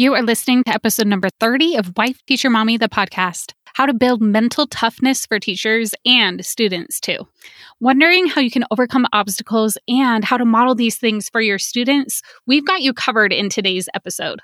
You 0.00 0.14
are 0.14 0.22
listening 0.22 0.64
to 0.64 0.72
episode 0.72 1.08
number 1.08 1.28
30 1.28 1.76
of 1.76 1.92
Wife 1.94 2.24
Teacher 2.24 2.48
Mommy, 2.48 2.78
the 2.78 2.88
podcast 2.88 3.52
how 3.74 3.84
to 3.84 3.92
build 3.92 4.22
mental 4.22 4.66
toughness 4.66 5.26
for 5.26 5.38
teachers 5.38 5.92
and 6.06 6.42
students 6.42 7.00
too. 7.00 7.18
Wondering 7.80 8.26
how 8.26 8.40
you 8.40 8.50
can 8.50 8.64
overcome 8.70 9.06
obstacles 9.12 9.76
and 9.86 10.24
how 10.24 10.38
to 10.38 10.46
model 10.46 10.74
these 10.74 10.96
things 10.96 11.28
for 11.28 11.42
your 11.42 11.58
students? 11.58 12.22
We've 12.46 12.64
got 12.64 12.80
you 12.80 12.94
covered 12.94 13.30
in 13.30 13.50
today's 13.50 13.90
episode. 13.94 14.40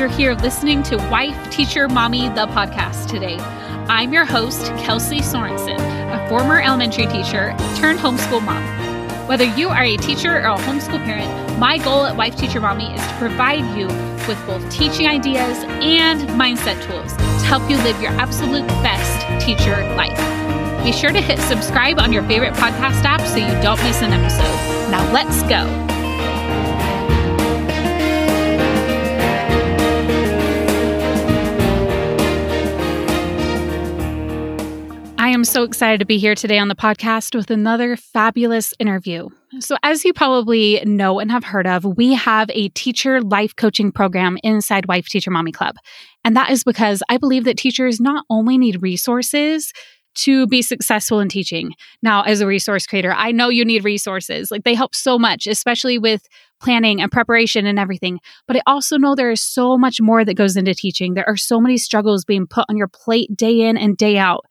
You're 0.00 0.08
here 0.08 0.32
listening 0.32 0.82
to 0.82 0.96
Wife, 1.10 1.50
Teacher, 1.50 1.86
Mommy, 1.86 2.30
the 2.30 2.46
podcast 2.46 3.06
today. 3.06 3.36
I'm 3.86 4.14
your 4.14 4.24
host, 4.24 4.68
Kelsey 4.78 5.18
Sorensen, 5.18 5.76
a 5.78 6.26
former 6.26 6.58
elementary 6.58 7.04
teacher 7.04 7.54
turned 7.76 7.98
homeschool 7.98 8.42
mom. 8.42 9.28
Whether 9.28 9.44
you 9.44 9.68
are 9.68 9.82
a 9.82 9.98
teacher 9.98 10.36
or 10.36 10.54
a 10.54 10.56
homeschool 10.56 11.04
parent, 11.04 11.58
my 11.58 11.76
goal 11.76 12.06
at 12.06 12.16
Wife, 12.16 12.34
Teacher, 12.34 12.62
Mommy 12.62 12.94
is 12.94 13.06
to 13.08 13.14
provide 13.18 13.78
you 13.78 13.88
with 14.26 14.42
both 14.46 14.66
teaching 14.70 15.06
ideas 15.06 15.64
and 15.82 16.22
mindset 16.30 16.82
tools 16.86 17.14
to 17.14 17.46
help 17.46 17.68
you 17.68 17.76
live 17.76 18.00
your 18.00 18.12
absolute 18.12 18.66
best 18.82 19.44
teacher 19.44 19.76
life. 19.96 20.16
Be 20.82 20.92
sure 20.92 21.12
to 21.12 21.20
hit 21.20 21.38
subscribe 21.40 21.98
on 21.98 22.10
your 22.10 22.22
favorite 22.22 22.54
podcast 22.54 23.04
app 23.04 23.20
so 23.26 23.36
you 23.36 23.52
don't 23.62 23.82
miss 23.84 24.00
an 24.00 24.14
episode. 24.14 24.90
Now 24.90 25.12
let's 25.12 25.42
go. 25.42 25.89
Am 35.40 35.44
so 35.44 35.62
excited 35.62 35.98
to 36.00 36.04
be 36.04 36.18
here 36.18 36.34
today 36.34 36.58
on 36.58 36.68
the 36.68 36.74
podcast 36.74 37.34
with 37.34 37.50
another 37.50 37.96
fabulous 37.96 38.74
interview. 38.78 39.26
So, 39.58 39.78
as 39.82 40.04
you 40.04 40.12
probably 40.12 40.82
know 40.84 41.18
and 41.18 41.30
have 41.30 41.44
heard 41.44 41.66
of, 41.66 41.82
we 41.82 42.12
have 42.12 42.50
a 42.50 42.68
teacher 42.68 43.22
life 43.22 43.56
coaching 43.56 43.90
program 43.90 44.36
inside 44.42 44.84
Wife 44.84 45.08
Teacher 45.08 45.30
Mommy 45.30 45.50
Club. 45.50 45.76
And 46.26 46.36
that 46.36 46.50
is 46.50 46.62
because 46.62 47.02
I 47.08 47.16
believe 47.16 47.44
that 47.44 47.56
teachers 47.56 48.02
not 48.02 48.26
only 48.28 48.58
need 48.58 48.82
resources, 48.82 49.72
to 50.16 50.46
be 50.48 50.60
successful 50.60 51.20
in 51.20 51.28
teaching. 51.28 51.72
Now, 52.02 52.22
as 52.22 52.40
a 52.40 52.46
resource 52.46 52.84
creator, 52.84 53.12
I 53.12 53.30
know 53.30 53.48
you 53.48 53.64
need 53.64 53.84
resources. 53.84 54.50
Like 54.50 54.64
they 54.64 54.74
help 54.74 54.92
so 54.92 55.18
much, 55.20 55.46
especially 55.46 55.98
with 55.98 56.28
planning 56.60 57.00
and 57.00 57.12
preparation 57.12 57.64
and 57.64 57.78
everything. 57.78 58.18
But 58.48 58.56
I 58.56 58.62
also 58.66 58.98
know 58.98 59.14
there 59.14 59.30
is 59.30 59.40
so 59.40 59.78
much 59.78 60.00
more 60.00 60.24
that 60.24 60.34
goes 60.34 60.56
into 60.56 60.74
teaching. 60.74 61.14
There 61.14 61.28
are 61.28 61.36
so 61.36 61.60
many 61.60 61.78
struggles 61.78 62.24
being 62.24 62.48
put 62.48 62.66
on 62.68 62.76
your 62.76 62.88
plate 62.88 63.34
day 63.36 63.60
in 63.60 63.76
and 63.78 63.96
day 63.96 64.18
out. 64.18 64.44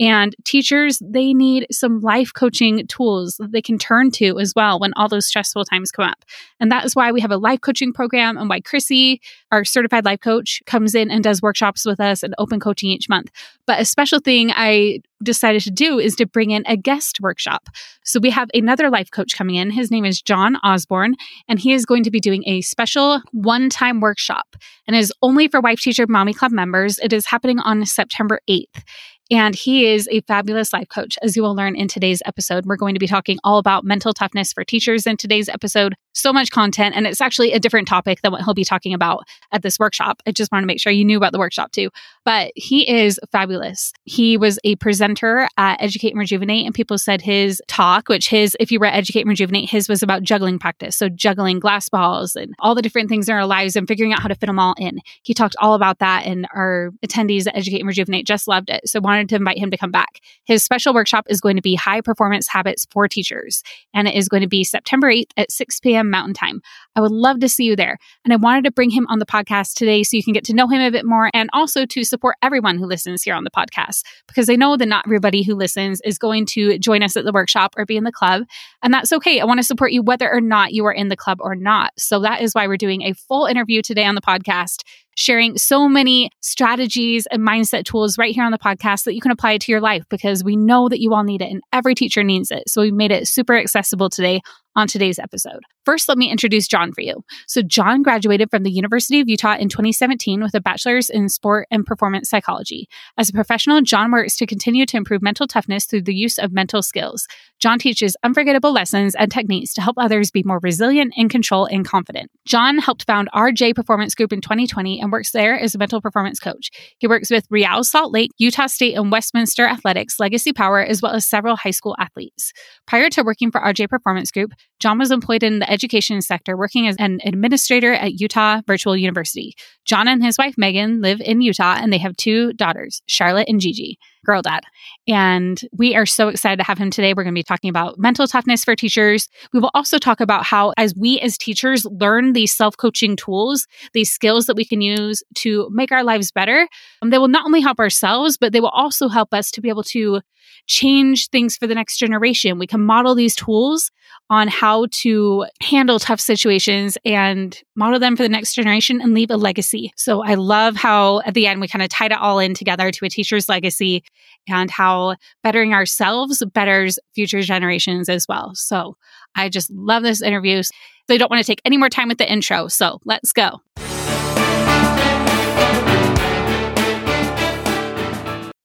And 0.00 0.34
teachers, 0.44 1.00
they 1.04 1.34
need 1.34 1.66
some 1.70 2.00
life 2.00 2.32
coaching 2.34 2.86
tools 2.86 3.36
that 3.36 3.52
they 3.52 3.60
can 3.60 3.76
turn 3.76 4.10
to 4.12 4.38
as 4.40 4.54
well 4.56 4.80
when 4.80 4.94
all 4.96 5.08
those 5.08 5.26
stressful 5.26 5.66
times 5.66 5.92
come 5.92 6.06
up. 6.06 6.24
And 6.58 6.72
that 6.72 6.86
is 6.86 6.96
why 6.96 7.12
we 7.12 7.20
have 7.20 7.30
a 7.30 7.36
life 7.36 7.60
coaching 7.60 7.92
program 7.92 8.38
and 8.38 8.48
why 8.48 8.60
Chrissy, 8.60 9.20
our 9.52 9.62
certified 9.62 10.06
life 10.06 10.20
coach, 10.20 10.62
comes 10.64 10.94
in 10.94 11.10
and 11.10 11.22
does 11.22 11.42
workshops 11.42 11.84
with 11.84 12.00
us 12.00 12.22
and 12.22 12.34
open 12.38 12.60
coaching 12.60 12.88
each 12.88 13.10
month. 13.10 13.30
But 13.66 13.78
a 13.78 13.84
special 13.84 14.20
thing 14.20 14.50
I 14.54 15.00
decided 15.22 15.60
to 15.62 15.70
do 15.70 15.98
is 15.98 16.16
to 16.16 16.26
bring 16.26 16.50
in 16.50 16.64
a 16.66 16.78
guest 16.78 17.20
workshop. 17.20 17.68
So 18.02 18.18
we 18.20 18.30
have 18.30 18.48
another 18.54 18.88
life 18.88 19.10
coach 19.10 19.36
coming 19.36 19.56
in. 19.56 19.70
His 19.70 19.90
name 19.90 20.06
is 20.06 20.22
Jon 20.22 20.56
Osborn, 20.64 21.14
and 21.46 21.58
he 21.58 21.74
is 21.74 21.84
going 21.84 22.04
to 22.04 22.10
be 22.10 22.20
doing 22.20 22.42
a 22.46 22.62
special 22.62 23.20
one 23.32 23.68
time 23.68 24.00
workshop 24.00 24.56
and 24.86 24.96
is 24.96 25.12
only 25.20 25.46
for 25.46 25.60
Wife 25.60 25.80
Teacher 25.80 26.06
Mommy 26.08 26.32
Club 26.32 26.52
members. 26.52 26.98
It 27.00 27.12
is 27.12 27.26
happening 27.26 27.58
on 27.58 27.84
September 27.84 28.40
8th. 28.48 28.82
And 29.30 29.54
he 29.54 29.86
is 29.86 30.08
a 30.10 30.22
fabulous 30.22 30.72
life 30.72 30.88
coach, 30.88 31.16
as 31.22 31.36
you 31.36 31.42
will 31.42 31.54
learn 31.54 31.76
in 31.76 31.86
today's 31.86 32.20
episode. 32.26 32.66
We're 32.66 32.76
going 32.76 32.94
to 32.94 33.00
be 33.00 33.06
talking 33.06 33.38
all 33.44 33.58
about 33.58 33.84
mental 33.84 34.12
toughness 34.12 34.52
for 34.52 34.64
teachers 34.64 35.06
in 35.06 35.16
today's 35.16 35.48
episode. 35.48 35.94
So 36.20 36.34
much 36.34 36.50
content, 36.50 36.94
and 36.94 37.06
it's 37.06 37.22
actually 37.22 37.52
a 37.52 37.58
different 37.58 37.88
topic 37.88 38.20
than 38.20 38.30
what 38.30 38.42
he'll 38.42 38.52
be 38.52 38.62
talking 38.62 38.92
about 38.92 39.24
at 39.52 39.62
this 39.62 39.78
workshop. 39.78 40.20
I 40.26 40.32
just 40.32 40.52
want 40.52 40.62
to 40.62 40.66
make 40.66 40.78
sure 40.78 40.92
you 40.92 41.02
knew 41.02 41.16
about 41.16 41.32
the 41.32 41.38
workshop 41.38 41.72
too. 41.72 41.88
But 42.26 42.52
he 42.54 42.86
is 42.86 43.18
fabulous. 43.32 43.94
He 44.04 44.36
was 44.36 44.58
a 44.62 44.76
presenter 44.76 45.48
at 45.56 45.80
Educate 45.80 46.10
and 46.10 46.18
Rejuvenate, 46.18 46.66
and 46.66 46.74
people 46.74 46.98
said 46.98 47.22
his 47.22 47.62
talk, 47.68 48.10
which 48.10 48.28
his, 48.28 48.54
if 48.60 48.70
you 48.70 48.78
were 48.78 48.84
at 48.84 48.96
Educate 48.96 49.22
and 49.22 49.30
Rejuvenate, 49.30 49.70
his 49.70 49.88
was 49.88 50.02
about 50.02 50.22
juggling 50.22 50.58
practice. 50.58 50.94
So 50.94 51.08
juggling 51.08 51.58
glass 51.58 51.88
balls 51.88 52.36
and 52.36 52.54
all 52.58 52.74
the 52.74 52.82
different 52.82 53.08
things 53.08 53.26
in 53.26 53.34
our 53.34 53.46
lives 53.46 53.74
and 53.74 53.88
figuring 53.88 54.12
out 54.12 54.20
how 54.20 54.28
to 54.28 54.34
fit 54.34 54.46
them 54.46 54.58
all 54.58 54.74
in. 54.76 55.00
He 55.22 55.32
talked 55.32 55.56
all 55.58 55.72
about 55.72 56.00
that, 56.00 56.26
and 56.26 56.46
our 56.54 56.90
attendees 57.02 57.46
at 57.46 57.56
Educate 57.56 57.80
and 57.80 57.88
Rejuvenate 57.88 58.26
just 58.26 58.46
loved 58.46 58.68
it. 58.68 58.86
So 58.86 59.00
wanted 59.00 59.30
to 59.30 59.36
invite 59.36 59.56
him 59.56 59.70
to 59.70 59.78
come 59.78 59.90
back. 59.90 60.20
His 60.44 60.62
special 60.62 60.92
workshop 60.92 61.24
is 61.30 61.40
going 61.40 61.56
to 61.56 61.62
be 61.62 61.76
High 61.76 62.02
Performance 62.02 62.46
Habits 62.46 62.86
for 62.90 63.08
Teachers, 63.08 63.62
and 63.94 64.06
it 64.06 64.14
is 64.14 64.28
going 64.28 64.42
to 64.42 64.48
be 64.48 64.64
September 64.64 65.10
8th 65.10 65.30
at 65.38 65.50
6 65.50 65.80
p.m. 65.80 66.09
Mountain 66.10 66.34
Time. 66.34 66.60
I 66.96 67.00
would 67.00 67.12
love 67.12 67.40
to 67.40 67.48
see 67.48 67.64
you 67.64 67.76
there. 67.76 67.96
And 68.24 68.32
I 68.32 68.36
wanted 68.36 68.64
to 68.64 68.72
bring 68.72 68.90
him 68.90 69.06
on 69.08 69.18
the 69.18 69.26
podcast 69.26 69.74
today 69.74 70.02
so 70.02 70.16
you 70.16 70.24
can 70.24 70.32
get 70.32 70.44
to 70.44 70.54
know 70.54 70.68
him 70.68 70.80
a 70.80 70.90
bit 70.90 71.04
more 71.04 71.30
and 71.32 71.48
also 71.52 71.86
to 71.86 72.04
support 72.04 72.36
everyone 72.42 72.78
who 72.78 72.86
listens 72.86 73.22
here 73.22 73.34
on 73.34 73.44
the 73.44 73.50
podcast 73.50 74.02
because 74.26 74.50
I 74.50 74.56
know 74.56 74.76
that 74.76 74.86
not 74.86 75.06
everybody 75.06 75.42
who 75.42 75.54
listens 75.54 76.00
is 76.02 76.18
going 76.18 76.46
to 76.46 76.78
join 76.78 77.02
us 77.02 77.16
at 77.16 77.24
the 77.24 77.32
workshop 77.32 77.74
or 77.76 77.86
be 77.86 77.96
in 77.96 78.04
the 78.04 78.12
club. 78.12 78.42
And 78.82 78.92
that's 78.92 79.12
okay. 79.12 79.40
I 79.40 79.44
want 79.44 79.58
to 79.58 79.64
support 79.64 79.92
you 79.92 80.02
whether 80.02 80.30
or 80.30 80.40
not 80.40 80.72
you 80.72 80.84
are 80.86 80.92
in 80.92 81.08
the 81.08 81.16
club 81.16 81.38
or 81.40 81.54
not. 81.54 81.92
So 81.98 82.20
that 82.20 82.42
is 82.42 82.54
why 82.54 82.66
we're 82.66 82.76
doing 82.76 83.02
a 83.02 83.14
full 83.14 83.46
interview 83.46 83.82
today 83.82 84.04
on 84.04 84.14
the 84.14 84.20
podcast 84.20 84.82
sharing 85.16 85.58
so 85.58 85.88
many 85.88 86.30
strategies 86.40 87.26
and 87.26 87.46
mindset 87.46 87.84
tools 87.84 88.16
right 88.16 88.34
here 88.34 88.44
on 88.44 88.52
the 88.52 88.58
podcast 88.58 89.04
that 89.04 89.14
you 89.14 89.20
can 89.20 89.30
apply 89.30 89.58
to 89.58 89.72
your 89.72 89.80
life 89.80 90.04
because 90.08 90.44
we 90.44 90.56
know 90.56 90.88
that 90.88 91.00
you 91.00 91.14
all 91.14 91.24
need 91.24 91.42
it 91.42 91.50
and 91.50 91.62
every 91.72 91.94
teacher 91.94 92.22
needs 92.22 92.50
it. 92.50 92.68
So 92.68 92.82
we 92.82 92.90
made 92.90 93.10
it 93.10 93.28
super 93.28 93.56
accessible 93.56 94.08
today 94.08 94.40
on 94.76 94.86
today's 94.86 95.18
episode. 95.18 95.60
First, 95.84 96.08
let 96.08 96.18
me 96.18 96.30
introduce 96.30 96.68
Jon 96.68 96.92
for 96.92 97.00
you. 97.00 97.24
So, 97.46 97.62
Jon 97.62 98.02
graduated 98.02 98.50
from 98.50 98.62
the 98.62 98.70
University 98.70 99.20
of 99.20 99.28
Utah 99.28 99.56
in 99.56 99.68
2017 99.68 100.42
with 100.42 100.54
a 100.54 100.60
bachelor's 100.60 101.10
in 101.10 101.28
sport 101.28 101.66
and 101.70 101.86
performance 101.86 102.28
psychology. 102.28 102.86
As 103.18 103.30
a 103.30 103.32
professional, 103.32 103.80
Jon 103.80 104.12
works 104.12 104.36
to 104.36 104.46
continue 104.46 104.86
to 104.86 104.96
improve 104.96 105.22
mental 105.22 105.46
toughness 105.46 105.86
through 105.86 106.02
the 106.02 106.14
use 106.14 106.38
of 106.38 106.52
mental 106.52 106.82
skills. 106.82 107.26
Jon 107.58 107.78
teaches 107.78 108.16
unforgettable 108.22 108.72
lessons 108.72 109.14
and 109.14 109.30
techniques 109.30 109.74
to 109.74 109.80
help 109.80 109.96
others 109.98 110.30
be 110.30 110.42
more 110.44 110.60
resilient, 110.62 111.14
in 111.16 111.28
control, 111.28 111.64
and 111.66 111.86
confident. 111.86 112.30
Jon 112.46 112.78
helped 112.78 113.04
found 113.06 113.28
RJ 113.34 113.74
Performance 113.74 114.14
Group 114.14 114.32
in 114.32 114.40
2020 114.40 114.99
and 115.00 115.12
works 115.12 115.32
there 115.32 115.58
as 115.58 115.74
a 115.74 115.78
mental 115.78 116.00
performance 116.00 116.38
coach. 116.38 116.70
He 116.98 117.06
works 117.06 117.30
with 117.30 117.46
Real 117.50 117.82
Salt 117.84 118.12
Lake, 118.12 118.30
Utah 118.38 118.66
State, 118.66 118.96
and 118.96 119.10
Westminster 119.10 119.66
Athletics, 119.66 120.20
Legacy 120.20 120.52
Power, 120.52 120.80
as 120.80 121.02
well 121.02 121.12
as 121.12 121.26
several 121.26 121.56
high 121.56 121.70
school 121.70 121.96
athletes. 121.98 122.52
Prior 122.86 123.10
to 123.10 123.22
working 123.22 123.50
for 123.50 123.60
RJ 123.60 123.88
Performance 123.88 124.30
Group, 124.30 124.52
Jon 124.78 124.98
was 124.98 125.10
employed 125.10 125.42
in 125.42 125.58
the 125.58 125.70
education 125.70 126.20
sector, 126.22 126.56
working 126.56 126.86
as 126.86 126.96
an 126.98 127.18
administrator 127.24 127.92
at 127.92 128.20
Utah 128.20 128.60
Virtual 128.66 128.96
University. 128.96 129.54
Jon 129.84 130.08
and 130.08 130.24
his 130.24 130.38
wife 130.38 130.54
Megan 130.56 131.00
live 131.00 131.20
in 131.20 131.40
Utah 131.40 131.76
and 131.78 131.92
they 131.92 131.98
have 131.98 132.16
two 132.16 132.52
daughters, 132.54 133.02
Charlotte 133.06 133.48
and 133.48 133.60
Gigi 133.60 133.98
girl 134.24 134.42
dad. 134.42 134.64
And 135.10 135.60
we 135.72 135.96
are 135.96 136.06
so 136.06 136.28
excited 136.28 136.58
to 136.58 136.62
have 136.62 136.78
him 136.78 136.88
today. 136.88 137.14
We're 137.14 137.24
going 137.24 137.34
to 137.34 137.38
be 137.38 137.42
talking 137.42 137.68
about 137.68 137.98
mental 137.98 138.28
toughness 138.28 138.64
for 138.64 138.76
teachers. 138.76 139.28
We 139.52 139.58
will 139.58 139.72
also 139.74 139.98
talk 139.98 140.20
about 140.20 140.44
how, 140.44 140.72
as 140.76 140.94
we 140.94 141.18
as 141.18 141.36
teachers 141.36 141.84
learn 141.84 142.32
these 142.32 142.54
self 142.54 142.76
coaching 142.76 143.16
tools, 143.16 143.66
these 143.92 144.08
skills 144.08 144.46
that 144.46 144.54
we 144.54 144.64
can 144.64 144.80
use 144.80 145.24
to 145.38 145.68
make 145.72 145.90
our 145.90 146.04
lives 146.04 146.30
better, 146.30 146.68
um, 147.02 147.10
they 147.10 147.18
will 147.18 147.26
not 147.26 147.44
only 147.44 147.60
help 147.60 147.80
ourselves, 147.80 148.38
but 148.38 148.52
they 148.52 148.60
will 148.60 148.68
also 148.68 149.08
help 149.08 149.34
us 149.34 149.50
to 149.50 149.60
be 149.60 149.68
able 149.68 149.82
to 149.82 150.20
change 150.66 151.28
things 151.30 151.56
for 151.56 151.66
the 151.66 151.74
next 151.74 151.98
generation. 151.98 152.58
We 152.58 152.66
can 152.66 152.80
model 152.80 153.14
these 153.14 153.34
tools 153.34 153.90
on 154.28 154.48
how 154.48 154.86
to 154.90 155.46
handle 155.60 155.98
tough 155.98 156.20
situations 156.20 156.96
and 157.04 157.58
model 157.74 157.98
them 157.98 158.16
for 158.16 158.22
the 158.22 158.28
next 158.28 158.54
generation 158.54 159.00
and 159.00 159.14
leave 159.14 159.30
a 159.30 159.36
legacy. 159.36 159.92
So 159.96 160.22
I 160.22 160.34
love 160.34 160.76
how 160.76 161.20
at 161.20 161.34
the 161.34 161.46
end 161.46 161.60
we 161.60 161.68
kind 161.68 161.82
of 161.82 161.88
tied 161.88 162.12
it 162.12 162.18
all 162.18 162.38
in 162.38 162.54
together 162.54 162.90
to 162.90 163.04
a 163.04 163.08
teacher's 163.08 163.48
legacy 163.48 164.04
and 164.48 164.70
how 164.70 164.99
how 165.00 165.16
bettering 165.42 165.72
ourselves 165.72 166.42
betters 166.52 166.98
future 167.14 167.42
generations 167.42 168.08
as 168.08 168.26
well. 168.28 168.52
So 168.54 168.96
I 169.34 169.48
just 169.48 169.70
love 169.70 170.02
this 170.02 170.22
interview. 170.22 170.62
So 170.62 170.72
I 171.10 171.16
don't 171.16 171.30
want 171.30 171.42
to 171.42 171.46
take 171.46 171.62
any 171.64 171.76
more 171.76 171.88
time 171.88 172.08
with 172.08 172.18
the 172.18 172.30
intro. 172.30 172.68
So 172.68 173.00
let's 173.04 173.32
go. 173.32 173.60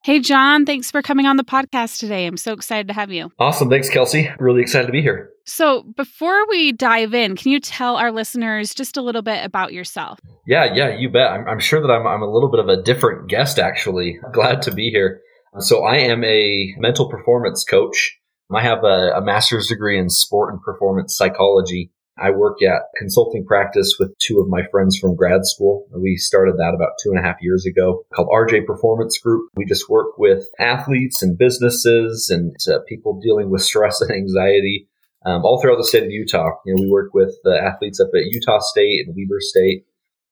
Hey, 0.05 0.19
Jon, 0.19 0.67
thanks 0.67 0.91
for 0.91 1.01
coming 1.01 1.25
on 1.25 1.35
the 1.35 1.43
podcast 1.43 1.97
today. 1.97 2.27
I'm 2.27 2.37
so 2.37 2.53
excited 2.53 2.89
to 2.89 2.93
have 2.93 3.11
you. 3.11 3.31
Awesome. 3.39 3.71
Thanks, 3.71 3.89
Kelsey. 3.89 4.29
Really 4.37 4.61
excited 4.61 4.85
to 4.85 4.91
be 4.91 5.01
here. 5.01 5.31
So, 5.47 5.81
before 5.81 6.47
we 6.47 6.71
dive 6.73 7.15
in, 7.15 7.35
can 7.35 7.51
you 7.51 7.59
tell 7.59 7.95
our 7.95 8.11
listeners 8.11 8.75
just 8.75 8.97
a 8.97 9.01
little 9.01 9.23
bit 9.23 9.43
about 9.43 9.73
yourself? 9.73 10.19
Yeah, 10.45 10.75
yeah, 10.75 10.95
you 10.95 11.09
bet. 11.09 11.31
I'm, 11.31 11.47
I'm 11.47 11.59
sure 11.59 11.81
that 11.81 11.91
I'm, 11.91 12.05
I'm 12.05 12.21
a 12.21 12.31
little 12.31 12.51
bit 12.51 12.59
of 12.59 12.69
a 12.69 12.83
different 12.83 13.29
guest, 13.29 13.57
actually. 13.57 14.19
Glad 14.31 14.61
to 14.63 14.71
be 14.71 14.91
here. 14.91 15.21
So, 15.59 15.85
I 15.85 15.97
am 15.97 16.23
a 16.25 16.75
mental 16.77 17.09
performance 17.09 17.63
coach. 17.63 18.19
I 18.53 18.61
have 18.61 18.83
a, 18.83 19.13
a 19.15 19.21
master's 19.21 19.67
degree 19.67 19.97
in 19.97 20.09
sport 20.09 20.53
and 20.53 20.61
performance 20.61 21.15
psychology. 21.15 21.91
I 22.17 22.31
work 22.31 22.61
at 22.61 22.83
consulting 22.97 23.45
practice 23.45 23.95
with 23.97 24.17
two 24.17 24.39
of 24.39 24.49
my 24.49 24.63
friends 24.69 24.97
from 24.97 25.15
grad 25.15 25.45
school. 25.45 25.87
We 25.91 26.17
started 26.17 26.55
that 26.57 26.73
about 26.75 26.93
two 27.01 27.11
and 27.11 27.19
a 27.19 27.21
half 27.21 27.37
years 27.41 27.65
ago 27.65 28.05
called 28.13 28.29
RJ 28.33 28.65
Performance 28.65 29.17
Group. 29.17 29.49
We 29.55 29.65
just 29.65 29.89
work 29.89 30.17
with 30.17 30.45
athletes 30.59 31.21
and 31.21 31.37
businesses 31.37 32.29
and 32.29 32.55
uh, 32.69 32.79
people 32.87 33.19
dealing 33.21 33.49
with 33.49 33.63
stress 33.63 34.01
and 34.01 34.11
anxiety 34.11 34.89
um, 35.25 35.43
all 35.43 35.61
throughout 35.61 35.77
the 35.77 35.85
state 35.85 36.03
of 36.03 36.11
Utah. 36.11 36.51
You 36.65 36.75
know, 36.75 36.83
we 36.83 36.89
work 36.89 37.13
with 37.13 37.33
the 37.43 37.57
athletes 37.57 37.99
up 38.01 38.09
at 38.13 38.25
Utah 38.25 38.59
State 38.59 39.07
and 39.07 39.15
Weber 39.15 39.39
State, 39.39 39.85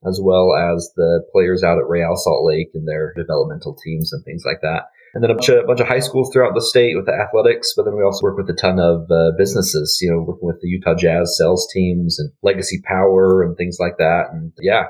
as 0.05 0.19
well 0.21 0.53
as 0.53 0.91
the 0.95 1.23
players 1.31 1.63
out 1.63 1.79
at 1.79 1.87
Real 1.87 2.15
Salt 2.15 2.45
Lake 2.45 2.71
and 2.73 2.87
their 2.87 3.13
developmental 3.13 3.75
teams 3.75 4.11
and 4.11 4.23
things 4.25 4.43
like 4.45 4.59
that 4.61 4.83
and 5.13 5.23
then 5.23 5.29
a 5.29 5.35
bunch 5.35 5.49
of, 5.49 5.63
a 5.63 5.67
bunch 5.67 5.79
of 5.79 5.87
high 5.87 5.99
schools 5.99 6.31
throughout 6.31 6.55
the 6.55 6.61
state 6.61 6.95
with 6.95 7.05
the 7.05 7.13
athletics. 7.13 7.73
But 7.75 7.85
then 7.85 7.95
we 7.95 8.03
also 8.03 8.23
work 8.23 8.37
with 8.37 8.49
a 8.49 8.59
ton 8.59 8.79
of 8.79 9.09
uh, 9.11 9.31
businesses, 9.37 9.99
you 10.01 10.11
know, 10.11 10.21
working 10.21 10.47
with 10.47 10.59
the 10.61 10.67
Utah 10.67 10.95
Jazz 10.95 11.37
sales 11.37 11.67
teams 11.71 12.19
and 12.19 12.31
Legacy 12.41 12.81
Power 12.83 13.43
and 13.43 13.55
things 13.55 13.77
like 13.79 13.97
that. 13.97 14.29
And 14.31 14.51
yeah, 14.59 14.85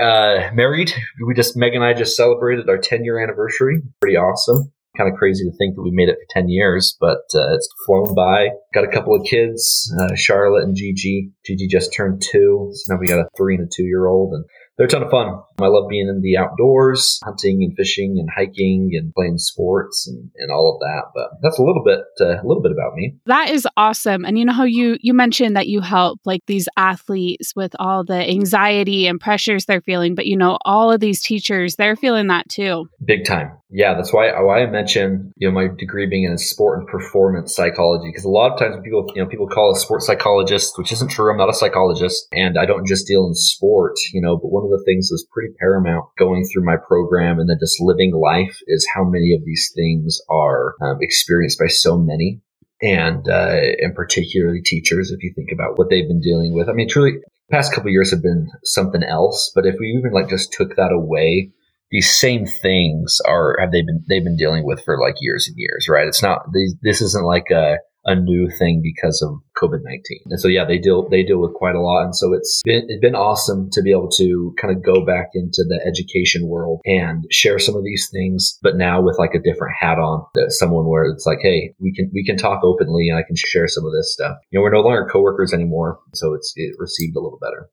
uh, 0.00 0.50
married. 0.54 0.92
We 1.26 1.34
just, 1.34 1.56
Meg 1.56 1.74
and 1.74 1.84
I 1.84 1.92
just 1.92 2.16
celebrated 2.16 2.68
our 2.68 2.78
10 2.78 3.04
year 3.04 3.22
anniversary. 3.22 3.82
Pretty 4.00 4.16
awesome. 4.16 4.72
Kind 4.96 5.12
of 5.12 5.18
crazy 5.18 5.44
to 5.44 5.54
think 5.58 5.76
that 5.76 5.82
we 5.82 5.90
made 5.92 6.08
it 6.08 6.16
for 6.16 6.40
10 6.40 6.48
years, 6.48 6.96
but 6.98 7.20
uh, 7.34 7.52
it's 7.54 7.68
flown 7.84 8.14
by. 8.14 8.48
Got 8.72 8.84
a 8.84 8.90
couple 8.90 9.14
of 9.14 9.26
kids, 9.26 9.94
uh, 10.00 10.14
Charlotte 10.14 10.64
and 10.64 10.74
Gigi. 10.74 11.32
Gigi 11.44 11.66
just 11.66 11.92
turned 11.92 12.22
two. 12.22 12.70
So 12.72 12.94
now 12.94 12.98
we 12.98 13.06
got 13.06 13.18
a 13.18 13.28
three 13.36 13.56
and 13.56 13.66
a 13.66 13.70
two 13.70 13.84
year 13.84 14.06
old. 14.06 14.32
And 14.32 14.46
they're 14.76 14.86
a 14.86 14.90
ton 14.90 15.02
of 15.02 15.10
fun. 15.10 15.40
I 15.58 15.68
love 15.68 15.88
being 15.88 16.08
in 16.08 16.20
the 16.20 16.36
outdoors, 16.36 17.18
hunting 17.24 17.62
and 17.62 17.74
fishing 17.76 18.18
and 18.18 18.28
hiking 18.34 18.90
and 18.92 19.12
playing 19.14 19.38
sports 19.38 20.06
and, 20.06 20.30
and 20.36 20.50
all 20.50 20.74
of 20.74 20.80
that. 20.80 21.12
But 21.14 21.30
that's 21.42 21.58
a 21.58 21.62
little 21.62 21.82
bit 21.82 22.00
uh, 22.20 22.42
a 22.42 22.46
little 22.46 22.62
bit 22.62 22.72
about 22.72 22.94
me. 22.94 23.16
That 23.26 23.50
is 23.50 23.66
awesome. 23.76 24.24
And 24.24 24.38
you 24.38 24.44
know 24.44 24.52
how 24.52 24.64
you 24.64 24.98
you 25.00 25.14
mentioned 25.14 25.56
that 25.56 25.68
you 25.68 25.80
help 25.80 26.20
like 26.26 26.42
these 26.46 26.68
athletes 26.76 27.54
with 27.56 27.74
all 27.78 28.04
the 28.04 28.28
anxiety 28.28 29.06
and 29.06 29.20
pressures 29.20 29.64
they're 29.64 29.80
feeling, 29.80 30.14
but 30.14 30.26
you 30.26 30.36
know 30.36 30.58
all 30.64 30.92
of 30.92 31.00
these 31.00 31.22
teachers 31.22 31.76
they're 31.76 31.96
feeling 31.96 32.26
that 32.26 32.48
too. 32.48 32.88
Big 33.04 33.24
time. 33.24 33.52
Yeah, 33.70 33.94
that's 33.94 34.12
why 34.12 34.30
why 34.42 34.62
I 34.62 34.66
mentioned 34.66 35.32
you 35.36 35.48
know 35.48 35.54
my 35.54 35.68
degree 35.74 36.06
being 36.06 36.24
in 36.24 36.38
sport 36.38 36.80
and 36.80 36.88
performance 36.88 37.54
psychology 37.56 38.08
because 38.08 38.24
a 38.24 38.28
lot 38.28 38.52
of 38.52 38.58
times 38.58 38.76
people 38.84 39.10
you 39.14 39.22
know 39.22 39.28
people 39.28 39.48
call 39.48 39.74
a 39.74 39.78
sports 39.78 40.06
psychologist, 40.06 40.74
which 40.76 40.92
isn't 40.92 41.10
true. 41.10 41.30
I'm 41.30 41.38
not 41.38 41.48
a 41.48 41.54
psychologist, 41.54 42.28
and 42.32 42.58
I 42.58 42.66
don't 42.66 42.86
just 42.86 43.06
deal 43.06 43.26
in 43.26 43.34
sport. 43.34 43.94
You 44.12 44.20
know, 44.20 44.36
but 44.36 44.48
one 44.48 44.65
of 44.66 44.78
the 44.78 44.84
things 44.84 45.10
that's 45.10 45.26
pretty 45.32 45.54
paramount 45.58 46.06
going 46.18 46.44
through 46.44 46.64
my 46.64 46.76
program 46.76 47.38
and 47.38 47.48
then 47.48 47.56
just 47.60 47.80
living 47.80 48.12
life 48.14 48.58
is 48.66 48.86
how 48.94 49.04
many 49.04 49.34
of 49.34 49.44
these 49.44 49.72
things 49.74 50.20
are 50.28 50.74
um, 50.82 50.98
experienced 51.00 51.58
by 51.58 51.66
so 51.66 51.98
many, 51.98 52.40
and 52.82 53.28
uh, 53.28 53.60
and 53.78 53.94
particularly 53.94 54.62
teachers. 54.62 55.10
If 55.10 55.22
you 55.22 55.32
think 55.34 55.50
about 55.52 55.78
what 55.78 55.90
they've 55.90 56.08
been 56.08 56.20
dealing 56.20 56.54
with, 56.54 56.68
I 56.68 56.72
mean, 56.72 56.88
truly, 56.88 57.18
past 57.50 57.72
couple 57.72 57.90
years 57.90 58.10
have 58.10 58.22
been 58.22 58.48
something 58.64 59.02
else. 59.02 59.50
But 59.54 59.66
if 59.66 59.76
we 59.80 59.88
even 59.98 60.12
like 60.12 60.28
just 60.28 60.52
took 60.52 60.76
that 60.76 60.92
away 60.92 61.52
these 61.90 62.18
same 62.18 62.46
things 62.46 63.20
are 63.26 63.56
have 63.60 63.70
they 63.70 63.82
been 63.82 64.04
they've 64.08 64.24
been 64.24 64.36
dealing 64.36 64.64
with 64.64 64.82
for 64.84 64.98
like 65.00 65.16
years 65.20 65.46
and 65.46 65.56
years, 65.56 65.88
right? 65.88 66.06
It's 66.06 66.22
not 66.22 66.52
these, 66.52 66.74
this 66.82 67.00
isn't 67.00 67.24
like 67.24 67.50
a 67.50 67.78
a 68.06 68.14
new 68.14 68.48
thing 68.58 68.80
because 68.82 69.20
of 69.22 69.40
COVID 69.60 69.80
nineteen, 69.82 70.22
and 70.26 70.40
so 70.40 70.48
yeah, 70.48 70.64
they 70.64 70.78
deal 70.78 71.08
they 71.08 71.22
deal 71.22 71.40
with 71.40 71.54
quite 71.54 71.74
a 71.74 71.80
lot, 71.80 72.04
and 72.04 72.16
so 72.16 72.32
it's 72.32 72.62
been 72.64 72.84
it's 72.88 73.00
been 73.00 73.14
awesome 73.14 73.68
to 73.72 73.82
be 73.82 73.90
able 73.90 74.10
to 74.16 74.54
kind 74.60 74.74
of 74.74 74.82
go 74.82 75.04
back 75.04 75.30
into 75.34 75.64
the 75.68 75.80
education 75.86 76.48
world 76.48 76.80
and 76.84 77.24
share 77.30 77.58
some 77.58 77.76
of 77.76 77.84
these 77.84 78.08
things, 78.12 78.58
but 78.62 78.76
now 78.76 79.02
with 79.02 79.18
like 79.18 79.34
a 79.34 79.42
different 79.42 79.74
hat 79.78 79.98
on, 79.98 80.24
uh, 80.38 80.48
someone 80.48 80.86
where 80.86 81.04
it's 81.04 81.26
like, 81.26 81.38
hey, 81.42 81.74
we 81.80 81.92
can 81.92 82.10
we 82.14 82.24
can 82.24 82.36
talk 82.36 82.62
openly, 82.62 83.08
and 83.08 83.18
I 83.18 83.22
can 83.22 83.36
share 83.36 83.68
some 83.68 83.84
of 83.84 83.92
this 83.92 84.12
stuff. 84.12 84.36
You 84.50 84.58
know, 84.58 84.62
we're 84.62 84.72
no 84.72 84.80
longer 84.80 85.08
coworkers 85.10 85.52
anymore, 85.52 86.00
so 86.14 86.34
it's 86.34 86.52
it 86.56 86.74
received 86.78 87.16
a 87.16 87.20
little 87.20 87.38
better. 87.40 87.68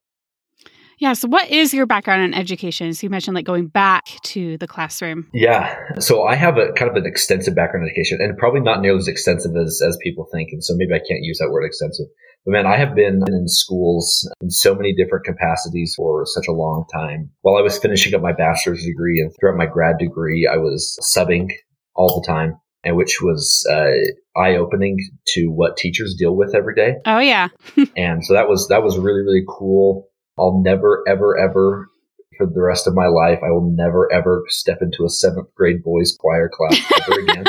Yeah. 1.04 1.12
So, 1.12 1.28
what 1.28 1.52
is 1.52 1.74
your 1.74 1.86
background 1.86 2.24
in 2.24 2.34
education? 2.34 2.94
So, 2.94 3.06
you 3.06 3.10
mentioned 3.10 3.36
like 3.36 3.44
going 3.44 3.68
back 3.68 4.06
to 4.24 4.58
the 4.58 4.68
classroom. 4.68 5.30
Yeah. 5.34 5.76
So, 6.00 6.24
I 6.24 6.36
have 6.36 6.58
a 6.58 6.72
kind 6.72 6.90
of 6.90 6.96
an 6.96 7.06
extensive 7.06 7.56
background 7.56 7.86
in 7.86 7.92
education 7.92 8.20
and 8.22 8.38
probably 8.38 8.62
not 8.62 8.82
nearly 8.82 9.00
as 9.00 9.10
extensive 9.10 9.52
as, 9.58 9.82
as 9.86 9.98
people 10.02 10.30
think. 10.32 10.50
And 10.54 10.64
so, 10.64 10.74
maybe 10.78 10.94
I 10.94 11.00
can't 11.00 11.24
use 11.24 11.40
that 11.40 11.50
word 11.52 11.66
extensive. 11.66 12.06
But 12.46 12.54
man, 12.54 12.66
I 12.66 12.78
have 12.78 12.96
been 12.96 13.22
in 13.28 13.50
schools 13.50 14.30
in 14.42 14.50
so 14.50 14.76
many 14.76 14.94
different 14.96 15.26
capacities 15.26 15.94
for 15.98 16.26
such 16.26 16.48
a 16.48 16.54
long 16.54 16.86
time. 16.94 17.32
While 17.42 17.58
I 17.58 17.62
was 17.62 17.78
finishing 17.78 18.16
up 18.16 18.22
my 18.22 18.34
bachelor's 18.34 18.86
degree 18.86 19.20
and 19.20 19.34
throughout 19.40 19.58
my 19.58 19.66
grad 19.66 19.98
degree, 19.98 20.50
I 20.52 20.58
was 20.58 20.98
subbing 21.14 21.52
all 21.96 22.22
the 22.22 22.26
time 22.26 22.60
and 22.84 22.98
which 22.98 23.20
was 23.22 23.66
uh, 23.72 24.40
eye 24.40 24.56
opening 24.56 24.98
to 25.28 25.48
what 25.48 25.78
teachers 25.78 26.16
deal 26.18 26.36
with 26.36 26.54
every 26.56 26.76
day. 26.76 26.96
Oh 27.06 27.20
yeah. 27.20 27.50
and 27.98 28.24
so 28.26 28.34
that 28.34 28.48
was 28.48 28.68
that 28.70 28.84
was 28.84 28.98
really 28.98 29.22
really 29.22 29.44
cool. 29.48 30.10
I'll 30.38 30.62
never, 30.64 31.04
ever, 31.08 31.38
ever 31.38 31.90
for 32.38 32.48
the 32.48 32.62
rest 32.62 32.88
of 32.88 32.96
my 32.96 33.08
life, 33.08 33.40
I 33.44 33.52
will 33.52 33.70
never, 33.76 34.12
ever 34.12 34.44
step 34.48 34.80
into 34.82 35.06
a 35.06 35.10
seventh 35.10 35.54
grade 35.56 35.84
boys 35.84 36.16
choir 36.20 36.50
class 36.50 36.80
ever 37.02 37.20
again. 37.24 37.46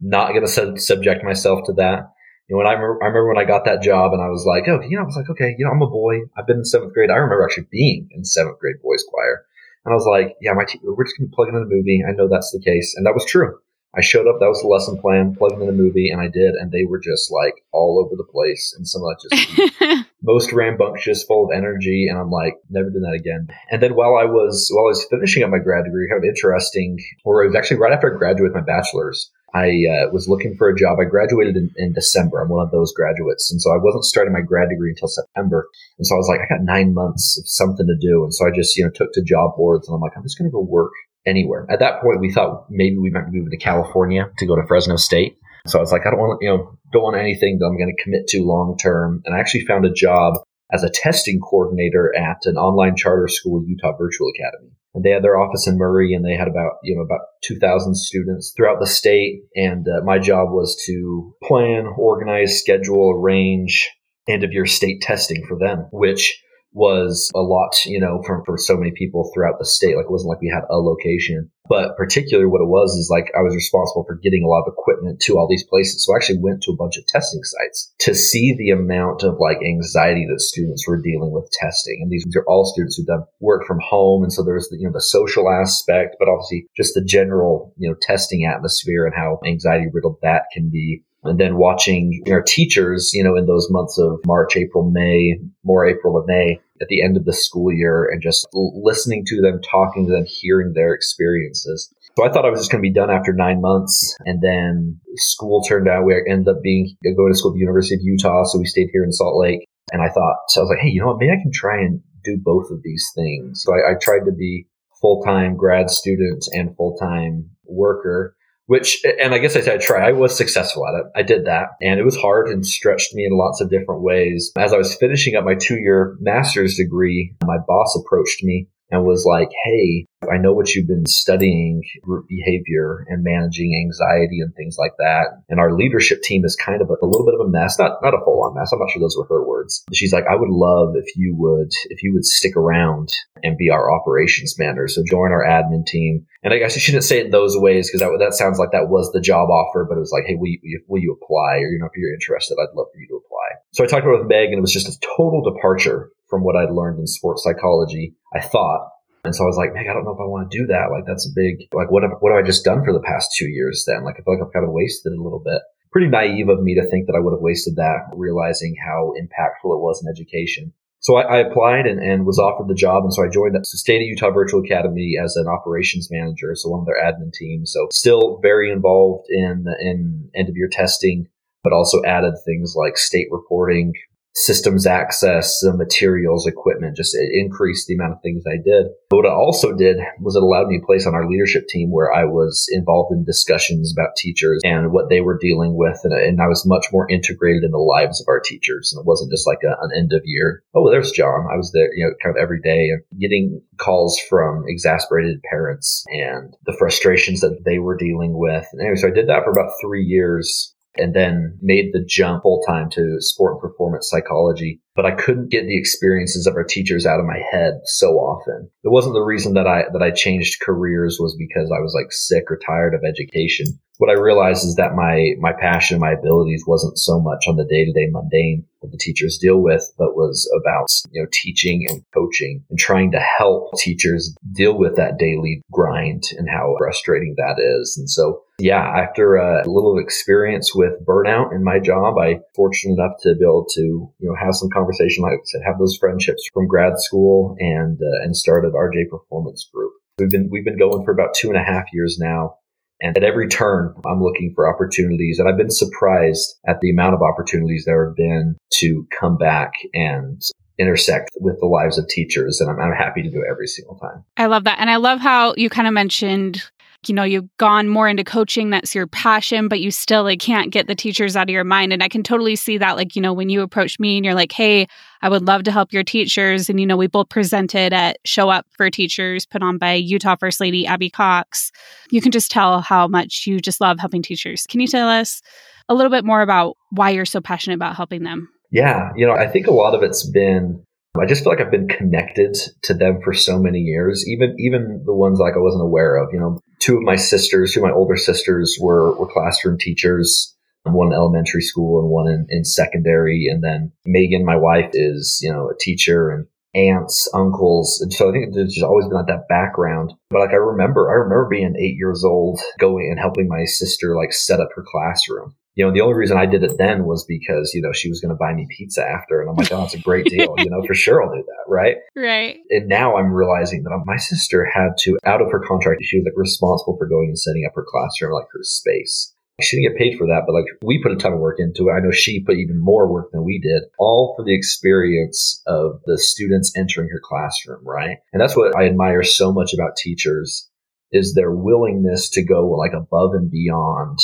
Not 0.00 0.28
going 0.28 0.42
to 0.42 0.48
sub- 0.48 0.78
subject 0.78 1.24
myself 1.24 1.66
to 1.66 1.72
that. 1.74 2.12
You 2.48 2.54
know, 2.54 2.58
when 2.58 2.66
I 2.66 2.72
remember, 2.72 3.02
I 3.02 3.06
remember 3.06 3.28
when 3.28 3.38
I 3.38 3.44
got 3.44 3.64
that 3.64 3.82
job 3.82 4.12
and 4.12 4.22
I 4.22 4.28
was 4.28 4.44
like, 4.46 4.68
oh, 4.68 4.80
you 4.82 4.96
know, 4.96 5.02
I 5.02 5.06
was 5.06 5.16
like, 5.16 5.30
okay, 5.30 5.54
you 5.56 5.64
know, 5.64 5.70
I'm 5.70 5.82
a 5.82 5.88
boy. 5.88 6.20
I've 6.36 6.46
been 6.46 6.58
in 6.58 6.64
seventh 6.64 6.92
grade. 6.92 7.10
I 7.10 7.14
remember 7.14 7.42
actually 7.42 7.68
being 7.70 8.08
in 8.12 8.24
seventh 8.24 8.58
grade 8.58 8.76
boys 8.82 9.02
choir. 9.08 9.46
And 9.84 9.92
I 9.92 9.96
was 9.96 10.06
like, 10.06 10.36
yeah, 10.40 10.52
my 10.52 10.64
te- 10.64 10.80
we're 10.82 11.04
just 11.04 11.18
going 11.18 11.26
to 11.26 11.30
be 11.30 11.34
plugging 11.34 11.54
in 11.54 11.60
the 11.60 11.74
movie. 11.74 12.02
I 12.06 12.12
know 12.12 12.28
that's 12.28 12.52
the 12.52 12.60
case. 12.60 12.94
And 12.96 13.06
that 13.06 13.14
was 13.14 13.24
true. 13.24 13.58
I 13.96 14.00
showed 14.00 14.26
up. 14.26 14.40
That 14.40 14.48
was 14.48 14.60
the 14.60 14.68
lesson 14.68 14.98
plan, 15.00 15.36
plugged 15.36 15.60
in 15.60 15.66
the 15.66 15.72
movie, 15.72 16.10
and 16.10 16.20
I 16.20 16.28
did. 16.28 16.54
And 16.54 16.72
they 16.72 16.84
were 16.84 16.98
just 16.98 17.30
like 17.30 17.64
all 17.72 18.02
over 18.04 18.16
the 18.16 18.24
place. 18.24 18.74
And 18.76 18.86
some 18.88 19.02
of 19.02 19.08
that 19.08 19.28
just 19.28 20.03
most 20.24 20.52
rambunctious, 20.52 21.22
full 21.22 21.44
of 21.44 21.50
energy. 21.54 22.08
And 22.08 22.18
I'm 22.18 22.30
like, 22.30 22.54
never 22.70 22.90
do 22.90 23.00
that 23.00 23.16
again. 23.18 23.48
And 23.70 23.82
then 23.82 23.94
while 23.94 24.16
I 24.16 24.24
was 24.24 24.68
while 24.72 24.86
I 24.86 24.96
was 24.96 25.06
finishing 25.10 25.42
up 25.42 25.50
my 25.50 25.58
grad 25.58 25.84
degree, 25.84 26.08
kind 26.08 26.24
of 26.24 26.28
interesting, 26.28 26.98
or 27.24 27.44
it 27.44 27.48
was 27.48 27.56
actually 27.56 27.78
right 27.78 27.92
after 27.92 28.12
I 28.12 28.18
graduated 28.18 28.54
my 28.54 28.62
bachelor's. 28.62 29.30
I 29.54 29.86
uh, 29.86 30.10
was 30.10 30.26
looking 30.26 30.56
for 30.56 30.68
a 30.68 30.74
job. 30.74 30.98
I 30.98 31.04
graduated 31.04 31.54
in, 31.54 31.70
in, 31.76 31.92
December. 31.92 32.40
I'm 32.40 32.48
one 32.48 32.66
of 32.66 32.72
those 32.72 32.92
graduates. 32.92 33.52
And 33.52 33.62
so 33.62 33.70
I 33.70 33.78
wasn't 33.78 34.04
starting 34.04 34.32
my 34.32 34.40
grad 34.40 34.68
degree 34.68 34.90
until 34.90 35.06
September. 35.06 35.68
And 35.96 36.04
so 36.04 36.16
I 36.16 36.18
was 36.18 36.26
like, 36.26 36.40
I 36.40 36.52
got 36.52 36.64
nine 36.64 36.92
months 36.92 37.38
of 37.38 37.46
something 37.46 37.86
to 37.86 37.94
do. 38.00 38.24
And 38.24 38.34
so 38.34 38.48
I 38.48 38.50
just, 38.50 38.76
you 38.76 38.82
know, 38.82 38.90
took 38.90 39.12
to 39.12 39.22
job 39.22 39.54
boards 39.56 39.86
and 39.86 39.94
I'm 39.94 40.00
like, 40.00 40.10
I'm 40.16 40.24
just 40.24 40.36
going 40.38 40.50
to 40.50 40.52
go 40.52 40.60
work 40.60 40.90
anywhere. 41.24 41.66
At 41.70 41.78
that 41.78 42.02
point, 42.02 42.20
we 42.20 42.32
thought 42.32 42.66
maybe 42.68 42.96
we 42.98 43.10
might 43.10 43.30
be 43.30 43.38
moving 43.38 43.52
to 43.52 43.56
California 43.56 44.28
to 44.38 44.46
go 44.46 44.56
to 44.56 44.66
Fresno 44.66 44.96
State. 44.96 45.38
So 45.66 45.78
I 45.78 45.82
was 45.82 45.92
like, 45.92 46.06
I 46.06 46.10
don't 46.10 46.18
want, 46.18 46.42
you 46.42 46.48
know, 46.48 46.78
don't 46.92 47.02
want 47.02 47.16
anything 47.16 47.58
that 47.58 47.66
I'm 47.66 47.78
going 47.78 47.94
to 47.94 48.02
commit 48.02 48.26
to 48.28 48.44
long 48.44 48.76
term. 48.76 49.22
And 49.24 49.34
I 49.34 49.40
actually 49.40 49.64
found 49.64 49.86
a 49.86 49.92
job 49.92 50.34
as 50.72 50.82
a 50.82 50.90
testing 50.90 51.40
coordinator 51.40 52.14
at 52.16 52.38
an 52.44 52.56
online 52.56 52.96
charter 52.96 53.28
school, 53.28 53.64
Utah 53.66 53.96
Virtual 53.96 54.28
Academy. 54.28 54.72
And 54.94 55.04
they 55.04 55.10
had 55.10 55.24
their 55.24 55.38
office 55.38 55.66
in 55.66 55.78
Murray 55.78 56.14
and 56.14 56.24
they 56.24 56.36
had 56.36 56.48
about, 56.48 56.74
you 56.82 56.94
know, 56.94 57.02
about 57.02 57.20
2,000 57.42 57.96
students 57.96 58.52
throughout 58.56 58.78
the 58.80 58.86
state. 58.86 59.42
And 59.56 59.86
uh, 59.88 60.04
my 60.04 60.18
job 60.18 60.50
was 60.50 60.80
to 60.86 61.34
plan, 61.42 61.86
organize, 61.96 62.60
schedule, 62.60 63.10
arrange 63.10 63.90
end 64.28 64.44
of 64.44 64.52
year 64.52 64.66
state 64.66 65.00
testing 65.02 65.44
for 65.46 65.58
them, 65.58 65.86
which 65.92 66.43
was 66.74 67.30
a 67.34 67.40
lot, 67.40 67.72
you 67.86 68.00
know, 68.00 68.20
from 68.26 68.42
for 68.44 68.58
so 68.58 68.76
many 68.76 68.90
people 68.90 69.30
throughout 69.32 69.58
the 69.58 69.64
state. 69.64 69.96
Like 69.96 70.06
it 70.06 70.10
wasn't 70.10 70.30
like 70.30 70.40
we 70.40 70.52
had 70.52 70.66
a 70.68 70.76
location, 70.76 71.50
but 71.68 71.96
particularly 71.96 72.50
what 72.50 72.60
it 72.60 72.68
was 72.68 72.90
is 72.98 73.08
like 73.08 73.30
I 73.38 73.42
was 73.42 73.54
responsible 73.54 74.04
for 74.04 74.16
getting 74.16 74.42
a 74.42 74.48
lot 74.48 74.64
of 74.66 74.74
equipment 74.74 75.20
to 75.20 75.38
all 75.38 75.46
these 75.48 75.64
places. 75.64 76.04
So 76.04 76.12
I 76.12 76.16
actually 76.16 76.40
went 76.42 76.62
to 76.64 76.72
a 76.72 76.76
bunch 76.76 76.98
of 76.98 77.06
testing 77.06 77.42
sites 77.44 77.94
to 78.00 78.14
see 78.14 78.54
the 78.58 78.70
amount 78.70 79.22
of 79.22 79.38
like 79.38 79.58
anxiety 79.64 80.26
that 80.28 80.40
students 80.40 80.86
were 80.86 81.00
dealing 81.00 81.30
with 81.30 81.48
testing. 81.52 82.00
And 82.02 82.10
these 82.10 82.26
are 82.36 82.44
all 82.48 82.66
students 82.66 82.96
who've 82.96 83.06
done 83.06 83.24
work 83.40 83.64
from 83.66 83.78
home. 83.80 84.24
And 84.24 84.32
so 84.32 84.42
there's 84.42 84.68
the, 84.68 84.76
you 84.76 84.86
know, 84.86 84.92
the 84.92 85.00
social 85.00 85.48
aspect, 85.48 86.16
but 86.18 86.28
obviously 86.28 86.66
just 86.76 86.94
the 86.94 87.04
general, 87.04 87.72
you 87.78 87.88
know, 87.88 87.96
testing 88.02 88.44
atmosphere 88.44 89.06
and 89.06 89.14
how 89.14 89.38
anxiety 89.46 89.86
riddled 89.92 90.18
that 90.22 90.46
can 90.52 90.70
be 90.70 91.04
and 91.24 91.38
then 91.38 91.56
watching 91.56 92.22
our 92.30 92.42
teachers, 92.42 93.12
you 93.14 93.24
know, 93.24 93.36
in 93.36 93.46
those 93.46 93.68
months 93.70 93.98
of 93.98 94.20
March, 94.26 94.56
April, 94.56 94.90
May, 94.90 95.38
more 95.64 95.86
April 95.86 96.18
and 96.18 96.26
May 96.26 96.60
at 96.80 96.88
the 96.88 97.02
end 97.02 97.16
of 97.16 97.24
the 97.24 97.32
school 97.32 97.72
year 97.72 98.08
and 98.10 98.22
just 98.22 98.46
listening 98.52 99.24
to 99.26 99.40
them, 99.40 99.60
talking 99.62 100.06
to 100.06 100.12
them, 100.12 100.24
hearing 100.26 100.72
their 100.74 100.92
experiences. 100.92 101.92
So 102.16 102.24
I 102.24 102.30
thought 102.30 102.44
I 102.44 102.50
was 102.50 102.60
just 102.60 102.70
going 102.70 102.82
to 102.82 102.88
be 102.88 102.92
done 102.92 103.10
after 103.10 103.32
nine 103.32 103.60
months. 103.60 104.16
And 104.24 104.40
then 104.40 105.00
school 105.16 105.62
turned 105.62 105.88
out, 105.88 106.04
we 106.04 106.14
ended 106.28 106.48
up 106.48 106.62
being 106.62 106.96
uh, 107.04 107.10
going 107.16 107.32
to 107.32 107.38
school 107.38 107.52
at 107.52 107.54
the 107.54 107.60
University 107.60 107.96
of 107.96 108.02
Utah. 108.02 108.44
So 108.44 108.58
we 108.58 108.66
stayed 108.66 108.88
here 108.92 109.02
in 109.02 109.12
Salt 109.12 109.36
Lake. 109.36 109.66
And 109.92 110.00
I 110.00 110.08
thought, 110.08 110.36
so 110.48 110.60
I 110.60 110.62
was 110.62 110.70
like, 110.70 110.82
hey, 110.82 110.90
you 110.90 111.00
know 111.00 111.08
what? 111.08 111.18
Maybe 111.18 111.32
I 111.32 111.42
can 111.42 111.52
try 111.52 111.80
and 111.80 112.00
do 112.22 112.38
both 112.42 112.70
of 112.70 112.82
these 112.82 113.06
things. 113.14 113.62
So 113.62 113.72
I, 113.72 113.92
I 113.92 113.94
tried 114.00 114.24
to 114.26 114.32
be 114.32 114.66
full 115.00 115.22
time 115.22 115.56
grad 115.56 115.90
student 115.90 116.44
and 116.52 116.76
full 116.76 116.96
time 116.96 117.50
worker 117.66 118.33
which 118.66 119.02
and 119.20 119.34
i 119.34 119.38
guess 119.38 119.56
i 119.56 119.60
said 119.60 119.80
try. 119.80 120.08
I 120.08 120.12
was 120.12 120.36
successful 120.36 120.86
at 120.86 120.94
it. 120.94 121.06
I 121.16 121.22
did 121.22 121.46
that. 121.46 121.70
And 121.80 122.00
it 122.00 122.04
was 122.04 122.16
hard 122.16 122.48
and 122.48 122.66
stretched 122.66 123.14
me 123.14 123.24
in 123.24 123.36
lots 123.36 123.60
of 123.60 123.70
different 123.70 124.02
ways. 124.02 124.52
As 124.56 124.72
i 124.72 124.76
was 124.76 124.94
finishing 124.94 125.36
up 125.36 125.44
my 125.44 125.54
two 125.54 125.76
year 125.76 126.16
master's 126.20 126.76
degree 126.76 127.34
my 127.44 127.58
boss 127.66 127.98
approached 128.00 128.42
me 128.42 128.68
and 128.90 129.04
was 129.04 129.24
like, 129.24 129.50
Hey, 129.64 130.06
I 130.30 130.38
know 130.38 130.52
what 130.52 130.74
you've 130.74 130.86
been 130.86 131.06
studying 131.06 131.82
group 132.02 132.26
behavior 132.28 133.04
and 133.08 133.24
managing 133.24 133.74
anxiety 133.84 134.40
and 134.40 134.54
things 134.54 134.76
like 134.78 134.92
that. 134.98 135.42
And 135.48 135.60
our 135.60 135.72
leadership 135.72 136.22
team 136.22 136.44
is 136.44 136.56
kind 136.56 136.80
of 136.80 136.88
a, 136.90 137.04
a 137.04 137.06
little 137.06 137.26
bit 137.26 137.34
of 137.34 137.46
a 137.46 137.50
mess, 137.50 137.78
not, 137.78 137.98
not 138.02 138.14
a 138.14 138.24
full 138.24 138.42
on 138.44 138.54
mess. 138.54 138.70
I'm 138.72 138.78
not 138.78 138.90
sure 138.90 139.00
those 139.00 139.16
were 139.16 139.26
her 139.28 139.46
words. 139.46 139.84
She's 139.92 140.12
like, 140.12 140.24
I 140.30 140.36
would 140.36 140.50
love 140.50 140.94
if 140.96 141.16
you 141.16 141.34
would, 141.36 141.72
if 141.90 142.02
you 142.02 142.12
would 142.14 142.24
stick 142.24 142.56
around 142.56 143.10
and 143.42 143.58
be 143.58 143.70
our 143.70 143.90
operations 143.90 144.58
manager. 144.58 144.88
So 144.88 145.02
join 145.08 145.32
our 145.32 145.44
admin 145.44 145.86
team. 145.86 146.26
And 146.42 146.52
I 146.52 146.58
guess 146.58 146.74
you 146.74 146.80
shouldn't 146.80 147.04
say 147.04 147.18
it 147.18 147.26
in 147.26 147.30
those 147.30 147.56
ways 147.56 147.88
because 147.88 148.00
that, 148.00 148.16
that 148.20 148.34
sounds 148.34 148.58
like 148.58 148.72
that 148.72 148.88
was 148.88 149.10
the 149.12 149.20
job 149.20 149.48
offer, 149.50 149.86
but 149.88 149.96
it 149.96 150.00
was 150.00 150.12
like, 150.12 150.24
Hey, 150.26 150.36
will 150.36 150.48
you, 150.48 150.82
will 150.88 151.00
you 151.00 151.12
apply? 151.12 151.60
Or, 151.60 151.68
you 151.72 151.78
know, 151.78 151.86
if 151.86 151.96
you're 151.96 152.12
interested, 152.12 152.56
I'd 152.60 152.76
love 152.76 152.88
for 152.92 153.00
you 153.00 153.08
to 153.08 153.16
apply. 153.16 153.33
So 153.72 153.84
I 153.84 153.86
talked 153.86 154.04
about 154.04 154.16
it 154.16 154.18
with 154.20 154.28
Meg 154.28 154.48
and 154.48 154.58
it 154.58 154.60
was 154.60 154.72
just 154.72 154.88
a 154.88 154.98
total 155.16 155.42
departure 155.42 156.10
from 156.28 156.42
what 156.42 156.56
I'd 156.56 156.70
learned 156.70 156.98
in 156.98 157.06
sports 157.06 157.44
psychology, 157.44 158.14
I 158.34 158.40
thought. 158.40 158.90
And 159.24 159.34
so 159.34 159.44
I 159.44 159.46
was 159.46 159.56
like, 159.56 159.72
Meg, 159.72 159.86
I 159.88 159.94
don't 159.94 160.04
know 160.04 160.12
if 160.12 160.20
I 160.20 160.28
want 160.28 160.50
to 160.50 160.58
do 160.58 160.66
that. 160.66 160.92
Like, 160.92 161.04
that's 161.06 161.26
a 161.26 161.32
big, 161.34 161.66
like, 161.72 161.90
what 161.90 162.02
have, 162.02 162.12
what 162.20 162.32
have 162.32 162.44
I 162.44 162.46
just 162.46 162.64
done 162.64 162.84
for 162.84 162.92
the 162.92 163.00
past 163.00 163.30
two 163.36 163.48
years 163.48 163.84
then? 163.86 164.04
Like, 164.04 164.16
I 164.16 164.22
feel 164.22 164.36
like 164.36 164.44
I've 164.44 164.52
kind 164.52 164.66
of 164.66 164.72
wasted 164.72 165.12
it 165.12 165.18
a 165.18 165.22
little 165.22 165.40
bit. 165.40 165.62
Pretty 165.92 166.08
naive 166.08 166.48
of 166.48 166.62
me 166.62 166.74
to 166.74 166.84
think 166.90 167.06
that 167.06 167.16
I 167.16 167.20
would 167.20 167.32
have 167.32 167.40
wasted 167.40 167.76
that, 167.76 168.12
realizing 168.12 168.76
how 168.84 169.14
impactful 169.16 169.72
it 169.72 169.80
was 169.80 170.02
in 170.04 170.10
education. 170.10 170.74
So 171.00 171.16
I, 171.16 171.22
I 171.22 171.38
applied 171.38 171.86
and, 171.86 172.00
and, 172.00 172.24
was 172.24 172.38
offered 172.38 172.68
the 172.68 172.74
job. 172.74 173.04
And 173.04 173.12
so 173.12 173.22
I 173.22 173.28
joined 173.28 173.54
the 173.54 173.64
State 173.64 174.00
of 174.00 174.08
Utah 174.08 174.30
Virtual 174.30 174.62
Academy 174.64 175.16
as 175.22 175.36
an 175.36 175.46
operations 175.46 176.08
manager. 176.10 176.54
So 176.54 176.70
one 176.70 176.80
of 176.80 176.86
their 176.86 177.00
admin 177.00 177.32
teams. 177.32 177.72
So 177.72 177.88
still 177.92 178.40
very 178.42 178.72
involved 178.72 179.26
in, 179.28 179.66
in 179.80 180.30
end 180.34 180.48
of 180.48 180.56
year 180.56 180.68
testing, 180.70 181.28
but 181.64 181.72
also 181.72 182.02
added 182.04 182.34
things 182.44 182.74
like 182.76 182.96
state 182.96 183.26
reporting, 183.30 183.94
systems 184.34 184.84
access, 184.84 185.60
materials, 185.62 186.46
equipment, 186.46 186.96
just 186.96 187.14
it 187.14 187.30
increased 187.32 187.86
the 187.86 187.94
amount 187.94 188.14
of 188.14 188.22
things 188.22 188.42
I 188.46 188.56
did. 188.56 188.86
But 189.08 189.18
what 189.18 189.26
it 189.26 189.32
also 189.32 189.72
did 189.72 189.98
was 190.20 190.34
it 190.34 190.42
allowed 190.42 190.66
me 190.66 190.80
a 190.82 190.86
place 190.86 191.06
on 191.06 191.14
our 191.14 191.28
leadership 191.28 191.68
team 191.68 191.92
where 191.92 192.12
I 192.12 192.24
was 192.24 192.66
involved 192.72 193.12
in 193.12 193.24
discussions 193.24 193.94
about 193.96 194.16
teachers 194.16 194.60
and 194.64 194.92
what 194.92 195.08
they 195.08 195.20
were 195.20 195.38
dealing 195.40 195.76
with. 195.76 196.00
And, 196.02 196.12
and 196.12 196.42
I 196.42 196.48
was 196.48 196.66
much 196.66 196.86
more 196.92 197.08
integrated 197.08 197.62
in 197.62 197.70
the 197.70 197.78
lives 197.78 198.20
of 198.20 198.26
our 198.28 198.40
teachers. 198.40 198.92
And 198.92 199.00
it 199.00 199.06
wasn't 199.06 199.30
just 199.30 199.46
like 199.46 199.62
a, 199.62 199.76
an 199.80 199.90
end 199.96 200.12
of 200.12 200.22
year. 200.24 200.64
Oh, 200.74 200.90
there's 200.90 201.12
Jon. 201.12 201.46
I 201.52 201.56
was 201.56 201.70
there, 201.72 201.94
you 201.94 202.04
know, 202.04 202.14
kind 202.20 202.36
of 202.36 202.42
every 202.42 202.60
day 202.60 202.88
and 202.90 203.02
getting 203.20 203.62
calls 203.76 204.18
from 204.28 204.64
exasperated 204.66 205.42
parents 205.48 206.04
and 206.08 206.54
the 206.66 206.76
frustrations 206.76 207.40
that 207.40 207.62
they 207.64 207.78
were 207.78 207.96
dealing 207.96 208.36
with. 208.36 208.66
And 208.72 208.80
anyway, 208.80 208.96
so 208.96 209.08
I 209.08 209.12
did 209.12 209.28
that 209.28 209.44
for 209.44 209.50
about 209.50 209.72
three 209.80 210.02
years 210.02 210.73
and 210.96 211.14
then 211.14 211.58
made 211.60 211.92
the 211.92 212.04
jump 212.04 212.42
full 212.42 212.62
time 212.66 212.90
to 212.90 213.16
sport 213.20 213.54
and 213.54 213.60
performance 213.60 214.08
psychology. 214.08 214.80
But 214.94 215.06
I 215.06 215.12
couldn't 215.12 215.50
get 215.50 215.66
the 215.66 215.76
experiences 215.76 216.46
of 216.46 216.54
our 216.54 216.62
teachers 216.62 217.04
out 217.04 217.18
of 217.18 217.26
my 217.26 217.42
head 217.50 217.80
so 217.84 218.12
often. 218.12 218.70
It 218.84 218.90
wasn't 218.90 219.14
the 219.14 219.22
reason 219.22 219.54
that 219.54 219.66
I, 219.66 219.84
that 219.92 220.02
I 220.02 220.12
changed 220.12 220.60
careers 220.62 221.18
was 221.18 221.34
because 221.36 221.72
I 221.72 221.80
was 221.80 221.94
like 221.94 222.12
sick 222.12 222.44
or 222.48 222.58
tired 222.64 222.94
of 222.94 223.02
education. 223.04 223.66
What 223.98 224.10
I 224.10 224.20
realized 224.20 224.64
is 224.64 224.74
that 224.76 224.94
my, 224.94 225.32
my 225.38 225.52
passion, 225.52 226.00
my 226.00 226.12
abilities 226.12 226.64
wasn't 226.66 226.98
so 226.98 227.20
much 227.20 227.44
on 227.48 227.56
the 227.56 227.64
day 227.64 227.84
to 227.84 227.92
day 227.92 228.08
mundane 228.10 228.64
that 228.82 228.90
the 228.90 228.98
teachers 228.98 229.38
deal 229.38 229.58
with, 229.58 229.92
but 229.98 230.16
was 230.16 230.50
about, 230.60 230.88
you 231.10 231.22
know, 231.22 231.28
teaching 231.32 231.86
and 231.88 232.02
coaching 232.12 232.64
and 232.70 232.78
trying 232.78 233.12
to 233.12 233.20
help 233.38 233.72
teachers 233.78 234.34
deal 234.52 234.76
with 234.76 234.96
that 234.96 235.18
daily 235.18 235.62
grind 235.72 236.24
and 236.36 236.48
how 236.48 236.74
frustrating 236.78 237.34
that 237.36 237.60
is. 237.60 237.96
And 237.96 238.10
so 238.10 238.42
yeah, 238.58 238.82
after 238.82 239.34
a 239.34 239.68
little 239.68 239.98
experience 239.98 240.74
with 240.74 241.04
burnout 241.04 241.52
in 241.52 241.64
my 241.64 241.80
job, 241.80 242.16
I 242.18 242.40
fortunate 242.54 242.94
enough 242.94 243.16
to 243.22 243.34
be 243.34 243.44
able 243.44 243.66
to, 243.74 243.80
you 243.80 244.14
know, 244.20 244.36
have 244.40 244.54
some 244.54 244.70
conversation, 244.70 245.22
like 245.22 245.32
I 245.32 245.42
said, 245.44 245.62
have 245.66 245.78
those 245.78 245.96
friendships 245.96 246.46
from 246.52 246.68
grad 246.68 246.92
school 246.98 247.56
and, 247.58 247.98
uh, 248.00 248.22
and 248.22 248.36
started 248.36 248.72
RJ 248.72 249.10
Performance 249.10 249.68
Group. 249.72 249.92
We've 250.18 250.30
been, 250.30 250.48
we've 250.50 250.64
been 250.64 250.78
going 250.78 251.04
for 251.04 251.12
about 251.12 251.34
two 251.34 251.48
and 251.48 251.56
a 251.56 251.64
half 251.64 251.86
years 251.92 252.16
now. 252.20 252.58
And 253.00 253.16
at 253.16 253.24
every 253.24 253.48
turn, 253.48 253.92
I'm 254.06 254.22
looking 254.22 254.52
for 254.54 254.72
opportunities. 254.72 255.40
And 255.40 255.48
I've 255.48 255.56
been 255.56 255.70
surprised 255.70 256.54
at 256.66 256.80
the 256.80 256.90
amount 256.90 257.14
of 257.14 257.22
opportunities 257.22 257.84
there 257.84 258.06
have 258.06 258.16
been 258.16 258.56
to 258.74 259.06
come 259.18 259.36
back 259.36 259.72
and 259.92 260.40
intersect 260.78 261.30
with 261.40 261.58
the 261.60 261.66
lives 261.66 261.98
of 261.98 262.08
teachers. 262.08 262.60
And 262.60 262.70
I'm, 262.70 262.80
I'm 262.80 262.96
happy 262.96 263.22
to 263.22 263.30
do 263.30 263.38
it 263.38 263.50
every 263.50 263.66
single 263.66 263.96
time. 263.96 264.24
I 264.36 264.46
love 264.46 264.64
that. 264.64 264.78
And 264.78 264.90
I 264.90 264.96
love 264.96 265.20
how 265.20 265.54
you 265.56 265.68
kind 265.68 265.88
of 265.88 265.94
mentioned 265.94 266.62
you 267.08 267.14
know 267.14 267.22
you've 267.22 267.48
gone 267.58 267.88
more 267.88 268.08
into 268.08 268.24
coaching 268.24 268.70
that's 268.70 268.94
your 268.94 269.06
passion 269.06 269.68
but 269.68 269.80
you 269.80 269.90
still 269.90 270.24
like 270.24 270.40
can't 270.40 270.72
get 270.72 270.86
the 270.86 270.94
teachers 270.94 271.36
out 271.36 271.48
of 271.48 271.52
your 271.52 271.64
mind. 271.64 271.92
And 271.92 272.02
i 272.02 272.08
can 272.08 272.22
totally 272.22 272.56
see 272.56 272.78
that 272.78 272.96
like 272.96 273.16
you 273.16 273.22
know 273.22 273.32
when 273.32 273.48
you 273.48 273.62
approach 273.62 273.98
me 273.98 274.16
and 274.16 274.24
you're 274.24 274.34
like 274.34 274.52
hey 274.52 274.86
i 275.22 275.28
would 275.28 275.46
love 275.46 275.62
to 275.64 275.72
help 275.72 275.92
your 275.92 276.04
teachers. 276.04 276.68
And 276.68 276.80
you 276.80 276.86
know 276.86 276.96
we 276.96 277.06
both 277.06 277.28
presented 277.28 277.92
at 277.92 278.18
show 278.24 278.50
up 278.50 278.66
for 278.76 278.90
teachers 278.90 279.46
put 279.46 279.62
on 279.62 279.78
by 279.78 279.94
utah 279.94 280.36
first 280.36 280.60
lady 280.60 280.86
abby 280.86 281.10
cox. 281.10 281.70
You 282.10 282.20
can 282.20 282.32
just 282.32 282.50
tell 282.50 282.80
how 282.80 283.08
much 283.08 283.44
you 283.46 283.60
just 283.60 283.80
love 283.80 283.98
helping 283.98 284.22
teachers. 284.22 284.66
Can 284.68 284.80
you 284.80 284.86
tell 284.86 285.08
us 285.08 285.42
a 285.88 285.94
little 285.94 286.10
bit 286.10 286.24
more 286.24 286.42
about 286.42 286.76
why 286.90 287.10
you're 287.10 287.24
so 287.24 287.40
passionate 287.40 287.76
about 287.76 287.96
helping 287.96 288.22
them? 288.22 288.48
Yeah 288.70 289.10
you 289.16 289.26
know 289.26 289.34
i 289.34 289.46
think 289.46 289.66
a 289.66 289.72
lot 289.72 289.94
of 289.94 290.02
it's 290.02 290.28
been 290.28 290.84
I 291.20 291.26
just 291.26 291.44
feel 291.44 291.52
like 291.52 291.60
I've 291.60 291.70
been 291.70 291.86
connected 291.86 292.56
to 292.82 292.94
them 292.94 293.20
for 293.22 293.32
so 293.32 293.58
many 293.58 293.78
years, 293.78 294.28
even 294.28 294.56
even 294.58 295.02
the 295.06 295.14
ones 295.14 295.38
like 295.38 295.54
I 295.54 295.60
wasn't 295.60 295.84
aware 295.84 296.16
of. 296.16 296.30
You 296.32 296.40
know, 296.40 296.58
two 296.80 296.96
of 296.96 297.02
my 297.02 297.16
sisters, 297.16 297.72
two 297.72 297.80
of 297.80 297.86
my 297.86 297.92
older 297.92 298.16
sisters, 298.16 298.76
were 298.80 299.14
were 299.16 299.32
classroom 299.32 299.78
teachers. 299.78 300.50
One 300.82 301.08
in 301.08 301.14
elementary 301.14 301.62
school 301.62 302.00
and 302.00 302.10
one 302.10 302.28
in, 302.28 302.46
in 302.50 302.64
secondary, 302.64 303.46
and 303.50 303.64
then 303.64 303.92
Megan, 304.04 304.44
my 304.44 304.56
wife, 304.56 304.90
is 304.92 305.38
you 305.40 305.50
know 305.50 305.70
a 305.70 305.78
teacher, 305.80 306.30
and 306.30 306.46
aunts, 306.74 307.26
uncles, 307.32 308.00
and 308.02 308.12
so 308.12 308.28
I 308.28 308.32
think 308.32 308.52
there's 308.52 308.74
just 308.74 308.84
always 308.84 309.06
been 309.06 309.16
like 309.16 309.28
that 309.28 309.48
background. 309.48 310.12
But 310.28 310.40
like 310.40 310.50
I 310.50 310.56
remember, 310.56 311.10
I 311.10 311.14
remember 311.14 311.48
being 311.48 311.74
eight 311.78 311.96
years 311.96 312.24
old, 312.24 312.60
going 312.78 313.08
and 313.10 313.20
helping 313.20 313.48
my 313.48 313.64
sister 313.64 314.16
like 314.16 314.32
set 314.32 314.60
up 314.60 314.68
her 314.74 314.84
classroom 314.86 315.54
you 315.76 315.84
know, 315.84 315.92
the 315.92 316.00
only 316.00 316.14
reason 316.14 316.36
I 316.36 316.46
did 316.46 316.62
it 316.62 316.78
then 316.78 317.04
was 317.04 317.24
because, 317.24 317.72
you 317.74 317.82
know, 317.82 317.92
she 317.92 318.08
was 318.08 318.20
going 318.20 318.30
to 318.30 318.36
buy 318.36 318.54
me 318.54 318.66
pizza 318.70 319.04
after. 319.04 319.40
And 319.40 319.50
I'm 319.50 319.56
like, 319.56 319.72
oh, 319.72 319.78
that's 319.78 319.94
a 319.94 319.98
great 319.98 320.26
deal. 320.26 320.54
you 320.58 320.70
know, 320.70 320.82
for 320.86 320.94
sure 320.94 321.22
I'll 321.22 321.34
do 321.34 321.42
that. 321.42 321.70
Right. 321.70 321.96
Right. 322.16 322.60
And 322.70 322.88
now 322.88 323.16
I'm 323.16 323.32
realizing 323.32 323.82
that 323.82 324.02
my 324.06 324.16
sister 324.16 324.64
had 324.64 324.90
to, 325.00 325.18
out 325.24 325.42
of 325.42 325.50
her 325.50 325.60
contract, 325.60 326.02
she 326.04 326.18
was 326.18 326.24
like 326.24 326.34
responsible 326.36 326.96
for 326.96 327.06
going 327.06 327.28
and 327.28 327.38
setting 327.38 327.64
up 327.66 327.74
her 327.74 327.84
classroom, 327.86 328.32
like 328.32 328.46
her 328.52 328.62
space. 328.62 329.34
She 329.60 329.76
didn't 329.76 329.92
get 329.92 329.98
paid 329.98 330.16
for 330.16 330.26
that, 330.26 330.42
but 330.46 330.52
like 330.52 330.64
we 330.82 331.02
put 331.02 331.12
a 331.12 331.16
ton 331.16 331.32
of 331.32 331.40
work 331.40 331.56
into 331.58 331.88
it. 331.88 331.92
I 331.92 332.00
know 332.00 332.12
she 332.12 332.42
put 332.44 332.56
even 332.56 332.80
more 332.80 333.10
work 333.10 333.30
than 333.32 333.44
we 333.44 333.58
did, 333.60 333.82
all 333.98 334.34
for 334.36 334.44
the 334.44 334.54
experience 334.54 335.62
of 335.66 336.00
the 336.06 336.18
students 336.18 336.72
entering 336.76 337.08
her 337.10 337.20
classroom. 337.22 337.84
Right. 337.84 338.18
And 338.32 338.40
that's 338.40 338.56
what 338.56 338.76
I 338.76 338.86
admire 338.86 339.22
so 339.22 339.52
much 339.52 339.74
about 339.74 339.96
teachers 339.96 340.70
is 341.12 341.34
their 341.34 341.52
willingness 341.52 342.30
to 342.30 342.44
go 342.44 342.68
like 342.70 342.92
above 342.92 343.34
and 343.34 343.50
beyond 343.50 344.18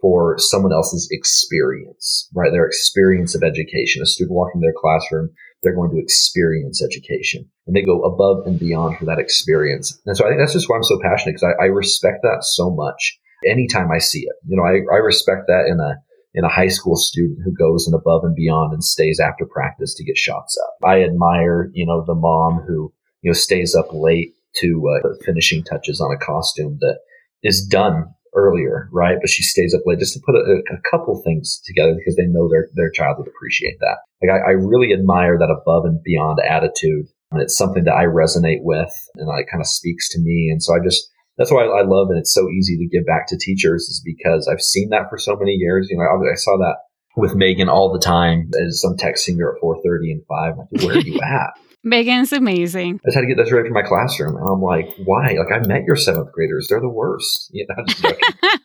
for 0.00 0.38
someone 0.38 0.72
else's 0.72 1.08
experience, 1.10 2.28
right? 2.34 2.50
Their 2.50 2.66
experience 2.66 3.34
of 3.34 3.42
education. 3.42 4.02
A 4.02 4.06
student 4.06 4.34
walking 4.34 4.60
their 4.60 4.74
classroom, 4.76 5.30
they're 5.62 5.74
going 5.74 5.90
to 5.90 6.02
experience 6.02 6.82
education 6.82 7.48
and 7.66 7.76
they 7.76 7.82
go 7.82 8.02
above 8.02 8.46
and 8.46 8.58
beyond 8.58 8.98
for 8.98 9.04
that 9.04 9.18
experience. 9.18 9.98
And 10.06 10.16
so 10.16 10.24
I 10.24 10.28
think 10.28 10.40
that's 10.40 10.54
just 10.54 10.68
why 10.68 10.76
I'm 10.76 10.84
so 10.84 10.98
passionate 11.02 11.34
because 11.34 11.54
I, 11.60 11.64
I 11.64 11.66
respect 11.66 12.18
that 12.22 12.38
so 12.42 12.70
much 12.70 13.18
anytime 13.46 13.90
I 13.90 13.98
see 13.98 14.20
it. 14.20 14.36
You 14.46 14.56
know, 14.56 14.64
I, 14.64 14.80
I 14.92 14.98
respect 14.98 15.42
that 15.48 15.66
in 15.68 15.80
a, 15.80 15.96
in 16.32 16.44
a 16.44 16.48
high 16.48 16.68
school 16.68 16.96
student 16.96 17.40
who 17.44 17.52
goes 17.52 17.86
and 17.86 17.94
above 17.94 18.24
and 18.24 18.34
beyond 18.34 18.72
and 18.72 18.84
stays 18.84 19.20
after 19.20 19.44
practice 19.44 19.94
to 19.94 20.04
get 20.04 20.16
shots 20.16 20.56
up. 20.62 20.88
I 20.88 21.02
admire, 21.02 21.70
you 21.72 21.84
know, 21.84 22.04
the 22.06 22.14
mom 22.14 22.64
who, 22.66 22.92
you 23.22 23.30
know, 23.30 23.34
stays 23.34 23.74
up 23.74 23.92
late 23.92 24.34
to 24.60 25.00
uh, 25.04 25.08
finishing 25.24 25.62
touches 25.62 26.00
on 26.00 26.12
a 26.12 26.24
costume 26.24 26.78
that 26.80 26.98
is 27.42 27.64
done 27.64 28.14
earlier, 28.34 28.88
right? 28.92 29.16
But 29.20 29.30
she 29.30 29.42
stays 29.42 29.74
up 29.74 29.82
late 29.86 29.98
just 29.98 30.14
to 30.14 30.20
put 30.24 30.34
a, 30.34 30.62
a 30.72 30.90
couple 30.90 31.20
things 31.22 31.60
together 31.64 31.94
because 31.94 32.16
they 32.16 32.26
know 32.26 32.48
their 32.48 32.68
their 32.74 32.90
child 32.90 33.18
would 33.18 33.28
appreciate 33.28 33.78
that. 33.80 33.98
Like 34.22 34.30
I, 34.30 34.50
I 34.50 34.52
really 34.52 34.92
admire 34.92 35.38
that 35.38 35.50
above 35.50 35.84
and 35.84 36.02
beyond 36.02 36.38
attitude, 36.40 37.06
and 37.30 37.42
it's 37.42 37.56
something 37.56 37.84
that 37.84 37.94
I 37.94 38.04
resonate 38.04 38.62
with, 38.62 38.92
and 39.16 39.28
it 39.38 39.50
kind 39.50 39.60
of 39.60 39.66
speaks 39.66 40.08
to 40.10 40.20
me. 40.20 40.48
And 40.50 40.62
so 40.62 40.74
I 40.74 40.78
just 40.82 41.10
that's 41.38 41.50
why 41.50 41.64
I 41.64 41.82
love, 41.82 42.08
and 42.10 42.18
it's 42.18 42.34
so 42.34 42.48
easy 42.50 42.76
to 42.76 42.86
give 42.86 43.06
back 43.06 43.26
to 43.28 43.38
teachers, 43.38 43.84
is 43.84 44.02
because 44.04 44.46
I've 44.46 44.60
seen 44.60 44.90
that 44.90 45.08
for 45.08 45.18
so 45.18 45.36
many 45.36 45.52
years. 45.52 45.88
You 45.90 45.96
know, 45.96 46.04
I, 46.04 46.32
I 46.32 46.36
saw 46.36 46.56
that 46.58 46.76
with 47.16 47.34
Megan 47.34 47.68
all 47.68 47.92
the 47.92 47.98
time 47.98 48.50
as 48.66 48.84
I'm 48.84 48.96
texting 48.96 49.38
her 49.38 49.56
at 49.56 49.62
4:30 49.62 50.12
and 50.12 50.22
5. 50.26 50.54
Like, 50.58 50.82
where 50.82 50.96
are 50.96 51.00
you 51.00 51.20
at? 51.20 51.54
Megan's 51.82 52.32
amazing. 52.32 53.00
I 53.02 53.08
just 53.08 53.14
had 53.14 53.22
to 53.22 53.26
get 53.26 53.38
this 53.38 53.52
ready 53.52 53.68
for 53.68 53.74
my 53.74 53.82
classroom. 53.82 54.36
And 54.36 54.46
I'm 54.46 54.60
like, 54.60 54.94
why? 55.04 55.34
Like, 55.38 55.52
I 55.52 55.66
met 55.66 55.84
your 55.84 55.96
seventh 55.96 56.30
graders. 56.32 56.68
They're 56.68 56.80
the 56.80 56.88
worst. 56.88 57.50
You 57.60 57.66
know, 57.76 58.12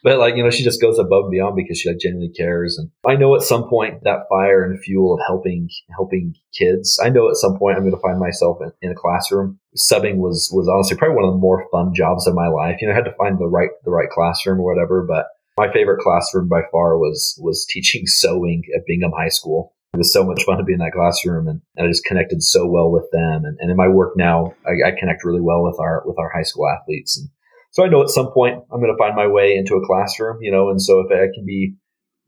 but 0.03 0.19
like, 0.19 0.35
you 0.37 0.43
know, 0.43 0.49
she 0.49 0.63
just 0.63 0.81
goes 0.81 0.99
above 0.99 1.25
and 1.25 1.31
beyond 1.31 1.55
because 1.55 1.79
she 1.79 1.89
like 1.89 1.99
genuinely 1.99 2.33
cares. 2.33 2.77
And 2.77 2.91
I 3.05 3.15
know 3.15 3.35
at 3.35 3.41
some 3.41 3.67
point 3.67 4.03
that 4.03 4.27
fire 4.29 4.63
and 4.63 4.79
fuel 4.79 5.13
of 5.13 5.19
helping, 5.25 5.69
helping 5.93 6.35
kids, 6.53 6.99
I 7.03 7.09
know 7.09 7.29
at 7.29 7.35
some 7.35 7.57
point 7.57 7.75
I'm 7.75 7.83
going 7.83 7.95
to 7.95 8.01
find 8.01 8.19
myself 8.19 8.59
in, 8.61 8.71
in 8.81 8.91
a 8.91 8.95
classroom. 8.95 9.59
Subbing 9.75 10.17
was, 10.17 10.49
was 10.53 10.69
honestly 10.69 10.97
probably 10.97 11.15
one 11.15 11.25
of 11.25 11.33
the 11.33 11.39
more 11.39 11.67
fun 11.71 11.93
jobs 11.93 12.25
of 12.25 12.35
my 12.35 12.47
life. 12.47 12.77
You 12.79 12.87
know, 12.87 12.93
I 12.93 12.95
had 12.95 13.05
to 13.05 13.15
find 13.17 13.37
the 13.37 13.47
right, 13.47 13.69
the 13.83 13.91
right 13.91 14.09
classroom 14.09 14.59
or 14.59 14.73
whatever, 14.73 15.05
but 15.05 15.25
my 15.57 15.71
favorite 15.73 16.01
classroom 16.01 16.47
by 16.47 16.61
far 16.71 16.97
was, 16.97 17.37
was 17.41 17.65
teaching 17.67 18.07
sewing 18.07 18.63
at 18.75 18.85
Bingham 18.87 19.11
High 19.17 19.29
School 19.29 19.74
it 19.95 19.97
was 19.97 20.13
so 20.13 20.25
much 20.25 20.43
fun 20.43 20.57
to 20.57 20.63
be 20.63 20.73
in 20.73 20.79
that 20.79 20.91
classroom 20.93 21.47
and, 21.47 21.61
and 21.75 21.87
I 21.87 21.89
just 21.89 22.05
connected 22.05 22.43
so 22.43 22.67
well 22.67 22.91
with 22.91 23.09
them. 23.11 23.45
And, 23.45 23.57
and 23.59 23.71
in 23.71 23.77
my 23.77 23.87
work 23.87 24.13
now, 24.15 24.53
I, 24.65 24.89
I, 24.89 24.91
connect 24.99 25.23
really 25.23 25.41
well 25.41 25.63
with 25.63 25.79
our, 25.79 26.03
with 26.05 26.19
our 26.19 26.29
high 26.29 26.43
school 26.43 26.67
athletes. 26.67 27.17
And 27.17 27.29
so 27.71 27.85
I 27.85 27.87
know 27.87 28.01
at 28.01 28.09
some 28.09 28.31
point 28.31 28.61
I'm 28.71 28.81
going 28.81 28.93
to 28.93 28.97
find 28.97 29.15
my 29.15 29.27
way 29.27 29.55
into 29.55 29.75
a 29.75 29.85
classroom, 29.85 30.39
you 30.41 30.51
know, 30.51 30.69
and 30.69 30.81
so 30.81 30.99
if 30.99 31.11
I 31.11 31.31
can 31.33 31.45
be 31.45 31.75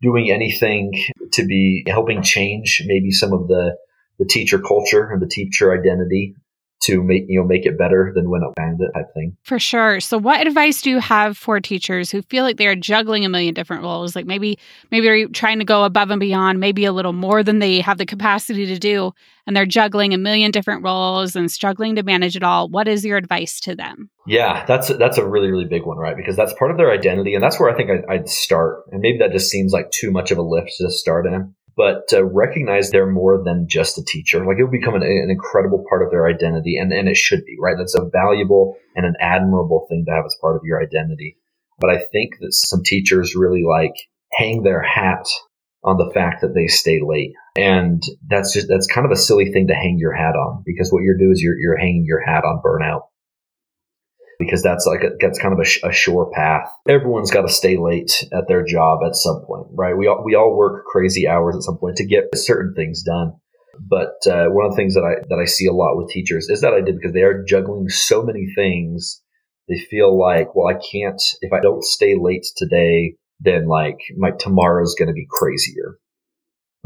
doing 0.01 0.31
anything 0.31 0.93
to 1.33 1.45
be 1.45 1.83
helping 1.87 2.21
change 2.21 2.83
maybe 2.85 3.11
some 3.11 3.33
of 3.33 3.47
the, 3.47 3.75
the 4.17 4.25
teacher 4.25 4.59
culture 4.59 5.09
and 5.11 5.21
the 5.21 5.27
teacher 5.27 5.73
identity 5.73 6.35
to 6.83 7.03
make 7.03 7.23
you 7.27 7.39
know 7.39 7.47
make 7.47 7.65
it 7.65 7.77
better 7.77 8.11
than 8.15 8.29
when 8.29 8.41
it 8.43 8.53
found 8.57 8.79
it 8.79 8.91
type 8.93 9.13
thing. 9.13 9.35
For 9.43 9.59
sure. 9.59 9.99
So 9.99 10.17
what 10.17 10.45
advice 10.45 10.81
do 10.81 10.89
you 10.89 10.99
have 10.99 11.37
for 11.37 11.59
teachers 11.59 12.11
who 12.11 12.21
feel 12.23 12.43
like 12.43 12.57
they 12.57 12.67
are 12.67 12.75
juggling 12.75 13.25
a 13.25 13.29
million 13.29 13.53
different 13.53 13.83
roles? 13.83 14.15
Like 14.15 14.25
maybe 14.25 14.59
maybe 14.91 15.07
they're 15.07 15.27
trying 15.27 15.59
to 15.59 15.65
go 15.65 15.83
above 15.83 16.11
and 16.11 16.19
beyond, 16.19 16.59
maybe 16.59 16.85
a 16.85 16.93
little 16.93 17.13
more 17.13 17.43
than 17.43 17.59
they 17.59 17.81
have 17.81 17.97
the 17.97 18.05
capacity 18.05 18.65
to 18.67 18.77
do, 18.77 19.11
and 19.45 19.55
they're 19.55 19.65
juggling 19.65 20.13
a 20.13 20.17
million 20.17 20.51
different 20.51 20.83
roles 20.83 21.35
and 21.35 21.51
struggling 21.51 21.95
to 21.95 22.03
manage 22.03 22.35
it 22.35 22.43
all. 22.43 22.69
What 22.69 22.87
is 22.87 23.03
your 23.03 23.17
advice 23.17 23.59
to 23.61 23.75
them? 23.75 24.09
Yeah, 24.27 24.65
that's 24.65 24.89
that's 24.89 25.17
a 25.17 25.27
really 25.27 25.49
really 25.49 25.65
big 25.65 25.85
one, 25.85 25.97
right? 25.97 26.17
Because 26.17 26.35
that's 26.35 26.53
part 26.53 26.71
of 26.71 26.77
their 26.77 26.91
identity, 26.91 27.33
and 27.33 27.43
that's 27.43 27.59
where 27.59 27.69
I 27.69 27.75
think 27.75 27.89
I'd 28.09 28.29
start. 28.29 28.83
And 28.91 29.01
maybe 29.01 29.19
that 29.19 29.31
just 29.31 29.49
seems 29.49 29.71
like 29.71 29.89
too 29.91 30.11
much 30.11 30.31
of 30.31 30.37
a 30.37 30.43
lift 30.43 30.71
to 30.77 30.91
start 30.91 31.25
in 31.25 31.55
but 31.77 32.11
recognize 32.11 32.89
they're 32.89 33.09
more 33.09 33.41
than 33.41 33.67
just 33.69 33.99
a 33.99 34.03
teacher. 34.03 34.43
Like 34.43 34.57
it 34.57 34.63
will 34.63 34.71
become 34.71 34.95
an, 34.95 35.03
an, 35.03 35.29
incredible 35.29 35.85
part 35.87 36.01
of 36.01 36.09
their 36.09 36.27
identity, 36.27 36.75
and, 36.75 36.91
and 36.91 37.07
it 37.07 37.15
should 37.15 37.45
be, 37.45 37.55
right? 37.61 37.75
That's 37.77 37.95
a 37.95 38.09
valuable 38.11 38.75
and 38.95 39.05
an 39.05 39.13
admirable 39.21 39.85
thing 39.87 40.03
to 40.07 40.11
have 40.11 40.25
as 40.25 40.35
part 40.41 40.55
of 40.55 40.63
your 40.65 40.81
identity. 40.81 41.37
But 41.79 41.91
I 41.91 41.99
think 41.99 42.39
that 42.41 42.53
some 42.53 42.81
teachers 42.83 43.35
really 43.35 43.63
like 43.63 43.93
hang 44.33 44.63
their 44.63 44.81
hat 44.81 45.27
on 45.83 45.97
the 45.97 46.11
fact 46.13 46.41
that 46.41 46.55
they 46.55 46.65
stay 46.65 46.99
late. 47.05 47.33
And 47.55 48.01
that's 48.27 48.51
just, 48.51 48.67
that's 48.67 48.87
kind 48.87 49.05
of 49.05 49.11
a 49.11 49.15
silly 49.15 49.51
thing 49.51 49.67
to 49.67 49.75
hang 49.75 49.97
your 49.99 50.13
hat 50.13 50.35
on 50.35 50.63
because 50.65 50.91
what 50.91 51.03
you're 51.03 51.17
doing 51.17 51.31
is 51.33 51.41
you're, 51.41 51.57
you're 51.57 51.77
hanging 51.77 52.05
your 52.05 52.21
hat 52.21 52.43
on 52.43 52.61
burnout 52.65 53.01
because 54.39 54.61
that's 54.61 54.85
like 54.85 55.01
a, 55.01 55.09
that's 55.19 55.39
kind 55.39 55.53
of 55.53 55.59
a, 55.59 55.87
a 55.87 55.91
sure 55.91 56.29
path. 56.33 56.69
Everyone's 56.87 57.31
got 57.31 57.41
to 57.41 57.49
stay 57.53 57.77
late 57.77 58.23
at 58.31 58.47
their 58.47 58.63
job 58.63 58.99
at 59.05 59.15
some 59.15 59.41
point, 59.45 59.67
right? 59.71 59.97
We 59.97 60.07
all 60.07 60.23
we 60.23 60.35
all 60.35 60.55
work 60.55 60.85
crazy 60.85 61.27
hours 61.27 61.55
at 61.55 61.63
some 61.63 61.77
point 61.77 61.97
to 61.97 62.05
get 62.05 62.25
certain 62.35 62.73
things 62.75 63.03
done. 63.03 63.33
But 63.79 64.15
uh, 64.27 64.47
one 64.49 64.65
of 64.65 64.71
the 64.71 64.77
things 64.77 64.95
that 64.95 65.03
I 65.03 65.25
that 65.29 65.39
I 65.39 65.45
see 65.45 65.67
a 65.67 65.73
lot 65.73 65.97
with 65.97 66.09
teachers 66.09 66.49
is 66.49 66.61
that 66.61 66.73
I 66.73 66.81
did 66.81 66.95
because 66.95 67.13
they 67.13 67.23
are 67.23 67.43
juggling 67.43 67.89
so 67.89 68.23
many 68.23 68.47
things. 68.55 69.21
They 69.67 69.79
feel 69.79 70.17
like, 70.17 70.55
well, 70.55 70.67
I 70.67 70.79
can't 70.91 71.21
if 71.41 71.51
I 71.53 71.59
don't 71.59 71.83
stay 71.83 72.15
late 72.19 72.45
today, 72.55 73.15
then 73.39 73.67
like 73.67 73.97
my 74.15 74.31
tomorrow's 74.31 74.95
going 74.95 75.09
to 75.09 75.13
be 75.13 75.27
crazier. 75.29 75.99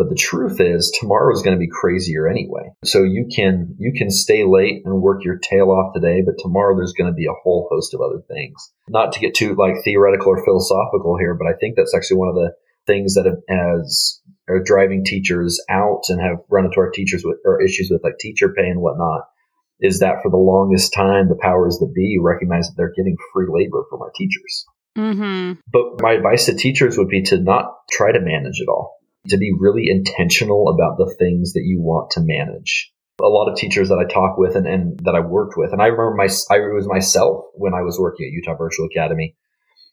But 0.02 0.10
the 0.10 0.16
truth 0.16 0.60
is 0.60 0.90
tomorrow 1.00 1.32
is 1.32 1.44
going 1.44 1.56
to 1.56 1.60
be 1.60 1.70
crazier 1.70 2.28
anyway. 2.28 2.72
So 2.84 3.04
you 3.04 3.30
can, 3.32 3.76
you 3.78 3.94
can 3.96 4.10
stay 4.10 4.44
late 4.44 4.82
and 4.84 5.00
work 5.00 5.24
your 5.24 5.38
tail 5.38 5.70
off 5.70 5.94
today, 5.94 6.24
but 6.26 6.40
tomorrow 6.40 6.76
there's 6.76 6.94
going 6.94 7.12
to 7.12 7.16
be 7.16 7.28
a 7.28 7.38
whole 7.44 7.68
host 7.70 7.94
of 7.94 8.02
other 8.02 8.20
things. 8.28 8.56
Not 8.90 9.12
to 9.14 9.20
get 9.20 9.36
too 9.36 9.54
like 9.54 9.76
theoretical 9.84 10.30
or 10.30 10.44
philosophical 10.44 11.18
here, 11.20 11.36
but 11.36 11.46
I 11.46 11.54
think 11.54 11.76
that's 11.76 11.94
actually 11.96 12.18
one 12.18 12.30
of 12.30 12.34
the 12.34 12.52
things 12.88 13.14
that 13.14 13.30
has 13.48 14.22
are 14.50 14.64
driving 14.64 15.06
teachers 15.06 15.64
out 15.70 16.02
and 16.10 16.20
have 16.20 16.38
run 16.50 16.66
into 16.66 16.80
our 16.80 16.90
teachers 16.90 17.22
with 17.24 17.38
or 17.46 17.62
issues 17.62 17.90
with 17.92 18.04
like 18.04 18.18
teacher 18.20 18.56
pay 18.58 18.70
and 18.70 18.82
whatnot 18.82 19.26
is 19.82 20.00
that 20.00 20.24
for 20.24 20.32
the 20.32 20.38
longest 20.38 20.94
time 20.94 21.30
the 21.30 21.38
powers 21.40 21.78
that 21.78 21.94
be 21.94 22.18
recognize 22.20 22.66
that 22.70 22.74
they're 22.76 22.94
getting 22.98 23.18
free 23.32 23.46
labor 23.48 23.84
from 23.88 24.02
our 24.02 24.12
teachers. 24.16 24.66
Mm-hmm. 24.98 25.60
But 25.72 26.02
my 26.02 26.14
advice 26.14 26.48
to 26.48 26.56
teachers 26.56 26.98
would 26.98 27.08
be 27.08 27.22
to 27.26 27.38
not 27.38 27.76
try 27.92 28.12
to 28.12 28.20
manage 28.20 28.60
it 28.62 28.68
all 28.68 28.98
to 29.30 29.38
be 29.38 29.52
really 29.58 29.90
intentional 29.90 30.70
about 30.70 30.98
the 30.98 31.14
things 31.20 31.54
that 31.54 31.64
you 31.64 31.80
want 31.82 32.12
to 32.12 32.22
manage. 32.22 32.92
A 33.22 33.28
lot 33.28 33.52
of 33.52 33.58
teachers 33.58 33.90
that 33.90 34.00
I 34.00 34.12
talk 34.12 34.38
with 34.38 34.56
and, 34.56 34.66
and 34.66 35.00
that 35.04 35.16
I 35.16 35.20
worked 35.20 35.54
with, 35.56 35.72
and 35.74 35.82
I 35.82 35.88
remember 35.88 36.16
my, 36.16 36.30
I, 36.50 36.60
was 36.74 36.88
myself 36.88 37.46
when 37.54 37.74
I 37.74 37.82
was 37.82 38.00
working 38.00 38.26
at 38.26 38.34
Utah 38.34 38.58
Virtual 38.58 38.88
Academy, 38.88 39.36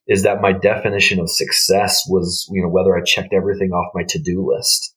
is 0.07 0.23
that 0.23 0.41
my 0.41 0.53
definition 0.53 1.21
of 1.21 1.31
success 1.31 2.05
was, 2.09 2.49
you 2.51 2.63
know, 2.63 2.71
whether 2.71 2.97
I 2.97 3.03
checked 3.05 3.35
everything 3.35 3.73
off 3.73 3.93
my 3.95 4.05
to-do 4.09 4.51
list. 4.51 4.95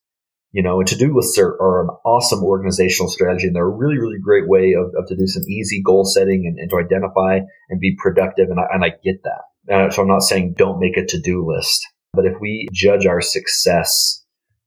You 0.53 0.63
know, 0.63 0.79
and 0.79 0.87
to-do 0.87 1.15
lists 1.15 1.37
are, 1.37 1.51
are 1.61 1.83
an 1.83 1.89
awesome 2.05 2.43
organizational 2.43 3.09
strategy 3.09 3.47
and 3.47 3.55
they're 3.55 3.65
a 3.65 3.69
really, 3.69 3.97
really 3.97 4.19
great 4.21 4.47
way 4.47 4.73
of, 4.73 4.93
of 4.97 5.07
to 5.07 5.15
do 5.15 5.25
some 5.25 5.43
easy 5.43 5.81
goal 5.81 6.03
setting 6.03 6.45
and, 6.45 6.59
and 6.59 6.69
to 6.69 6.77
identify 6.77 7.39
and 7.69 7.79
be 7.79 7.97
productive. 8.01 8.49
And 8.49 8.59
I, 8.59 8.63
and 8.73 8.83
I 8.83 8.89
get 9.03 9.23
that. 9.23 9.43
And 9.67 9.93
so 9.93 10.01
I'm 10.01 10.09
not 10.09 10.23
saying 10.23 10.55
don't 10.57 10.79
make 10.79 10.97
a 10.97 11.05
to-do 11.05 11.45
list, 11.47 11.85
but 12.13 12.25
if 12.25 12.33
we 12.41 12.67
judge 12.73 13.05
our 13.05 13.21
success 13.21 14.20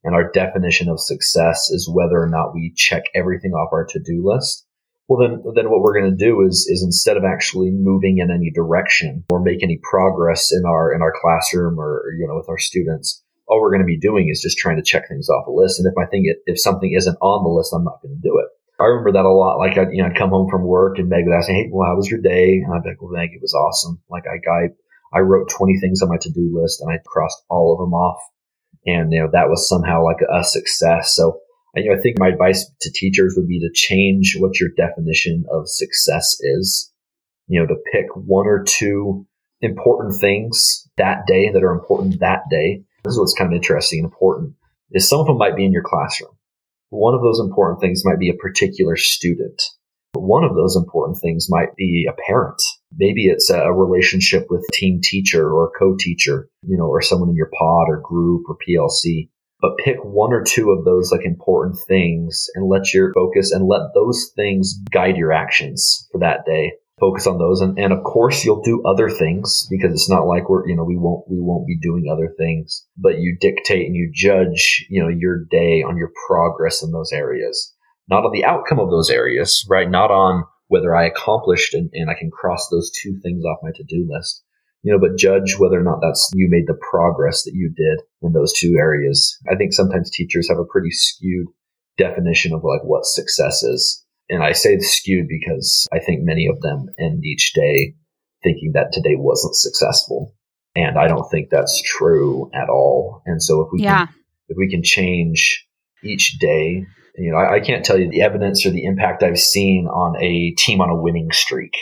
and 0.05 0.13
our 0.13 0.29
definition 0.31 0.87
of 0.87 1.01
success 1.01 1.69
is 1.71 1.89
whether 1.91 2.21
or 2.21 2.29
not 2.29 2.53
we 2.53 2.71
check 2.75 3.05
everything 3.15 3.51
off 3.51 3.73
our 3.73 3.85
to-do 3.85 4.21
list. 4.23 4.65
Well, 5.07 5.19
then, 5.19 5.41
then 5.55 5.69
what 5.69 5.81
we're 5.81 5.99
going 5.99 6.15
to 6.15 6.25
do 6.25 6.45
is, 6.45 6.67
is 6.69 6.83
instead 6.83 7.17
of 7.17 7.23
actually 7.25 7.71
moving 7.71 8.19
in 8.19 8.29
any 8.29 8.51
direction 8.51 9.23
or 9.31 9.39
make 9.39 9.63
any 9.63 9.79
progress 9.81 10.53
in 10.53 10.63
our, 10.65 10.93
in 10.93 11.01
our 11.01 11.13
classroom 11.19 11.79
or, 11.79 12.05
you 12.19 12.27
know, 12.27 12.35
with 12.35 12.49
our 12.49 12.59
students, 12.59 13.23
all 13.47 13.61
we're 13.61 13.71
going 13.71 13.81
to 13.81 13.85
be 13.85 13.99
doing 13.99 14.29
is 14.29 14.41
just 14.41 14.57
trying 14.57 14.77
to 14.77 14.83
check 14.83 15.07
things 15.09 15.27
off 15.27 15.47
a 15.47 15.51
list. 15.51 15.79
And 15.79 15.87
if 15.87 15.97
I 15.97 16.09
think 16.09 16.25
it, 16.25 16.37
if 16.45 16.59
something 16.59 16.93
isn't 16.95 17.17
on 17.21 17.43
the 17.43 17.49
list, 17.49 17.73
I'm 17.73 17.83
not 17.83 18.01
going 18.01 18.15
to 18.15 18.21
do 18.21 18.37
it. 18.37 18.49
I 18.79 18.85
remember 18.85 19.13
that 19.13 19.25
a 19.25 19.33
lot. 19.33 19.57
Like 19.57 19.77
I'd, 19.77 19.89
you 19.91 20.03
know, 20.03 20.09
I'd 20.09 20.17
come 20.17 20.29
home 20.29 20.49
from 20.49 20.65
work 20.65 20.99
and 20.99 21.09
Meg 21.09 21.25
would 21.25 21.35
ask 21.35 21.49
me, 21.49 21.55
Hey, 21.55 21.69
well, 21.71 21.89
how 21.89 21.95
was 21.95 22.09
your 22.09 22.21
day? 22.21 22.61
And 22.61 22.73
I'd 22.73 22.83
be 22.83 22.89
like, 22.89 23.01
well, 23.01 23.11
Meg, 23.11 23.29
it 23.33 23.41
was 23.41 23.53
awesome. 23.53 24.01
Like 24.09 24.25
I, 24.29 24.37
I, 24.37 24.67
I 25.13 25.19
wrote 25.21 25.49
20 25.49 25.79
things 25.79 26.01
on 26.01 26.09
my 26.09 26.17
to-do 26.19 26.51
list 26.53 26.81
and 26.81 26.91
I 26.91 26.99
crossed 27.05 27.41
all 27.49 27.73
of 27.73 27.79
them 27.79 27.93
off 27.93 28.21
and 28.85 29.11
you 29.11 29.21
know 29.21 29.29
that 29.31 29.49
was 29.49 29.67
somehow 29.67 30.03
like 30.03 30.21
a 30.21 30.43
success. 30.43 31.15
So 31.15 31.39
you 31.75 31.89
know, 31.89 31.97
I 31.97 32.01
think 32.01 32.19
my 32.19 32.29
advice 32.29 32.69
to 32.81 32.91
teachers 32.91 33.33
would 33.35 33.47
be 33.47 33.59
to 33.59 33.69
change 33.73 34.35
what 34.39 34.59
your 34.59 34.69
definition 34.77 35.45
of 35.51 35.67
success 35.67 36.37
is. 36.39 36.91
You 37.47 37.61
know, 37.61 37.67
to 37.67 37.75
pick 37.91 38.07
one 38.15 38.47
or 38.47 38.63
two 38.63 39.27
important 39.61 40.19
things 40.19 40.87
that 40.97 41.27
day 41.27 41.51
that 41.51 41.63
are 41.63 41.73
important 41.73 42.19
that 42.19 42.43
day. 42.49 42.83
This 43.03 43.13
is 43.13 43.19
what's 43.19 43.35
kind 43.35 43.51
of 43.51 43.55
interesting 43.55 43.99
and 43.99 44.05
important 44.05 44.55
is 44.91 45.07
some 45.07 45.19
of 45.19 45.27
them 45.27 45.37
might 45.37 45.55
be 45.55 45.65
in 45.65 45.71
your 45.71 45.83
classroom. 45.83 46.31
One 46.89 47.13
of 47.13 47.21
those 47.21 47.39
important 47.39 47.81
things 47.81 48.03
might 48.05 48.19
be 48.19 48.29
a 48.29 48.35
particular 48.35 48.95
student. 48.95 49.61
One 50.13 50.43
of 50.43 50.55
those 50.55 50.75
important 50.75 51.19
things 51.21 51.47
might 51.49 51.75
be 51.75 52.07
a 52.09 52.15
parent. 52.27 52.61
Maybe 52.97 53.25
it's 53.25 53.49
a 53.49 53.71
relationship 53.71 54.47
with 54.49 54.65
team 54.73 54.99
teacher 55.03 55.49
or 55.49 55.67
a 55.67 55.79
co-teacher, 55.79 56.49
you 56.63 56.77
know, 56.77 56.85
or 56.85 57.01
someone 57.01 57.29
in 57.29 57.35
your 57.35 57.51
pod 57.57 57.87
or 57.89 58.01
group 58.03 58.43
or 58.47 58.57
PLC. 58.57 59.29
But 59.61 59.77
pick 59.83 59.97
one 60.03 60.33
or 60.33 60.43
two 60.43 60.71
of 60.71 60.85
those 60.85 61.11
like 61.11 61.25
important 61.25 61.77
things 61.87 62.47
and 62.55 62.69
let 62.69 62.93
your 62.93 63.13
focus 63.13 63.51
and 63.51 63.67
let 63.67 63.93
those 63.93 64.31
things 64.35 64.75
guide 64.91 65.17
your 65.17 65.31
actions 65.31 66.07
for 66.11 66.19
that 66.19 66.45
day. 66.45 66.73
Focus 66.99 67.27
on 67.27 67.39
those. 67.39 67.61
And, 67.61 67.77
and 67.77 67.91
of 67.91 68.03
course 68.03 68.45
you'll 68.45 68.61
do 68.61 68.83
other 68.85 69.09
things 69.09 69.67
because 69.69 69.91
it's 69.91 70.09
not 70.09 70.27
like 70.27 70.49
we're, 70.49 70.67
you 70.67 70.75
know, 70.75 70.83
we 70.83 70.97
won't, 70.97 71.29
we 71.29 71.39
won't 71.39 71.67
be 71.67 71.77
doing 71.77 72.05
other 72.09 72.33
things, 72.37 72.85
but 72.97 73.19
you 73.19 73.37
dictate 73.39 73.87
and 73.87 73.95
you 73.95 74.11
judge, 74.13 74.85
you 74.89 75.01
know, 75.01 75.09
your 75.09 75.43
day 75.49 75.83
on 75.83 75.97
your 75.97 76.11
progress 76.27 76.83
in 76.83 76.91
those 76.91 77.11
areas 77.11 77.75
not 78.07 78.25
on 78.25 78.31
the 78.31 78.45
outcome 78.45 78.79
of 78.79 78.89
those 78.89 79.09
areas, 79.09 79.65
right? 79.69 79.89
Not 79.89 80.11
on 80.11 80.45
whether 80.67 80.95
I 80.95 81.05
accomplished 81.05 81.73
and, 81.73 81.89
and 81.93 82.09
I 82.09 82.15
can 82.17 82.31
cross 82.31 82.67
those 82.69 82.91
two 82.91 83.19
things 83.21 83.43
off 83.45 83.59
my 83.61 83.71
to-do 83.75 84.07
list, 84.09 84.43
you 84.81 84.91
know, 84.91 84.99
but 84.99 85.17
judge 85.17 85.57
whether 85.57 85.79
or 85.79 85.83
not 85.83 85.99
that's 86.01 86.31
you 86.33 86.47
made 86.49 86.67
the 86.67 86.79
progress 86.89 87.43
that 87.43 87.53
you 87.53 87.71
did 87.75 88.01
in 88.21 88.33
those 88.33 88.53
two 88.53 88.75
areas. 88.77 89.37
I 89.51 89.55
think 89.55 89.73
sometimes 89.73 90.09
teachers 90.09 90.49
have 90.49 90.59
a 90.59 90.65
pretty 90.65 90.91
skewed 90.91 91.47
definition 91.97 92.53
of 92.53 92.63
like 92.63 92.81
what 92.83 93.05
success 93.05 93.63
is. 93.63 94.03
And 94.29 94.43
I 94.43 94.53
say 94.53 94.77
skewed 94.79 95.27
because 95.27 95.87
I 95.93 95.99
think 95.99 96.21
many 96.23 96.47
of 96.47 96.59
them 96.61 96.87
end 96.99 97.23
each 97.23 97.53
day 97.53 97.95
thinking 98.43 98.71
that 98.73 98.91
today 98.91 99.15
wasn't 99.15 99.55
successful. 99.55 100.33
And 100.75 100.97
I 100.97 101.07
don't 101.07 101.29
think 101.29 101.49
that's 101.49 101.81
true 101.83 102.49
at 102.53 102.69
all. 102.69 103.21
And 103.25 103.41
so 103.41 103.61
if 103.61 103.69
we 103.71 103.83
yeah. 103.83 104.07
can, 104.07 104.15
if 104.49 104.57
we 104.57 104.69
can 104.69 104.83
change 104.83 105.65
each 106.03 106.37
day 106.39 106.85
you 107.17 107.31
know, 107.31 107.37
I, 107.37 107.55
I 107.55 107.59
can't 107.59 107.85
tell 107.85 107.97
you 107.97 108.09
the 108.09 108.21
evidence 108.21 108.65
or 108.65 108.71
the 108.71 108.85
impact 108.85 109.23
I've 109.23 109.39
seen 109.39 109.87
on 109.87 110.21
a 110.21 110.51
team 110.57 110.81
on 110.81 110.89
a 110.89 110.95
winning 110.95 111.31
streak 111.31 111.75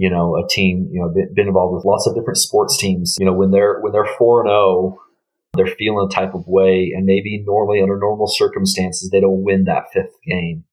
you 0.00 0.08
know, 0.08 0.34
a 0.34 0.48
team, 0.48 0.88
you 0.90 0.98
know, 0.98 1.12
been 1.12 1.46
involved 1.46 1.74
with 1.74 1.84
lots 1.84 2.06
of 2.06 2.14
different 2.14 2.38
sports 2.38 2.78
teams. 2.78 3.16
You 3.20 3.26
know, 3.26 3.34
when 3.34 3.50
they're 3.50 3.80
when 3.80 3.92
they're 3.92 4.08
four 4.16 4.40
and 4.40 4.48
zero, 4.48 4.58
oh, 4.58 4.98
they're 5.52 5.66
feeling 5.66 6.08
a 6.10 6.14
type 6.14 6.32
of 6.32 6.46
way, 6.46 6.92
and 6.96 7.04
maybe 7.04 7.44
normally 7.46 7.82
under 7.82 7.98
normal 7.98 8.26
circumstances 8.26 9.10
they 9.10 9.20
don't 9.20 9.44
win 9.44 9.64
that 9.64 9.92
fifth 9.92 10.16
game. 10.26 10.64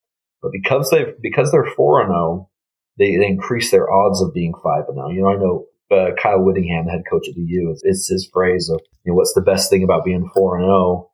But 0.41 0.53
because 0.53 0.89
they've 0.91 1.13
because 1.21 1.51
they're 1.51 1.69
four 1.75 1.99
and 1.99 2.09
zero, 2.09 2.49
they, 2.97 3.17
they 3.17 3.27
increase 3.27 3.69
their 3.69 3.91
odds 3.91 4.21
of 4.21 4.33
being 4.33 4.53
five 4.63 4.85
and 4.87 4.95
zero. 4.95 5.09
You 5.09 5.21
know, 5.21 5.29
I 5.29 5.35
know 5.35 5.65
uh, 5.91 6.15
Kyle 6.15 6.41
Whittingham, 6.41 6.85
the 6.85 6.91
head 6.91 7.03
coach 7.11 7.27
at 7.27 7.35
the 7.35 7.41
U, 7.41 7.71
it's, 7.71 7.81
it's 7.83 8.07
his 8.07 8.29
phrase 8.31 8.69
of 8.69 8.79
you 9.03 9.11
know 9.11 9.15
what's 9.17 9.33
the 9.33 9.41
best 9.41 9.69
thing 9.69 9.83
about 9.83 10.05
being 10.05 10.29
four 10.33 10.55
and 10.55 10.63
zero 10.63 11.06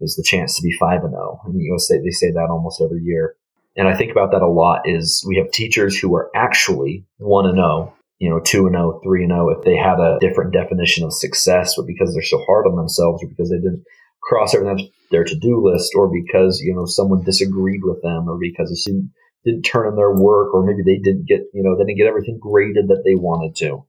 is 0.00 0.16
the 0.16 0.22
chance 0.22 0.56
to 0.56 0.62
be 0.62 0.76
five 0.78 1.02
and 1.02 1.12
zero. 1.12 1.40
And 1.44 1.60
you 1.60 1.70
know, 1.70 1.78
say 1.78 1.98
they 1.98 2.10
say 2.10 2.30
that 2.30 2.48
almost 2.50 2.80
every 2.80 3.02
year. 3.02 3.34
And 3.76 3.86
I 3.86 3.96
think 3.96 4.10
about 4.10 4.32
that 4.32 4.42
a 4.42 4.48
lot. 4.48 4.82
Is 4.88 5.24
we 5.26 5.36
have 5.36 5.50
teachers 5.50 5.98
who 5.98 6.14
are 6.14 6.30
actually 6.34 7.04
one 7.18 7.46
and 7.46 7.56
zero 7.56 7.94
you 8.18 8.28
know, 8.28 8.40
two 8.40 8.66
and 8.66 8.76
oh, 8.76 9.00
three 9.02 9.22
and 9.22 9.32
oh, 9.32 9.48
if 9.50 9.64
they 9.64 9.76
had 9.76 10.00
a 10.00 10.18
different 10.20 10.52
definition 10.52 11.04
of 11.04 11.12
success, 11.12 11.74
but 11.76 11.86
because 11.86 12.12
they're 12.12 12.22
so 12.22 12.42
hard 12.46 12.66
on 12.66 12.76
themselves 12.76 13.22
or 13.22 13.28
because 13.28 13.50
they 13.50 13.56
didn't 13.56 13.84
cross 14.22 14.54
everything 14.54 14.90
their 15.10 15.24
to-do 15.24 15.62
list 15.64 15.92
or 15.94 16.10
because, 16.10 16.60
you 16.60 16.74
know, 16.74 16.84
someone 16.84 17.22
disagreed 17.22 17.80
with 17.82 18.02
them 18.02 18.28
or 18.28 18.36
because 18.38 18.70
a 18.70 18.76
student 18.76 19.10
didn't 19.44 19.62
turn 19.62 19.86
in 19.86 19.96
their 19.96 20.12
work 20.12 20.52
or 20.52 20.66
maybe 20.66 20.82
they 20.84 20.98
didn't 20.98 21.26
get, 21.26 21.42
you 21.54 21.62
know, 21.62 21.76
they 21.76 21.84
didn't 21.84 21.98
get 21.98 22.08
everything 22.08 22.38
graded 22.38 22.88
that 22.88 23.02
they 23.06 23.14
wanted 23.14 23.54
to. 23.56 23.84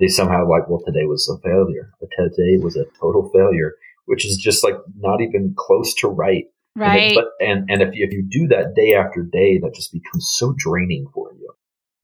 They 0.00 0.08
somehow 0.08 0.48
like, 0.48 0.68
well, 0.68 0.82
today 0.84 1.04
was 1.04 1.28
a 1.28 1.38
failure. 1.46 1.92
Today 2.00 2.58
was 2.58 2.74
a 2.76 2.86
total 2.98 3.30
failure, 3.32 3.74
which 4.06 4.26
is 4.26 4.36
just 4.36 4.64
like 4.64 4.76
not 4.98 5.20
even 5.20 5.54
close 5.56 5.94
to 5.96 6.08
right. 6.08 6.44
Right. 6.76 7.02
And, 7.02 7.12
it, 7.12 7.14
but, 7.14 7.46
and, 7.46 7.70
and 7.70 7.82
if 7.82 7.94
you, 7.94 8.06
if 8.06 8.12
you 8.12 8.26
do 8.28 8.48
that 8.48 8.74
day 8.74 8.94
after 8.94 9.22
day, 9.22 9.58
that 9.58 9.74
just 9.74 9.92
becomes 9.92 10.32
so 10.34 10.54
draining 10.56 11.06
for 11.14 11.32
you. 11.32 11.52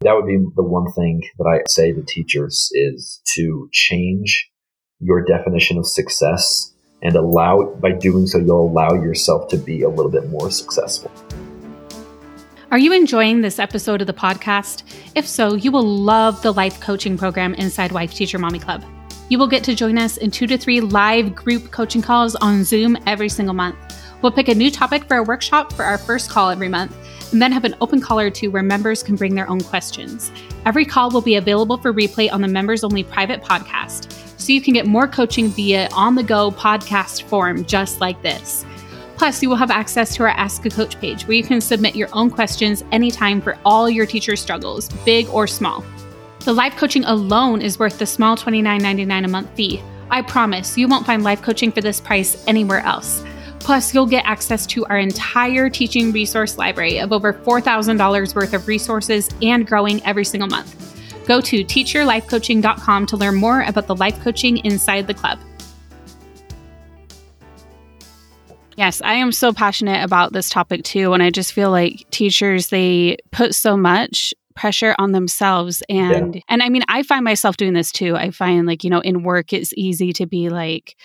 That 0.03 0.15
would 0.15 0.27
be 0.27 0.39
the 0.57 0.63
one 0.63 0.91
thing 0.93 1.23
that 1.39 1.45
I 1.45 1.61
say 1.69 1.93
to 1.93 2.03
teachers 2.03 2.71
is 2.73 3.21
to 3.35 3.69
change 3.73 4.51
your 5.01 5.25
definition 5.25 5.77
of 5.77 5.87
success 5.87 6.73
and 7.03 7.17
allow, 7.17 7.75
by 7.81 7.93
doing 7.93 8.27
so, 8.27 8.39
you'll 8.39 8.69
allow 8.69 8.93
yourself 8.93 9.49
to 9.49 9.57
be 9.57 9.83
a 9.83 9.89
little 9.89 10.11
bit 10.11 10.29
more 10.29 10.51
successful. 10.51 11.11
Are 12.71 12.79
you 12.79 12.93
enjoying 12.93 13.41
this 13.41 13.59
episode 13.59 14.01
of 14.01 14.07
the 14.07 14.13
podcast? 14.13 14.85
If 15.15 15.27
so, 15.27 15.55
you 15.55 15.73
will 15.73 15.83
love 15.83 16.41
the 16.43 16.53
life 16.53 16.79
coaching 16.81 17.19
program 17.19 17.55
inside 17.55 17.91
Wife 17.91 18.15
Teacher 18.15 18.39
Mommy 18.39 18.61
Club. 18.61 18.85
You 19.31 19.39
will 19.39 19.47
get 19.47 19.63
to 19.65 19.77
join 19.77 19.97
us 19.97 20.17
in 20.17 20.33
two 20.33 20.49
to 20.49 20.59
three 20.59 20.81
live 20.81 21.37
group 21.37 21.71
coaching 21.71 22.03
calls 22.03 22.35
on 22.35 22.65
Zoom 22.65 22.99
every 23.07 23.29
single 23.29 23.55
month. 23.55 23.77
We'll 24.23 24.33
pick 24.33 24.49
a 24.49 24.55
new 24.57 24.73
topic 24.73 25.05
for 25.05 25.19
a 25.19 25.23
workshop 25.23 25.73
for 25.73 25.85
our 25.85 25.99
first 25.99 26.29
call 26.29 26.51
every 26.51 26.69
month 26.69 26.97
and 27.31 27.41
then 27.41 27.53
have 27.53 27.65
an 27.65 27.77
open 27.81 28.01
call 28.01 28.19
or 28.19 28.29
two 28.29 28.51
where 28.51 28.65
members 28.65 29.05
can 29.05 29.15
bring 29.15 29.37
their 29.37 29.49
own 29.49 29.61
questions. 29.61 30.33
Every 30.67 30.85
call 30.85 31.13
will 31.13 31.21
be 31.21 31.37
available 31.37 31.77
for 31.77 31.95
replay 31.95 32.31
on 32.33 32.41
the 32.43 32.49
members 32.49 32.83
only 32.83 33.05
private 33.05 33.41
podcast, 33.41 34.11
so 34.37 34.53
you 34.53 34.61
can 34.61 34.75
get 34.75 34.87
more 34.87 35.07
coaching 35.07 35.47
via 35.47 35.89
on 35.93 36.17
the 36.17 36.25
go 36.25 36.51
podcast 36.51 37.23
form 37.23 37.65
just 37.67 38.01
like 38.01 38.21
this. 38.23 38.67
Plus, 39.17 39.41
you 39.45 39.49
will 39.49 39.55
have 39.55 39.71
access 39.71 40.13
to 40.17 40.25
our 40.25 40.31
Ask 40.31 40.67
a 40.67 40.71
Coach 40.71 40.99
page 41.01 41.29
where 41.29 41.37
you 41.37 41.45
can 41.45 41.61
submit 41.61 41.95
your 41.95 42.09
own 42.13 42.31
questions 42.31 42.83
anytime 42.91 43.41
for 43.41 43.57
all 43.65 43.89
your 43.89 44.07
teacher 44.07 44.35
struggles, 44.35 44.89
big 45.05 45.29
or 45.29 45.47
small. 45.47 45.85
The 46.41 46.55
life 46.55 46.77
coaching 46.77 47.05
alone 47.05 47.61
is 47.61 47.79
worth 47.79 47.99
the 47.99 48.07
small 48.07 48.35
$29.99 48.35 49.25
a 49.27 49.29
month 49.29 49.55
fee. 49.55 49.83
I 50.11 50.23
promise 50.23 50.77
you 50.79 50.89
won't 50.89 51.05
find 51.05 51.23
life 51.23 51.43
coaching 51.43 51.71
for 51.71 51.83
this 51.83 52.01
price 52.01 52.43
anywhere 52.47 52.81
else. 52.81 53.23
Plus, 53.59 53.95
you'll 53.95 54.07
get 54.07 54.25
access 54.25 54.65
to 54.69 54.87
our 54.87 54.97
entire 54.97 55.69
teaching 55.69 56.13
resource 56.13 56.57
library 56.57 56.99
of 56.99 57.13
over 57.13 57.35
$4,000 57.35 58.35
worth 58.35 58.55
of 58.55 58.67
resources 58.67 59.29
and 59.43 59.67
growing 59.67 60.03
every 60.05 60.25
single 60.25 60.49
month. 60.49 61.27
Go 61.27 61.43
to 61.43 61.63
teacherlifecoaching.com 61.63 63.07
to 63.07 63.17
learn 63.19 63.37
more 63.37 63.61
about 63.61 63.87
the 63.87 63.95
life 63.95 64.19
coaching 64.23 64.57
inside 64.65 65.07
the 65.07 65.15
club. 65.15 65.39
Yes, 68.79 69.03
I 69.03 69.13
am 69.13 69.31
so 69.31 69.53
passionate 69.53 70.03
about 70.03 70.33
this 70.33 70.49
topic 70.49 70.85
too. 70.85 71.13
And 71.13 71.23
I 71.23 71.29
just 71.29 71.53
feel 71.53 71.71
like 71.71 72.09
teachers, 72.11 72.69
they 72.69 73.19
put 73.31 73.55
so 73.55 73.77
much 73.77 74.33
pressure 74.61 74.95
on 74.99 75.13
themselves 75.13 75.83
and 75.89 76.35
yeah. 76.35 76.41
and 76.51 76.63
I 76.63 76.69
mean 76.69 76.83
I 76.87 77.03
find 77.03 77.25
myself 77.25 77.57
doing 77.57 77.73
this 77.73 77.91
too. 77.91 78.15
I 78.15 78.31
find 78.31 78.67
like, 78.67 78.85
you 78.85 78.91
know, 78.91 79.01
in 79.01 79.23
work 79.23 79.55
it's 79.55 79.73
easy 79.75 80.13
to 80.13 80.27
be 80.27 80.51
like, 80.51 80.97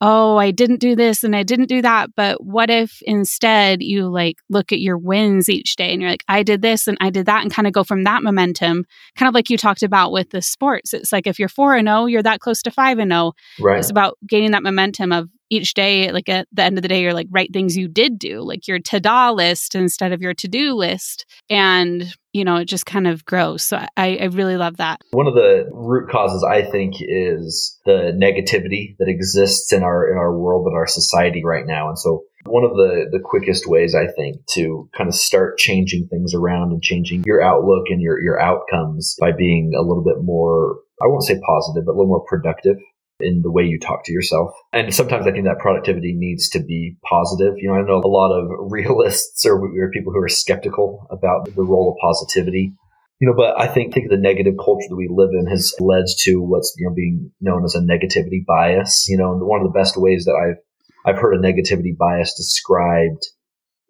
oh, 0.00 0.36
I 0.36 0.50
didn't 0.50 0.80
do 0.80 0.96
this 0.96 1.22
and 1.22 1.36
I 1.36 1.44
didn't 1.44 1.68
do 1.68 1.80
that. 1.80 2.10
But 2.16 2.42
what 2.44 2.70
if 2.70 3.00
instead 3.02 3.84
you 3.84 4.08
like 4.08 4.38
look 4.50 4.72
at 4.72 4.80
your 4.80 4.98
wins 4.98 5.48
each 5.48 5.76
day 5.76 5.92
and 5.92 6.02
you're 6.02 6.10
like, 6.10 6.24
I 6.26 6.42
did 6.42 6.60
this 6.60 6.88
and 6.88 6.98
I 7.00 7.10
did 7.10 7.26
that 7.26 7.42
and 7.42 7.54
kind 7.54 7.68
of 7.68 7.72
go 7.72 7.84
from 7.84 8.02
that 8.02 8.24
momentum, 8.24 8.84
kind 9.14 9.28
of 9.28 9.34
like 9.34 9.48
you 9.48 9.56
talked 9.56 9.84
about 9.84 10.10
with 10.10 10.30
the 10.30 10.42
sports. 10.42 10.92
It's 10.92 11.12
like 11.12 11.28
if 11.28 11.38
you're 11.38 11.48
4 11.48 11.76
and 11.76 11.86
0, 11.86 12.06
you're 12.06 12.22
that 12.24 12.40
close 12.40 12.62
to 12.62 12.72
5 12.72 12.98
and 12.98 13.12
0. 13.12 13.32
Right. 13.60 13.78
It's 13.78 13.90
about 13.90 14.18
gaining 14.26 14.50
that 14.50 14.64
momentum 14.64 15.12
of 15.12 15.28
each 15.50 15.74
day, 15.74 16.10
like 16.10 16.28
at 16.28 16.48
the 16.52 16.62
end 16.62 16.78
of 16.78 16.82
the 16.82 16.88
day, 16.88 17.02
you're 17.02 17.14
like, 17.14 17.28
write 17.30 17.52
things 17.52 17.76
you 17.76 17.88
did 17.88 18.18
do, 18.18 18.40
like 18.40 18.66
your 18.66 18.78
ta-da 18.78 19.30
list 19.30 19.74
instead 19.74 20.12
of 20.12 20.22
your 20.22 20.34
to-do 20.34 20.74
list. 20.74 21.26
And, 21.50 22.12
you 22.32 22.44
know, 22.44 22.56
it 22.56 22.64
just 22.66 22.86
kind 22.86 23.06
of 23.06 23.24
grows. 23.24 23.62
So 23.62 23.76
I, 23.96 24.16
I 24.16 24.24
really 24.24 24.56
love 24.56 24.78
that. 24.78 25.00
One 25.10 25.26
of 25.26 25.34
the 25.34 25.68
root 25.72 26.10
causes 26.10 26.42
I 26.42 26.62
think 26.62 26.94
is 26.98 27.78
the 27.84 28.12
negativity 28.16 28.96
that 28.98 29.08
exists 29.08 29.72
in 29.72 29.82
our 29.82 30.10
in 30.10 30.16
our 30.16 30.36
world 30.36 30.66
and 30.66 30.76
our 30.76 30.86
society 30.86 31.42
right 31.44 31.66
now. 31.66 31.88
And 31.88 31.98
so 31.98 32.24
one 32.46 32.64
of 32.64 32.72
the, 32.72 33.06
the 33.10 33.20
quickest 33.22 33.66
ways 33.66 33.94
I 33.94 34.06
think 34.06 34.36
to 34.52 34.88
kind 34.96 35.08
of 35.08 35.14
start 35.14 35.56
changing 35.56 36.08
things 36.08 36.34
around 36.34 36.72
and 36.72 36.82
changing 36.82 37.24
your 37.24 37.42
outlook 37.42 37.84
and 37.88 38.02
your, 38.02 38.20
your 38.20 38.38
outcomes 38.38 39.16
by 39.18 39.32
being 39.32 39.72
a 39.74 39.80
little 39.82 40.04
bit 40.04 40.22
more 40.22 40.76
I 41.02 41.06
won't 41.08 41.24
say 41.24 41.38
positive, 41.44 41.84
but 41.86 41.92
a 41.92 41.96
little 41.96 42.06
more 42.06 42.24
productive 42.26 42.76
in 43.20 43.42
the 43.42 43.50
way 43.50 43.62
you 43.62 43.78
talk 43.78 44.04
to 44.04 44.12
yourself. 44.12 44.50
And 44.72 44.94
sometimes 44.94 45.26
I 45.26 45.32
think 45.32 45.44
that 45.44 45.58
productivity 45.58 46.12
needs 46.14 46.48
to 46.50 46.60
be 46.60 46.96
positive. 47.08 47.54
You 47.56 47.68
know, 47.68 47.74
I 47.74 47.82
know 47.82 48.02
a 48.04 48.08
lot 48.08 48.32
of 48.32 48.48
realists 48.70 49.46
or, 49.46 49.56
or 49.56 49.90
people 49.90 50.12
who 50.12 50.20
are 50.20 50.28
skeptical 50.28 51.06
about 51.10 51.44
the 51.54 51.62
role 51.62 51.92
of 51.92 52.00
positivity. 52.00 52.72
You 53.20 53.28
know, 53.28 53.34
but 53.36 53.58
I 53.58 53.68
think, 53.68 53.94
think 53.94 54.10
the 54.10 54.16
negative 54.16 54.54
culture 54.62 54.88
that 54.88 54.96
we 54.96 55.08
live 55.08 55.30
in 55.32 55.46
has 55.46 55.72
led 55.78 56.04
to 56.24 56.42
what's 56.42 56.74
you 56.76 56.88
know 56.88 56.94
being 56.94 57.30
known 57.40 57.64
as 57.64 57.74
a 57.74 57.80
negativity 57.80 58.44
bias. 58.44 59.06
You 59.08 59.16
know, 59.16 59.32
and 59.32 59.40
one 59.40 59.60
of 59.60 59.72
the 59.72 59.78
best 59.78 59.96
ways 59.96 60.24
that 60.24 60.34
I've 60.34 60.58
I've 61.06 61.20
heard 61.20 61.34
a 61.34 61.38
negativity 61.38 61.96
bias 61.96 62.34
described 62.34 63.28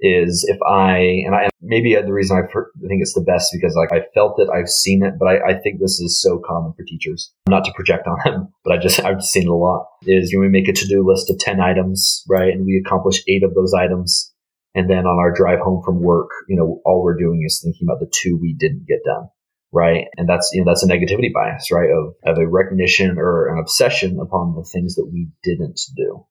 is 0.05 0.45
if 0.47 0.59
I 0.63 0.99
and 1.25 1.35
I 1.35 1.49
maybe 1.63 1.95
the 1.95 2.13
reason 2.13 2.37
I 2.37 2.43
think 2.43 3.01
it's 3.01 3.15
the 3.15 3.25
best 3.27 3.51
because 3.53 3.75
like 3.75 3.91
I 3.91 4.05
felt 4.15 4.39
it, 4.39 4.49
I've 4.51 4.69
seen 4.69 5.03
it, 5.03 5.15
but 5.19 5.27
I, 5.27 5.53
I, 5.53 5.59
think 5.59 5.81
this 5.81 5.99
is 5.99 6.21
so 6.21 6.43
common 6.47 6.75
for 6.75 6.85
teachers. 6.85 7.33
Not 7.49 7.65
to 7.65 7.73
project 7.73 8.07
on 8.07 8.19
them, 8.25 8.53
but 8.65 8.75
I 8.75 8.77
just 8.77 9.03
I've 9.03 9.23
seen 9.23 9.45
it 9.45 9.49
a 9.49 9.55
lot. 9.55 9.87
Is 10.03 10.31
you 10.31 10.39
know, 10.39 10.43
we 10.43 10.51
make 10.51 10.69
a 10.69 10.73
to 10.73 10.87
do 10.87 11.09
list 11.09 11.31
of 11.31 11.39
ten 11.39 11.61
items, 11.61 12.23
right, 12.29 12.53
and 12.53 12.67
we 12.67 12.83
accomplish 12.85 13.23
eight 13.27 13.43
of 13.43 13.55
those 13.55 13.73
items, 13.73 14.31
and 14.75 14.91
then 14.91 15.07
on 15.07 15.19
our 15.19 15.33
drive 15.33 15.61
home 15.61 15.83
from 15.83 16.03
work, 16.03 16.29
you 16.49 16.57
know, 16.57 16.83
all 16.85 17.03
we're 17.03 17.17
doing 17.17 17.43
is 17.47 17.61
thinking 17.63 17.89
about 17.89 18.01
the 18.01 18.13
two 18.13 18.39
we 18.41 18.55
didn't 18.59 18.87
get 18.87 19.05
done. 19.05 19.29
Right. 19.73 20.05
And 20.17 20.29
that's, 20.29 20.51
you 20.53 20.63
know, 20.63 20.71
that's 20.71 20.85
a 20.85 20.87
negativity 20.87 21.33
bias, 21.33 21.73
right? 21.73 21.91
Of, 21.91 22.15
of 22.25 22.39
a 22.39 22.47
recognition 22.47 23.19
or 23.19 23.53
an 23.53 23.59
obsession 23.59 24.21
upon 24.21 24.55
the 24.55 24.63
things 24.63 24.95
that 24.95 25.11
we 25.13 25.31
didn't 25.43 25.81
do. 25.97 26.25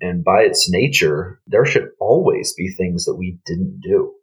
And 0.00 0.24
by 0.24 0.42
its 0.42 0.70
nature, 0.70 1.40
there 1.46 1.64
should 1.64 1.88
always 2.00 2.54
be 2.54 2.70
things 2.70 3.04
that 3.04 3.16
we 3.16 3.38
didn't 3.46 3.80
do. 3.80 4.14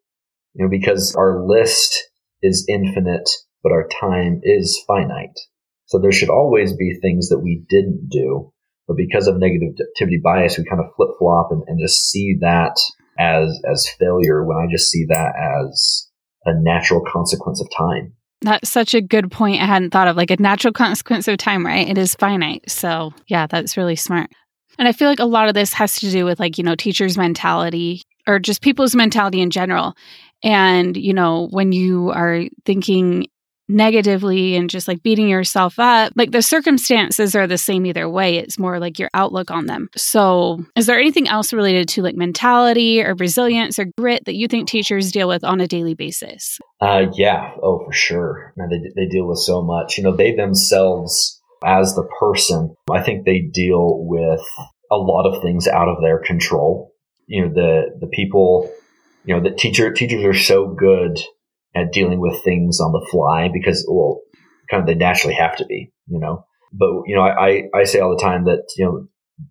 You 0.54 0.66
know, 0.66 0.70
because 0.70 1.16
our 1.16 1.46
list 1.46 2.10
is 2.42 2.66
infinite, 2.68 3.30
but 3.64 3.72
our 3.72 3.88
time 3.88 4.42
is 4.44 4.84
finite. 4.86 5.40
So 5.86 6.00
there 6.00 6.12
should 6.12 6.30
always 6.30 6.74
be 6.74 6.98
things 7.02 7.30
that 7.30 7.40
we 7.40 7.64
didn't 7.70 8.10
do. 8.10 8.52
But 8.88 8.98
because 8.98 9.28
of 9.28 9.36
negativity 9.36 10.22
bias, 10.22 10.58
we 10.58 10.66
kind 10.66 10.82
of 10.82 10.94
flip 10.96 11.10
flop 11.20 11.50
and, 11.52 11.64
and 11.68 11.80
just 11.80 12.10
see 12.10 12.38
that 12.42 12.76
as, 13.18 13.58
as 13.70 13.88
failure 14.00 14.44
when 14.44 14.58
I 14.58 14.72
just 14.72 14.90
see 14.90 15.06
that 15.10 15.34
as 15.36 16.10
a 16.46 16.54
natural 16.54 17.02
consequence 17.06 17.62
of 17.62 17.70
time. 17.78 18.14
That's 18.42 18.70
such 18.70 18.96
a 18.96 19.02
good 19.02 19.32
point. 19.32 19.62
I 19.62 19.66
hadn't 19.66 19.92
thought 19.92 20.08
of 20.08 20.18
like 20.18 20.32
a 20.32 20.42
natural 20.42 20.74
consequence 20.74 21.28
of 21.28 21.38
time, 21.38 21.66
right? 21.66 21.88
It 21.88 21.98
is 21.98 22.16
finite. 22.16 22.70
So, 22.70 23.14
yeah, 23.28 23.46
that's 23.46 23.78
really 23.78 23.96
smart. 23.96 24.32
And 24.82 24.88
I 24.88 24.94
feel 24.94 25.10
like 25.10 25.20
a 25.20 25.26
lot 25.26 25.48
of 25.48 25.54
this 25.54 25.74
has 25.74 26.00
to 26.00 26.10
do 26.10 26.26
with 26.26 26.40
like, 26.40 26.58
you 26.58 26.64
know, 26.64 26.74
teachers' 26.74 27.16
mentality 27.16 28.02
or 28.26 28.40
just 28.40 28.64
people's 28.64 28.96
mentality 28.96 29.40
in 29.40 29.52
general. 29.52 29.94
And, 30.42 30.98
you 30.98 31.14
know, 31.14 31.50
when 31.52 31.72
you 31.72 32.10
are 32.10 32.46
thinking 32.66 33.28
negatively 33.70 34.56
and 34.56 34.72
just 34.72 34.88
like 34.88 35.04
beating 35.04 35.30
yourself 35.30 35.78
up, 35.78 36.14
like 36.16 36.32
the 36.32 36.42
circumstances 36.42 37.36
are 37.36 37.46
the 37.46 37.60
same 37.60 37.86
either 37.86 38.10
way. 38.10 38.38
It's 38.38 38.58
more 38.58 38.80
like 38.80 38.98
your 38.98 39.12
outlook 39.14 39.52
on 39.52 39.68
them. 39.68 39.88
So, 39.96 40.66
is 40.76 40.88
there 40.88 41.00
anything 41.00 41.28
else 41.28 41.54
related 41.54 41.88
to 41.90 42.02
like 42.02 42.16
mentality 42.16 43.04
or 43.04 43.14
resilience 43.14 43.78
or 43.78 43.86
grit 44.00 44.26
that 44.26 44.36
you 44.36 44.48
think 44.48 44.68
teachers 44.68 45.12
deal 45.12 45.28
with 45.28 45.44
on 45.44 45.62
a 45.62 45.68
daily 45.68 45.94
basis? 45.94 46.58
Uh, 46.82 47.06
yeah. 47.14 47.52
Oh, 47.62 47.86
for 47.86 47.94
sure. 47.94 48.56
They, 48.58 48.82
they 48.96 49.06
deal 49.06 49.28
with 49.28 49.38
so 49.38 49.62
much. 49.62 50.00
You 50.00 50.06
know, 50.06 50.16
they 50.16 50.34
themselves 50.34 51.40
as 51.64 51.96
the 51.96 52.08
person, 52.20 52.76
I 52.92 53.02
think 53.02 53.26
they 53.26 53.40
deal 53.40 53.98
with 54.06 54.42
a 54.92 54.98
lot 54.98 55.28
of 55.28 55.42
things 55.42 55.68
out 55.68 55.88
of 55.88 56.02
their 56.02 56.20
control. 56.20 56.92
You 57.28 57.46
know, 57.46 57.54
the, 57.54 57.98
the 58.02 58.08
people, 58.08 58.72
you 59.26 59.36
know, 59.36 59.42
the 59.42 59.56
teacher, 59.56 59.92
teachers 59.92 60.24
are 60.26 60.38
so 60.38 60.68
good 60.68 61.20
at 61.76 61.94
dealing 61.94 62.20
with 62.20 62.44
things 62.44 62.80
on 62.80 62.92
the 62.92 63.08
fly 63.12 63.50
because, 63.54 63.86
well, 63.90 64.22
kind 64.70 64.82
of 64.82 64.88
they 64.88 64.96
naturally 64.96 65.36
have 65.36 65.56
to 65.58 65.66
be, 65.66 65.92
you 66.08 66.20
know, 66.20 66.46
but, 66.74 66.90
you 67.06 67.16
know, 67.16 67.22
I, 67.22 67.64
I 67.74 67.84
say 67.84 68.00
all 68.00 68.16
the 68.16 68.22
time 68.22 68.46
that, 68.46 68.64
you 68.78 68.86
know, 68.86 69.08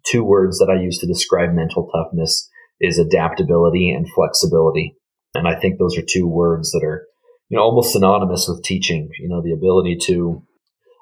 two 0.07 0.25
words 0.25 0.59
that 0.59 0.71
I 0.71 0.83
use 0.83 0.99
to 0.99 1.07
describe 1.07 1.53
mental 1.53 1.91
toughness 1.95 2.49
is 2.81 2.99
adaptability 2.99 3.91
and 3.91 4.11
flexibility. 4.15 4.97
And 5.35 5.47
I 5.47 5.59
think 5.59 5.79
those 5.79 5.97
are 5.99 6.03
two 6.03 6.27
words 6.27 6.73
that 6.73 6.83
are, 6.85 7.07
you 7.49 7.57
know, 7.57 7.63
almost 7.63 7.93
synonymous 7.93 8.47
with 8.49 8.63
teaching, 8.63 9.11
you 9.19 9.29
know, 9.29 9.43
the 9.43 9.53
ability 9.53 9.99
to 10.07 10.43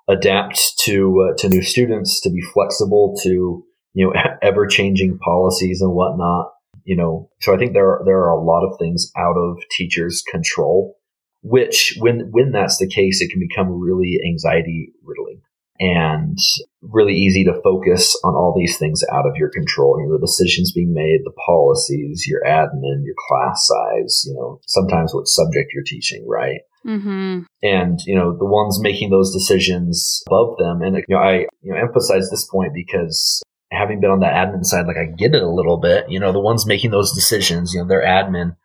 adapt 0.09 0.61
to, 0.85 1.29
uh, 1.29 1.37
to 1.39 1.49
new 1.49 1.63
students, 1.63 2.21
to 2.23 2.31
be 2.31 2.41
flexible 2.41 3.15
to, 3.23 3.65
you 3.95 4.07
know, 4.07 4.13
ever 4.43 4.67
changing 4.67 5.19
policies 5.19 5.81
and 5.81 5.93
whatnot. 5.93 6.53
You 6.85 6.97
know, 6.97 7.29
so 7.41 7.55
I 7.55 7.59
think 7.59 7.75
there 7.75 7.87
are, 7.87 8.03
there 8.07 8.19
are 8.19 8.31
a 8.31 8.43
lot 8.43 8.67
of 8.67 8.79
things 8.79 9.13
out 9.17 9.37
of 9.37 9.59
teachers' 9.77 10.23
control, 10.31 10.97
which 11.43 11.95
when, 11.99 12.29
when 12.31 12.51
that's 12.51 12.79
the 12.79 12.89
case, 12.89 13.21
it 13.21 13.31
can 13.31 13.41
become 13.41 13.79
really 13.79 14.19
anxiety 14.27 14.93
riddling 15.05 15.43
and 15.81 16.39
really 16.83 17.15
easy 17.15 17.45
to 17.45 17.61
focus 17.63 18.19
on 18.25 18.35
all 18.35 18.55
these 18.57 18.79
things 18.79 19.03
out 19.13 19.27
of 19.27 19.37
your 19.37 19.51
control. 19.51 20.01
You 20.01 20.09
know, 20.09 20.19
the 20.19 20.27
decisions 20.27 20.73
being 20.73 20.93
made, 20.93 21.21
the 21.25 21.33
policies, 21.47 22.27
your 22.27 22.43
admin, 22.47 23.05
your 23.05 23.15
class 23.29 23.67
size, 23.67 24.25
you 24.27 24.35
know, 24.35 24.61
sometimes 24.67 25.15
what 25.15 25.29
subject 25.29 25.71
you're 25.73 25.85
teaching, 25.85 26.27
right? 26.27 26.61
Mm-hmm. 26.89 27.41
And, 27.63 28.01
you 28.07 28.15
know, 28.15 28.37
the 28.37 28.47
ones 28.47 28.81
making 28.81 29.11
those 29.11 29.33
decisions 29.33 30.23
above 30.27 30.57
them. 30.59 30.81
And, 30.81 30.97
you 30.97 31.15
know, 31.15 31.19
I, 31.19 31.47
you 31.63 31.73
know, 31.73 31.77
emphasize 31.77 32.31
this 32.31 32.47
point 32.47 32.73
because 32.75 33.43
having 33.71 34.01
been 34.01 34.11
on 34.11 34.21
the 34.21 34.27
admin 34.27 34.65
side, 34.65 34.87
like 34.87 34.97
I 34.97 35.05
get 35.05 35.35
it 35.35 35.43
a 35.43 35.51
little 35.51 35.79
bit, 35.79 36.07
you 36.09 36.19
know, 36.19 36.33
the 36.33 36.41
ones 36.41 36.67
making 36.67 36.91
those 36.91 37.13
decisions, 37.13 37.75
you 37.75 37.81
know, 37.81 37.87
their 37.87 38.03
admin, 38.03 38.57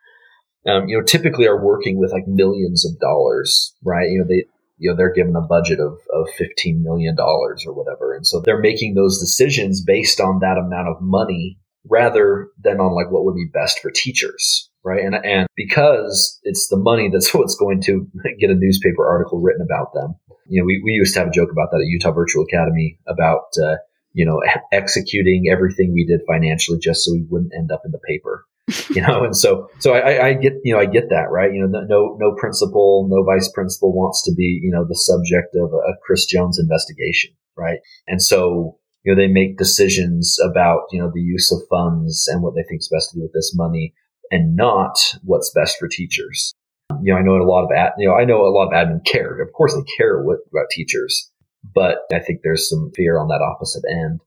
um, 0.65 0.87
you 0.87 0.97
know, 0.97 1.03
typically 1.03 1.47
are 1.47 1.61
working 1.61 1.99
with 1.99 2.13
like 2.13 2.25
millions 2.25 2.85
of 2.85 2.97
dollars, 2.99 3.75
right? 3.83 4.09
You 4.09 4.19
know, 4.19 4.25
they, 4.27 4.45
you 4.77 4.89
know, 4.89 4.95
they're 4.95 5.13
given 5.13 5.35
a 5.35 5.41
budget 5.41 5.79
of, 5.79 5.97
of 6.13 6.27
$15 6.39 6.81
million 6.81 7.15
or 7.19 7.73
whatever. 7.73 8.13
And 8.13 8.25
so 8.25 8.39
they're 8.39 8.59
making 8.59 8.93
those 8.93 9.19
decisions 9.19 9.83
based 9.83 10.21
on 10.21 10.39
that 10.39 10.57
amount 10.57 10.87
of 10.87 11.01
money 11.01 11.59
rather 11.89 12.49
than 12.61 12.79
on 12.79 12.95
like 12.95 13.11
what 13.11 13.25
would 13.25 13.35
be 13.35 13.49
best 13.53 13.79
for 13.79 13.91
teachers. 13.91 14.69
Right. 14.85 15.03
And, 15.03 15.15
and 15.15 15.47
because 15.55 16.39
it's 16.43 16.67
the 16.67 16.77
money 16.77 17.09
that's 17.11 17.33
what's 17.33 17.55
going 17.55 17.81
to 17.83 18.07
get 18.39 18.49
a 18.49 18.55
newspaper 18.55 19.07
article 19.07 19.39
written 19.39 19.61
about 19.61 19.93
them. 19.93 20.15
You 20.47 20.61
know, 20.61 20.65
we, 20.65 20.81
we 20.83 20.91
used 20.91 21.13
to 21.13 21.21
have 21.21 21.29
a 21.29 21.31
joke 21.31 21.51
about 21.51 21.71
that 21.71 21.77
at 21.77 21.87
Utah 21.87 22.11
Virtual 22.11 22.43
Academy 22.43 22.99
about, 23.07 23.53
uh, 23.63 23.77
you 24.11 24.25
know, 24.25 24.41
executing 24.71 25.45
everything 25.49 25.93
we 25.93 26.05
did 26.05 26.21
financially 26.27 26.79
just 26.79 27.05
so 27.05 27.13
we 27.13 27.25
wouldn't 27.29 27.53
end 27.55 27.71
up 27.71 27.83
in 27.85 27.91
the 27.91 27.99
paper 27.99 28.45
you 28.89 29.01
know, 29.01 29.23
and 29.25 29.35
so, 29.35 29.69
so 29.79 29.93
I, 29.93 30.27
I, 30.27 30.33
get, 30.33 30.53
you 30.63 30.73
know, 30.73 30.79
I 30.79 30.85
get 30.85 31.09
that, 31.09 31.29
right? 31.31 31.53
You 31.53 31.67
know, 31.67 31.85
no, 31.85 32.17
no 32.19 32.35
principal, 32.35 33.07
no 33.09 33.23
vice 33.23 33.51
principal 33.51 33.93
wants 33.93 34.23
to 34.23 34.33
be, 34.33 34.59
you 34.61 34.71
know, 34.71 34.85
the 34.87 34.95
subject 34.95 35.55
of 35.55 35.73
a 35.73 35.97
Chris 36.05 36.25
Jones 36.25 36.59
investigation, 36.59 37.31
right? 37.57 37.79
And 38.07 38.21
so, 38.21 38.77
you 39.03 39.13
know, 39.13 39.21
they 39.21 39.27
make 39.27 39.57
decisions 39.57 40.37
about, 40.43 40.83
you 40.91 41.01
know, 41.01 41.11
the 41.13 41.21
use 41.21 41.51
of 41.51 41.67
funds 41.69 42.27
and 42.27 42.41
what 42.41 42.55
they 42.55 42.63
think 42.63 42.79
is 42.79 42.89
best 42.91 43.11
to 43.11 43.17
do 43.17 43.23
with 43.23 43.33
this 43.33 43.53
money 43.55 43.93
and 44.33 44.55
not 44.55 44.97
what's 45.21 45.51
best 45.53 45.77
for 45.77 45.87
teachers. 45.87 46.53
Um, 46.89 47.01
you 47.03 47.13
know, 47.13 47.19
I 47.19 47.21
know 47.21 47.35
a 47.35 47.45
lot 47.45 47.65
of, 47.65 47.71
ad, 47.71 47.91
you 47.99 48.07
know, 48.07 48.15
I 48.15 48.25
know 48.25 48.41
a 48.41 48.49
lot 48.49 48.67
of 48.67 48.73
admin 48.73 49.05
care. 49.05 49.39
Of 49.39 49.53
course 49.53 49.75
they 49.75 49.83
care 49.95 50.23
what, 50.23 50.39
about 50.51 50.71
teachers, 50.71 51.29
but 51.73 51.99
I 52.11 52.19
think 52.19 52.39
there's 52.43 52.67
some 52.67 52.91
fear 52.95 53.19
on 53.19 53.27
that 53.27 53.41
opposite 53.41 53.83
end. 53.87 54.21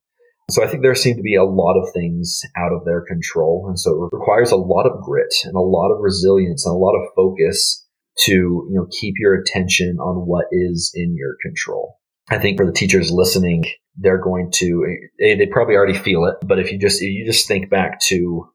So 0.49 0.63
I 0.63 0.69
think 0.69 0.83
there 0.83 0.95
seem 0.95 1.17
to 1.17 1.23
be 1.23 1.35
a 1.35 1.43
lot 1.43 1.77
of 1.77 1.93
things 1.93 2.41
out 2.57 2.73
of 2.73 2.85
their 2.85 3.01
control. 3.01 3.65
And 3.67 3.79
so 3.81 3.91
it 4.05 4.17
requires 4.17 4.53
a 4.53 4.57
lot 4.57 4.87
of 4.87 5.03
grit 5.03 5.35
and 5.43 5.57
a 5.57 5.61
lot 5.61 5.91
of 5.93 6.01
resilience 6.01 6.65
and 6.65 6.73
a 6.73 6.79
lot 6.79 6.95
of 6.95 7.09
focus 7.17 7.85
to, 8.27 8.33
you 8.33 8.75
know, 8.75 8.87
keep 8.93 9.15
your 9.19 9.35
attention 9.35 9.99
on 9.99 10.25
what 10.25 10.47
is 10.53 10.93
in 10.95 11.17
your 11.17 11.35
control. 11.43 11.97
I 12.31 12.39
think 12.39 12.59
for 12.59 12.67
the 12.67 12.73
teachers 12.73 13.11
listening, 13.11 13.65
they're 13.97 14.23
going 14.23 14.53
to, 14.55 14.99
eh, 15.21 15.35
they 15.37 15.47
probably 15.47 15.75
already 15.75 15.99
feel 15.99 16.27
it, 16.27 16.37
but 16.47 16.61
if 16.61 16.71
you 16.71 16.79
just, 16.79 17.03
if 17.03 17.09
you 17.09 17.25
just 17.27 17.49
think 17.49 17.69
back 17.69 17.99
to 18.07 18.49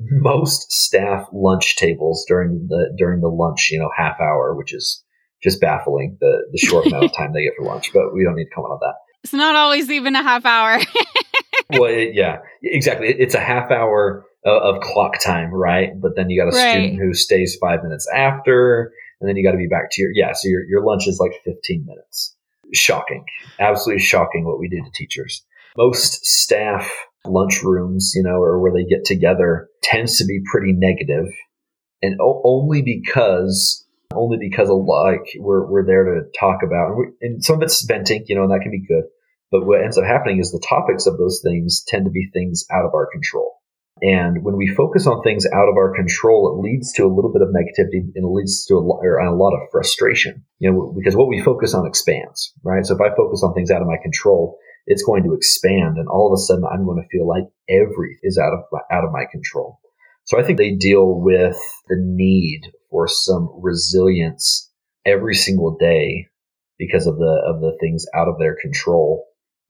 most 0.10 0.70
staff 0.72 1.26
lunch 1.32 1.76
tables 1.76 2.24
during 2.26 2.66
the, 2.68 2.94
during 2.96 3.20
the 3.20 3.28
lunch, 3.28 3.68
you 3.70 3.78
know, 3.78 3.90
half 3.96 4.20
hour, 4.20 4.54
which 4.56 4.74
is 4.74 5.02
just 5.42 5.60
baffling, 5.60 6.16
the, 6.20 6.46
the 6.52 6.58
short 6.58 6.86
amount 6.86 7.04
of 7.04 7.12
time 7.12 7.32
they 7.32 7.42
get 7.42 7.54
for 7.56 7.64
lunch, 7.64 7.90
but 7.92 8.14
we 8.14 8.24
don't 8.24 8.36
need 8.36 8.44
to 8.44 8.50
comment 8.50 8.72
on 8.72 8.78
that. 8.82 8.94
It's 9.24 9.32
not 9.32 9.54
always 9.54 9.90
even 9.90 10.16
a 10.16 10.22
half 10.22 10.46
hour. 10.46 10.78
well, 11.70 11.84
it, 11.84 12.14
yeah, 12.14 12.38
exactly. 12.62 13.08
It, 13.08 13.16
it's 13.20 13.34
a 13.34 13.40
half 13.40 13.70
hour 13.70 14.24
of, 14.44 14.76
of, 14.76 14.82
clock 14.82 15.20
time, 15.20 15.52
right? 15.52 15.90
But 16.00 16.16
then 16.16 16.30
you 16.30 16.40
got 16.40 16.52
a 16.52 16.56
right. 16.56 16.72
student 16.72 17.00
who 17.00 17.14
stays 17.14 17.56
five 17.60 17.82
minutes 17.82 18.08
after, 18.14 18.92
and 19.20 19.28
then 19.28 19.36
you 19.36 19.44
got 19.44 19.52
to 19.52 19.58
be 19.58 19.68
back 19.68 19.90
to 19.92 20.02
your 20.02 20.10
yeah. 20.14 20.32
So 20.32 20.48
your 20.48 20.64
your 20.64 20.84
lunch 20.84 21.06
is 21.06 21.18
like 21.20 21.32
fifteen 21.44 21.84
minutes. 21.86 22.34
Shocking, 22.72 23.24
absolutely 23.58 24.02
shocking 24.02 24.44
what 24.44 24.58
we 24.58 24.68
do 24.68 24.82
to 24.82 24.90
teachers. 24.94 25.44
Most 25.76 26.24
staff 26.24 26.90
lunch 27.26 27.62
rooms, 27.62 28.12
you 28.14 28.22
know, 28.22 28.36
or 28.40 28.60
where 28.60 28.72
they 28.72 28.84
get 28.84 29.04
together, 29.04 29.68
tends 29.82 30.18
to 30.18 30.24
be 30.24 30.40
pretty 30.50 30.72
negative, 30.72 31.26
and 32.02 32.20
o- 32.20 32.40
only 32.44 32.82
because 32.82 33.86
only 34.14 34.38
because 34.40 34.68
of 34.68 34.84
like 34.84 35.26
we're 35.38 35.66
we're 35.66 35.86
there 35.86 36.04
to 36.04 36.22
talk 36.38 36.60
about, 36.64 36.90
and, 36.90 36.96
we, 36.98 37.04
and 37.20 37.44
some 37.44 37.56
of 37.56 37.62
it's 37.62 37.84
venting, 37.84 38.24
you 38.26 38.36
know, 38.36 38.42
and 38.42 38.50
that 38.50 38.62
can 38.62 38.72
be 38.72 38.86
good. 38.86 39.04
But 39.50 39.66
what 39.66 39.82
ends 39.82 39.98
up 39.98 40.04
happening 40.04 40.38
is 40.38 40.52
the 40.52 40.64
topics 40.66 41.06
of 41.06 41.18
those 41.18 41.40
things 41.44 41.82
tend 41.86 42.04
to 42.04 42.10
be 42.10 42.30
things 42.32 42.64
out 42.70 42.84
of 42.84 42.94
our 42.94 43.08
control. 43.10 43.56
And 44.02 44.42
when 44.42 44.56
we 44.56 44.66
focus 44.66 45.06
on 45.06 45.22
things 45.22 45.44
out 45.44 45.68
of 45.68 45.76
our 45.76 45.92
control, 45.94 46.48
it 46.48 46.62
leads 46.62 46.92
to 46.94 47.04
a 47.04 47.12
little 47.12 47.32
bit 47.32 47.42
of 47.42 47.48
negativity 47.48 48.08
and 48.14 48.24
it 48.24 48.32
leads 48.32 48.64
to 48.66 48.74
a 48.74 48.80
a 48.80 49.36
lot 49.36 49.52
of 49.52 49.68
frustration. 49.70 50.44
You 50.58 50.72
know, 50.72 50.94
because 50.96 51.16
what 51.16 51.28
we 51.28 51.42
focus 51.42 51.74
on 51.74 51.86
expands, 51.86 52.52
right? 52.64 52.84
So 52.86 52.94
if 52.94 53.00
I 53.00 53.14
focus 53.14 53.42
on 53.42 53.52
things 53.52 53.70
out 53.70 53.82
of 53.82 53.88
my 53.88 53.98
control, 54.02 54.58
it's 54.90 55.04
going 55.04 55.22
to 55.22 55.34
expand, 55.34 55.96
and 55.96 56.08
all 56.08 56.26
of 56.26 56.36
a 56.36 56.42
sudden, 56.42 56.64
I'm 56.64 56.84
going 56.84 57.00
to 57.00 57.08
feel 57.08 57.26
like 57.26 57.44
everything 57.68 58.18
is 58.24 58.38
out 58.38 58.52
of 58.52 58.64
my, 58.72 58.80
out 58.90 59.04
of 59.04 59.12
my 59.12 59.24
control. 59.30 59.78
So 60.24 60.38
I 60.38 60.42
think 60.42 60.58
they 60.58 60.74
deal 60.74 61.20
with 61.20 61.56
the 61.88 61.96
need 61.96 62.62
for 62.90 63.06
some 63.06 63.48
resilience 63.62 64.68
every 65.06 65.34
single 65.34 65.76
day 65.78 66.26
because 66.78 67.06
of 67.06 67.16
the 67.16 67.42
of 67.46 67.60
the 67.60 67.76
things 67.80 68.04
out 68.14 68.28
of 68.28 68.38
their 68.38 68.56
control 68.60 69.26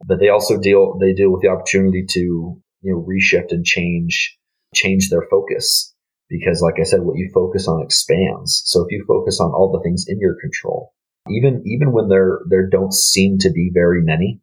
but 0.07 0.19
they 0.19 0.29
also 0.29 0.59
deal 0.59 0.99
they 0.99 1.13
deal 1.13 1.31
with 1.31 1.43
the 1.43 1.49
opportunity 1.49 2.05
to 2.09 2.21
you 2.21 2.93
know 2.93 3.07
reshift 3.09 3.53
and 3.53 3.65
change 3.65 4.37
change 4.75 5.09
their 5.09 5.27
focus 5.31 5.95
because 6.29 6.61
like 6.63 6.81
i 6.81 6.83
said 6.83 7.03
what 7.03 7.17
you 7.17 7.31
focus 7.33 7.69
on 7.69 7.83
expands 7.83 8.63
so 8.65 8.83
if 8.83 8.87
you 8.91 9.05
focus 9.07 9.41
on 9.41 9.51
all 9.51 9.71
the 9.73 9.83
things 9.83 10.05
in 10.09 10.19
your 10.19 10.37
control 10.41 10.93
even 11.29 11.63
even 11.65 11.93
when 11.93 12.09
there 12.09 12.41
there 12.49 12.69
don't 12.69 12.95
seem 12.95 13.39
to 13.39 13.51
be 13.51 13.71
very 13.73 14.03
many 14.03 14.41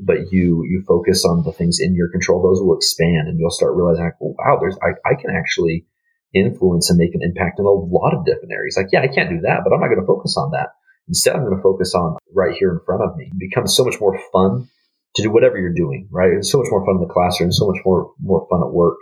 but 0.00 0.32
you 0.32 0.64
you 0.68 0.84
focus 0.86 1.24
on 1.24 1.42
the 1.44 1.52
things 1.52 1.78
in 1.80 1.94
your 1.94 2.10
control 2.10 2.42
those 2.42 2.62
will 2.62 2.76
expand 2.76 3.28
and 3.28 3.38
you'll 3.38 3.50
start 3.50 3.74
realizing 3.74 4.04
like 4.04 4.14
oh, 4.22 4.34
wow 4.38 4.58
there's 4.60 4.76
I, 4.82 4.94
I 5.08 5.14
can 5.14 5.34
actually 5.34 5.86
influence 6.34 6.90
and 6.90 6.98
make 6.98 7.14
an 7.14 7.22
impact 7.22 7.58
in 7.58 7.64
a 7.64 7.70
lot 7.70 8.14
of 8.14 8.24
different 8.24 8.52
areas 8.52 8.76
like 8.76 8.88
yeah 8.92 9.00
i 9.00 9.08
can't 9.08 9.30
do 9.30 9.40
that 9.42 9.60
but 9.64 9.72
i'm 9.72 9.80
not 9.80 9.88
going 9.88 10.00
to 10.00 10.06
focus 10.06 10.36
on 10.36 10.50
that 10.52 10.68
instead 11.08 11.34
i'm 11.34 11.42
going 11.42 11.56
to 11.56 11.62
focus 11.62 11.94
on 11.94 12.16
right 12.34 12.54
here 12.54 12.70
in 12.70 12.80
front 12.84 13.02
of 13.02 13.16
me 13.16 13.30
it 13.32 13.38
becomes 13.38 13.74
so 13.74 13.84
much 13.84 13.98
more 14.00 14.18
fun 14.32 14.68
to 15.18 15.22
do 15.22 15.30
whatever 15.30 15.58
you're 15.58 15.74
doing, 15.74 16.08
right? 16.10 16.30
It's 16.32 16.50
so 16.50 16.58
much 16.58 16.68
more 16.70 16.84
fun 16.84 16.96
in 16.96 17.06
the 17.06 17.12
classroom, 17.12 17.52
so 17.52 17.66
much 17.66 17.80
more, 17.84 18.12
more 18.20 18.46
fun 18.48 18.62
at 18.62 18.72
work, 18.72 18.98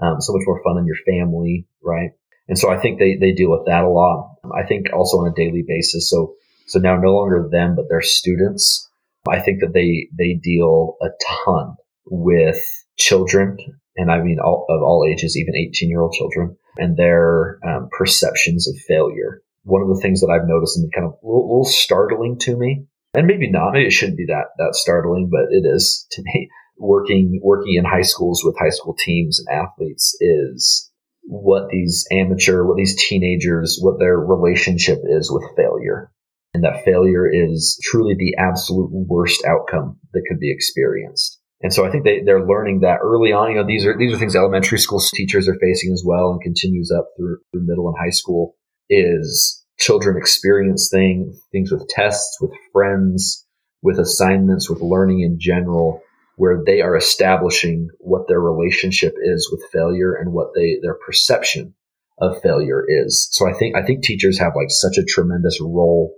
um, 0.00 0.20
so 0.20 0.32
much 0.32 0.42
more 0.46 0.62
fun 0.64 0.78
in 0.78 0.86
your 0.86 0.96
family, 1.06 1.66
right? 1.82 2.10
And 2.48 2.58
so 2.58 2.70
I 2.70 2.80
think 2.80 2.98
they, 2.98 3.16
they 3.16 3.32
deal 3.32 3.50
with 3.50 3.66
that 3.66 3.84
a 3.84 3.88
lot. 3.88 4.36
I 4.54 4.66
think 4.66 4.86
also 4.92 5.18
on 5.18 5.30
a 5.30 5.34
daily 5.34 5.64
basis. 5.66 6.10
So, 6.10 6.34
so 6.66 6.78
now 6.78 6.96
no 6.96 7.14
longer 7.14 7.48
them, 7.50 7.76
but 7.76 7.88
their 7.88 8.02
students. 8.02 8.90
I 9.30 9.40
think 9.40 9.60
that 9.60 9.72
they, 9.72 10.08
they 10.16 10.34
deal 10.34 10.96
a 11.00 11.08
ton 11.44 11.76
with 12.06 12.62
children. 12.98 13.56
And 13.96 14.10
I 14.10 14.22
mean, 14.22 14.38
all, 14.40 14.66
of 14.68 14.82
all 14.82 15.06
ages, 15.08 15.36
even 15.36 15.54
18 15.56 15.88
year 15.88 16.00
old 16.00 16.12
children 16.12 16.56
and 16.76 16.96
their 16.96 17.58
um, 17.66 17.88
perceptions 17.96 18.68
of 18.68 18.76
failure. 18.88 19.42
One 19.64 19.82
of 19.82 19.88
the 19.88 20.00
things 20.00 20.20
that 20.20 20.30
I've 20.30 20.48
noticed 20.48 20.76
and 20.76 20.92
kind 20.92 21.06
of 21.06 21.12
a 21.12 21.26
little, 21.26 21.48
little 21.48 21.64
startling 21.64 22.38
to 22.40 22.56
me 22.56 22.86
and 23.14 23.26
maybe 23.26 23.50
not. 23.50 23.72
Maybe 23.72 23.86
it 23.86 23.92
shouldn't 23.92 24.18
be 24.18 24.26
that 24.26 24.46
that 24.58 24.74
startling, 24.74 25.28
but 25.30 25.50
it 25.50 25.66
is 25.66 26.06
to 26.12 26.22
me. 26.22 26.48
Working 26.78 27.40
working 27.42 27.74
in 27.74 27.84
high 27.84 28.02
schools 28.02 28.42
with 28.44 28.56
high 28.58 28.70
school 28.70 28.96
teams 28.98 29.38
and 29.38 29.56
athletes 29.56 30.16
is 30.20 30.90
what 31.22 31.68
these 31.68 32.06
amateur, 32.10 32.64
what 32.64 32.76
these 32.76 32.96
teenagers, 32.96 33.78
what 33.80 33.98
their 33.98 34.18
relationship 34.18 34.98
is 35.04 35.30
with 35.30 35.44
failure, 35.56 36.10
and 36.54 36.64
that 36.64 36.84
failure 36.84 37.26
is 37.26 37.78
truly 37.82 38.14
the 38.14 38.34
absolute 38.38 38.90
worst 38.92 39.44
outcome 39.44 39.98
that 40.12 40.24
could 40.28 40.38
be 40.38 40.52
experienced. 40.52 41.38
And 41.62 41.72
so 41.72 41.86
I 41.86 41.90
think 41.90 42.04
they, 42.04 42.20
they're 42.20 42.46
learning 42.46 42.80
that 42.80 42.98
early 43.02 43.32
on. 43.32 43.50
You 43.50 43.56
know, 43.56 43.66
these 43.66 43.86
are 43.86 43.96
these 43.96 44.12
are 44.12 44.18
things 44.18 44.34
elementary 44.34 44.78
school 44.78 45.00
teachers 45.14 45.48
are 45.48 45.58
facing 45.60 45.92
as 45.92 46.02
well, 46.04 46.32
and 46.32 46.40
continues 46.40 46.90
up 46.90 47.06
through, 47.16 47.38
through 47.52 47.66
middle 47.66 47.88
and 47.88 47.96
high 47.98 48.10
school. 48.10 48.56
Is 48.90 49.64
children 49.78 50.16
experience 50.16 50.88
things, 50.90 51.40
things 51.52 51.70
with 51.70 51.88
tests, 51.88 52.38
with 52.40 52.50
friends, 52.72 53.46
with 53.80 53.98
assignments, 53.98 54.68
with 54.68 54.80
learning 54.80 55.20
in 55.20 55.38
general, 55.40 56.02
where 56.36 56.62
they 56.66 56.80
are 56.80 56.96
establishing 56.96 57.88
what 57.98 58.28
their 58.28 58.40
relationship 58.40 59.14
is 59.22 59.48
with 59.50 59.64
failure 59.72 60.14
and 60.14 60.32
what 60.32 60.48
they, 60.54 60.78
their 60.82 60.96
perception 61.06 61.74
of 62.20 62.40
failure 62.42 62.84
is. 62.86 63.28
So 63.32 63.48
I 63.48 63.54
think, 63.54 63.76
I 63.76 63.82
think 63.82 64.02
teachers 64.02 64.38
have 64.38 64.52
like 64.54 64.70
such 64.70 64.98
a 64.98 65.04
tremendous 65.04 65.58
role 65.60 66.14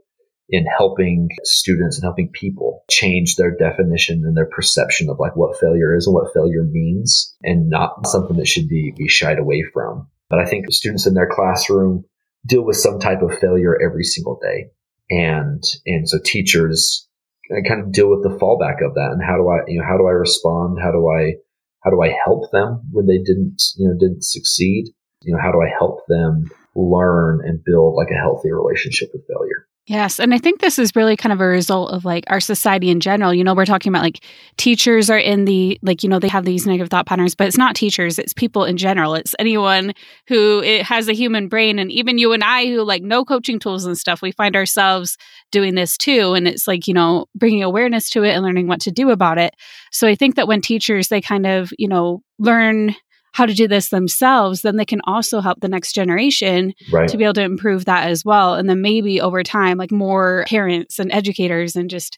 in 0.48 0.66
helping 0.66 1.28
students 1.42 1.96
and 1.96 2.04
helping 2.04 2.28
people 2.28 2.84
change 2.90 3.36
their 3.36 3.50
definition 3.50 4.24
and 4.24 4.36
their 4.36 4.46
perception 4.46 5.08
of 5.08 5.18
like 5.18 5.34
what 5.36 5.58
failure 5.58 5.96
is 5.96 6.06
and 6.06 6.14
what 6.14 6.32
failure 6.34 6.64
means 6.70 7.34
and 7.42 7.70
not 7.70 8.06
something 8.06 8.36
that 8.36 8.48
should 8.48 8.68
be, 8.68 8.92
be 8.96 9.08
shied 9.08 9.38
away 9.38 9.64
from. 9.72 10.06
But 10.28 10.40
I 10.40 10.44
think 10.44 10.70
students 10.70 11.06
in 11.06 11.14
their 11.14 11.28
classroom 11.30 12.04
deal 12.46 12.62
with 12.62 12.76
some 12.76 13.00
type 13.00 13.22
of 13.22 13.38
failure 13.38 13.78
every 13.82 14.04
single 14.04 14.38
day. 14.42 14.70
And, 15.10 15.62
and 15.86 16.08
so 16.08 16.18
teachers 16.22 17.08
uh, 17.50 17.66
kind 17.66 17.82
of 17.82 17.92
deal 17.92 18.10
with 18.10 18.22
the 18.22 18.38
fallback 18.38 18.84
of 18.84 18.94
that. 18.94 19.10
And 19.12 19.22
how 19.22 19.36
do 19.36 19.48
I, 19.48 19.60
you 19.66 19.78
know, 19.78 19.86
how 19.86 19.96
do 19.96 20.06
I 20.06 20.12
respond? 20.12 20.78
How 20.82 20.92
do 20.92 21.08
I, 21.08 21.34
how 21.82 21.90
do 21.90 22.02
I 22.02 22.14
help 22.24 22.50
them 22.50 22.82
when 22.90 23.06
they 23.06 23.18
didn't, 23.18 23.62
you 23.76 23.88
know, 23.88 23.94
didn't 23.98 24.24
succeed? 24.24 24.88
You 25.22 25.34
know, 25.34 25.40
how 25.40 25.52
do 25.52 25.60
I 25.62 25.68
help 25.78 26.00
them 26.06 26.50
learn 26.74 27.40
and 27.44 27.64
build 27.64 27.94
like 27.94 28.10
a 28.10 28.20
healthy 28.20 28.50
relationship 28.52 29.10
with 29.14 29.26
failure? 29.26 29.66
Yes. 29.86 30.18
And 30.18 30.32
I 30.32 30.38
think 30.38 30.60
this 30.60 30.78
is 30.78 30.96
really 30.96 31.14
kind 31.14 31.30
of 31.30 31.42
a 31.42 31.46
result 31.46 31.90
of 31.90 32.06
like 32.06 32.24
our 32.28 32.40
society 32.40 32.88
in 32.88 33.00
general. 33.00 33.34
You 33.34 33.44
know, 33.44 33.54
we're 33.54 33.66
talking 33.66 33.92
about 33.92 34.02
like 34.02 34.24
teachers 34.56 35.10
are 35.10 35.18
in 35.18 35.44
the, 35.44 35.78
like, 35.82 36.02
you 36.02 36.08
know, 36.08 36.18
they 36.18 36.28
have 36.28 36.46
these 36.46 36.66
negative 36.66 36.88
thought 36.88 37.04
patterns, 37.04 37.34
but 37.34 37.48
it's 37.48 37.58
not 37.58 37.76
teachers, 37.76 38.18
it's 38.18 38.32
people 38.32 38.64
in 38.64 38.78
general. 38.78 39.14
It's 39.14 39.34
anyone 39.38 39.92
who 40.26 40.62
it 40.62 40.86
has 40.86 41.06
a 41.06 41.12
human 41.12 41.48
brain. 41.48 41.78
And 41.78 41.92
even 41.92 42.16
you 42.16 42.32
and 42.32 42.42
I 42.42 42.64
who 42.68 42.82
like 42.82 43.02
no 43.02 43.26
coaching 43.26 43.58
tools 43.58 43.84
and 43.84 43.98
stuff, 43.98 44.22
we 44.22 44.32
find 44.32 44.56
ourselves 44.56 45.18
doing 45.50 45.74
this 45.74 45.98
too. 45.98 46.32
And 46.32 46.48
it's 46.48 46.66
like, 46.66 46.88
you 46.88 46.94
know, 46.94 47.26
bringing 47.34 47.62
awareness 47.62 48.08
to 48.10 48.22
it 48.22 48.30
and 48.30 48.42
learning 48.42 48.68
what 48.68 48.80
to 48.82 48.90
do 48.90 49.10
about 49.10 49.36
it. 49.36 49.54
So 49.92 50.08
I 50.08 50.14
think 50.14 50.36
that 50.36 50.48
when 50.48 50.62
teachers, 50.62 51.08
they 51.08 51.20
kind 51.20 51.44
of, 51.44 51.70
you 51.78 51.88
know, 51.88 52.22
learn 52.38 52.94
how 53.34 53.44
to 53.44 53.52
do 53.52 53.66
this 53.66 53.88
themselves, 53.88 54.62
then 54.62 54.76
they 54.76 54.84
can 54.84 55.00
also 55.04 55.40
help 55.40 55.58
the 55.60 55.68
next 55.68 55.92
generation 55.92 56.72
right. 56.92 57.08
to 57.08 57.16
be 57.16 57.24
able 57.24 57.34
to 57.34 57.42
improve 57.42 57.84
that 57.84 58.08
as 58.08 58.24
well. 58.24 58.54
And 58.54 58.70
then 58.70 58.80
maybe 58.80 59.20
over 59.20 59.42
time, 59.42 59.76
like 59.76 59.90
more 59.90 60.44
parents 60.46 61.00
and 61.00 61.10
educators 61.10 61.74
and 61.74 61.90
just 61.90 62.16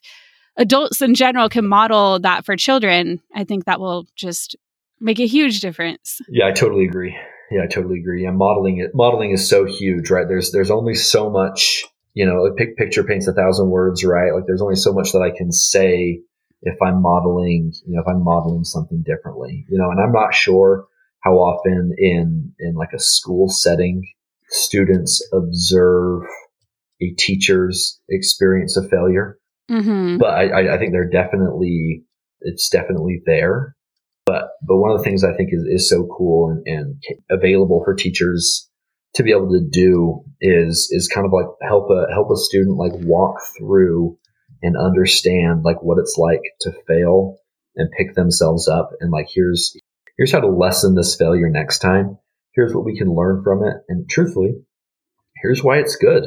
adults 0.57 1.01
in 1.01 1.15
general 1.15 1.49
can 1.49 1.67
model 1.67 2.19
that 2.19 2.45
for 2.45 2.55
children. 2.55 3.19
I 3.33 3.45
think 3.45 3.65
that 3.65 3.79
will 3.79 4.05
just 4.15 4.55
make 4.99 5.19
a 5.19 5.25
huge 5.25 5.59
difference. 5.59 6.21
Yeah, 6.29 6.45
I 6.45 6.51
totally 6.51 6.85
agree. 6.85 7.17
Yeah, 7.49 7.63
I 7.63 7.67
totally 7.67 7.99
agree. 7.99 8.23
Yeah, 8.23 8.31
modeling 8.31 8.77
it 8.77 8.91
modeling 8.93 9.31
is 9.31 9.49
so 9.49 9.65
huge, 9.65 10.11
right? 10.11 10.27
There's 10.27 10.51
there's 10.51 10.69
only 10.69 10.93
so 10.93 11.31
much, 11.31 11.83
you 12.13 12.27
know, 12.27 12.45
a 12.45 12.53
picture 12.53 13.03
paints 13.03 13.27
a 13.27 13.33
thousand 13.33 13.71
words, 13.71 14.03
right? 14.03 14.35
Like 14.35 14.43
there's 14.45 14.61
only 14.61 14.75
so 14.75 14.93
much 14.93 15.13
that 15.13 15.23
I 15.23 15.35
can 15.35 15.51
say 15.51 16.21
if 16.61 16.79
I'm 16.79 17.01
modeling, 17.01 17.73
you 17.87 17.95
know, 17.95 18.01
if 18.01 18.07
I'm 18.07 18.23
modeling 18.23 18.65
something 18.65 19.01
differently, 19.03 19.65
you 19.67 19.79
know, 19.79 19.89
and 19.89 19.99
I'm 19.99 20.11
not 20.11 20.35
sure 20.35 20.85
how 21.27 21.35
often 21.35 21.93
in 21.97 22.53
in 22.59 22.75
like 22.75 22.93
a 22.93 22.99
school 22.99 23.49
setting 23.49 24.03
students 24.49 25.21
observe 25.33 26.23
a 27.01 27.13
teacher's 27.17 27.99
experience 28.09 28.77
of 28.77 28.89
failure. 28.89 29.37
Mm-hmm. 29.69 30.17
But 30.17 30.33
I, 30.33 30.75
I 30.75 30.77
think 30.77 30.91
they're 30.91 31.09
definitely 31.09 32.03
it's 32.41 32.69
definitely 32.69 33.21
there. 33.25 33.75
But 34.25 34.49
but 34.65 34.77
one 34.77 34.91
of 34.91 34.97
the 34.97 35.03
things 35.03 35.23
I 35.23 35.35
think 35.35 35.49
is, 35.51 35.63
is 35.63 35.89
so 35.89 36.07
cool 36.17 36.49
and, 36.49 36.63
and 36.65 37.19
available 37.29 37.81
for 37.83 37.93
teachers 37.93 38.69
to 39.15 39.23
be 39.23 39.31
able 39.31 39.49
to 39.49 39.67
do 39.69 40.23
is 40.41 40.89
is 40.91 41.09
kind 41.13 41.25
of 41.25 41.33
like 41.33 41.47
help 41.61 41.89
a 41.89 42.11
help 42.11 42.29
a 42.31 42.37
student 42.37 42.77
like 42.77 42.93
walk 42.95 43.35
through 43.57 44.17
and 44.61 44.77
understand 44.77 45.63
like 45.63 45.81
what 45.83 45.99
it's 45.99 46.17
like 46.17 46.41
to 46.61 46.71
fail 46.87 47.39
and 47.75 47.91
pick 47.97 48.15
themselves 48.15 48.67
up 48.67 48.91
and 49.01 49.11
like 49.11 49.27
here's 49.33 49.75
here's 50.17 50.31
how 50.31 50.39
to 50.39 50.47
lessen 50.47 50.95
this 50.95 51.15
failure 51.15 51.49
next 51.49 51.79
time. 51.79 52.17
Here's 52.53 52.73
what 52.73 52.85
we 52.85 52.97
can 52.97 53.13
learn 53.13 53.43
from 53.43 53.63
it. 53.63 53.75
And 53.87 54.09
truthfully, 54.09 54.55
here's 55.41 55.63
why 55.63 55.77
it's 55.77 55.95
good. 55.95 56.25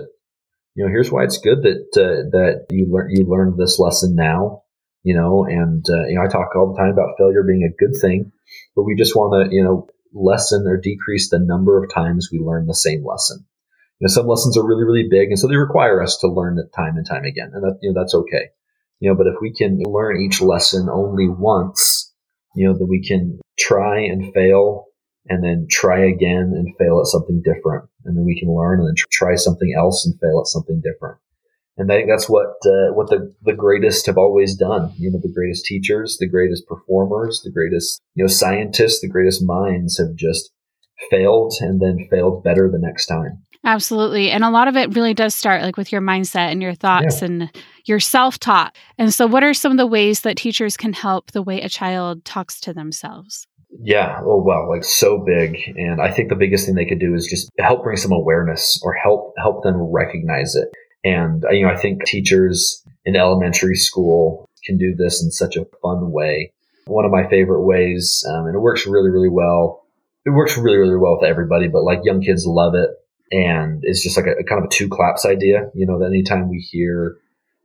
You 0.77 0.85
know, 0.85 0.91
here's 0.91 1.11
why 1.11 1.25
it's 1.25 1.39
good 1.39 1.63
that 1.63 1.89
uh, 1.97 2.31
that 2.31 2.67
you 2.71 2.87
learn 2.89 3.11
you 3.11 3.27
learned 3.27 3.59
this 3.59 3.79
lesson 3.79 4.15
now. 4.15 4.63
You 5.03 5.17
know, 5.17 5.45
and 5.45 5.85
uh, 5.91 6.07
you 6.07 6.15
know, 6.15 6.23
I 6.23 6.29
talk 6.29 6.55
all 6.55 6.73
the 6.73 6.79
time 6.79 6.93
about 6.93 7.17
failure 7.19 7.43
being 7.43 7.65
a 7.65 7.77
good 7.77 7.99
thing, 8.01 8.33
but 8.77 8.85
we 8.85 8.95
just 8.95 9.17
want 9.17 9.51
to 9.51 9.55
you 9.55 9.65
know 9.65 9.89
lessen 10.13 10.67
or 10.67 10.77
decrease 10.77 11.31
the 11.31 11.39
number 11.39 11.83
of 11.83 11.93
times 11.93 12.29
we 12.31 12.39
learn 12.39 12.67
the 12.67 12.75
same 12.75 13.05
lesson. 13.05 13.45
You 13.99 14.07
know, 14.07 14.13
some 14.13 14.27
lessons 14.27 14.57
are 14.57 14.67
really 14.67 14.85
really 14.85 15.09
big, 15.11 15.31
and 15.31 15.39
so 15.39 15.49
they 15.49 15.57
require 15.57 16.01
us 16.03 16.19
to 16.19 16.29
learn 16.29 16.59
it 16.59 16.73
time 16.77 16.97
and 16.97 17.07
time 17.07 17.25
again, 17.25 17.51
and 17.53 17.65
that 17.65 17.79
you 17.83 17.93
know 17.93 18.01
that's 18.01 18.15
okay. 18.15 18.51
You 19.01 19.11
know, 19.11 19.17
but 19.17 19.27
if 19.27 19.37
we 19.41 19.53
can 19.53 19.81
learn 19.85 20.21
each 20.23 20.41
lesson 20.41 20.89
only 20.89 21.29
once, 21.29 22.13
you 22.55 22.69
know, 22.69 22.79
that 22.79 22.87
we 22.87 23.03
can 23.03 23.41
try 23.61 24.01
and 24.01 24.33
fail 24.33 24.87
and 25.29 25.45
then 25.45 25.67
try 25.71 26.01
again 26.01 26.53
and 26.57 26.75
fail 26.79 27.01
at 27.01 27.07
something 27.07 27.43
different. 27.45 27.89
And 28.05 28.17
then 28.17 28.25
we 28.25 28.39
can 28.39 28.55
learn 28.55 28.81
and 28.81 28.89
then 28.89 28.95
try 29.11 29.37
something 29.37 29.75
else 29.77 30.07
and 30.07 30.19
fail 30.19 30.41
at 30.41 30.49
something 30.49 30.83
different. 30.83 31.19
And 31.77 31.91
I 31.91 31.97
think 31.97 32.09
that's 32.11 32.29
what, 32.29 32.57
uh, 32.67 32.93
what 32.93 33.09
the, 33.09 33.35
the 33.43 33.55
greatest 33.55 34.07
have 34.07 34.19
always 34.19 34.57
done. 34.57 34.93
You 34.99 35.11
know, 35.11 35.21
the 35.23 35.33
greatest 35.33 35.65
teachers, 35.65 36.19
the 36.19 36.29
greatest 36.29 36.67
performers, 36.67 37.43
the 37.43 37.51
greatest, 37.51 38.03
you 38.15 38.25
know, 38.25 38.29
scientists, 38.29 39.01
the 39.01 39.09
greatest 39.09 39.43
minds 39.43 39.99
have 39.99 40.15
just 40.15 40.51
failed 41.11 41.55
and 41.61 41.81
then 41.81 42.07
failed 42.11 42.45
better 42.45 42.69
the 42.71 42.79
next 42.79 43.07
time. 43.07 43.45
Absolutely. 43.65 44.31
And 44.31 44.43
a 44.43 44.51
lot 44.51 44.69
of 44.69 44.77
it 44.77 44.95
really 44.95 45.15
does 45.15 45.35
start 45.35 45.63
like 45.63 45.77
with 45.77 45.93
your 45.93 46.01
mindset 46.01 46.51
and 46.51 46.63
your 46.63 46.75
thoughts 46.75 47.21
yeah. 47.21 47.27
and 47.27 47.51
your 47.85 48.01
self 48.01 48.39
talk. 48.39 48.75
And 48.97 49.13
so, 49.13 49.27
what 49.27 49.45
are 49.45 49.53
some 49.53 49.73
of 49.73 49.79
the 49.79 49.87
ways 49.87 50.23
that 50.23 50.39
teachers 50.39 50.77
can 50.79 50.95
help 50.95 51.33
the 51.33 51.43
way 51.43 51.61
a 51.61 51.69
child 51.69 52.25
talks 52.25 52.59
to 52.61 52.73
themselves? 52.73 53.47
Yeah. 53.79 54.21
Oh, 54.23 54.43
well, 54.43 54.69
like 54.69 54.85
so 54.85 55.19
big. 55.19 55.57
And 55.77 56.01
I 56.01 56.11
think 56.11 56.29
the 56.29 56.35
biggest 56.35 56.67
thing 56.67 56.75
they 56.75 56.87
could 56.87 56.99
do 56.99 57.15
is 57.15 57.27
just 57.27 57.51
help 57.59 57.85
bring 57.85 57.97
some 57.97 58.13
awareness 58.13 58.81
or 58.83 58.93
help, 58.93 59.35
help 59.39 59.63
them 59.63 59.77
recognize 59.77 60.55
it. 60.55 60.69
And, 61.05 61.45
you 61.51 61.67
know, 61.67 61.73
I 61.73 61.77
think 61.77 62.05
teachers 62.05 62.85
in 63.05 63.17
elementary 63.17 63.77
school 63.77 64.49
can 64.65 64.77
do 64.77 64.95
this 64.95 65.23
in 65.23 65.31
such 65.31 65.57
a 65.57 65.67
fun 65.81 66.11
way. 66.11 66.53
One 66.87 67.05
of 67.05 67.13
my 67.13 67.29
favorite 67.29 67.65
ways, 67.65 68.25
um, 68.29 68.47
and 68.47 68.55
it 68.55 68.61
works 68.61 68.87
really, 68.87 69.11
really 69.11 69.31
well. 69.31 69.85
It 70.27 70.31
works 70.31 70.59
really, 70.59 70.77
really 70.77 70.97
well 70.97 71.19
with 71.19 71.29
everybody, 71.29 71.69
but 71.69 71.85
like 71.85 72.01
young 72.05 72.21
kids 72.21 72.45
love 72.45 72.75
it 72.75 72.91
and 73.33 73.81
it's 73.85 74.03
just 74.03 74.17
like 74.17 74.27
a, 74.27 74.41
a, 74.41 74.45
kind 74.45 74.61
of 74.61 74.65
a 74.65 74.69
two 74.69 74.89
claps 74.89 75.25
idea. 75.25 75.71
You 75.75 75.87
know, 75.87 75.99
that 76.01 76.07
anytime 76.07 76.49
we 76.49 76.59
hear 76.59 77.17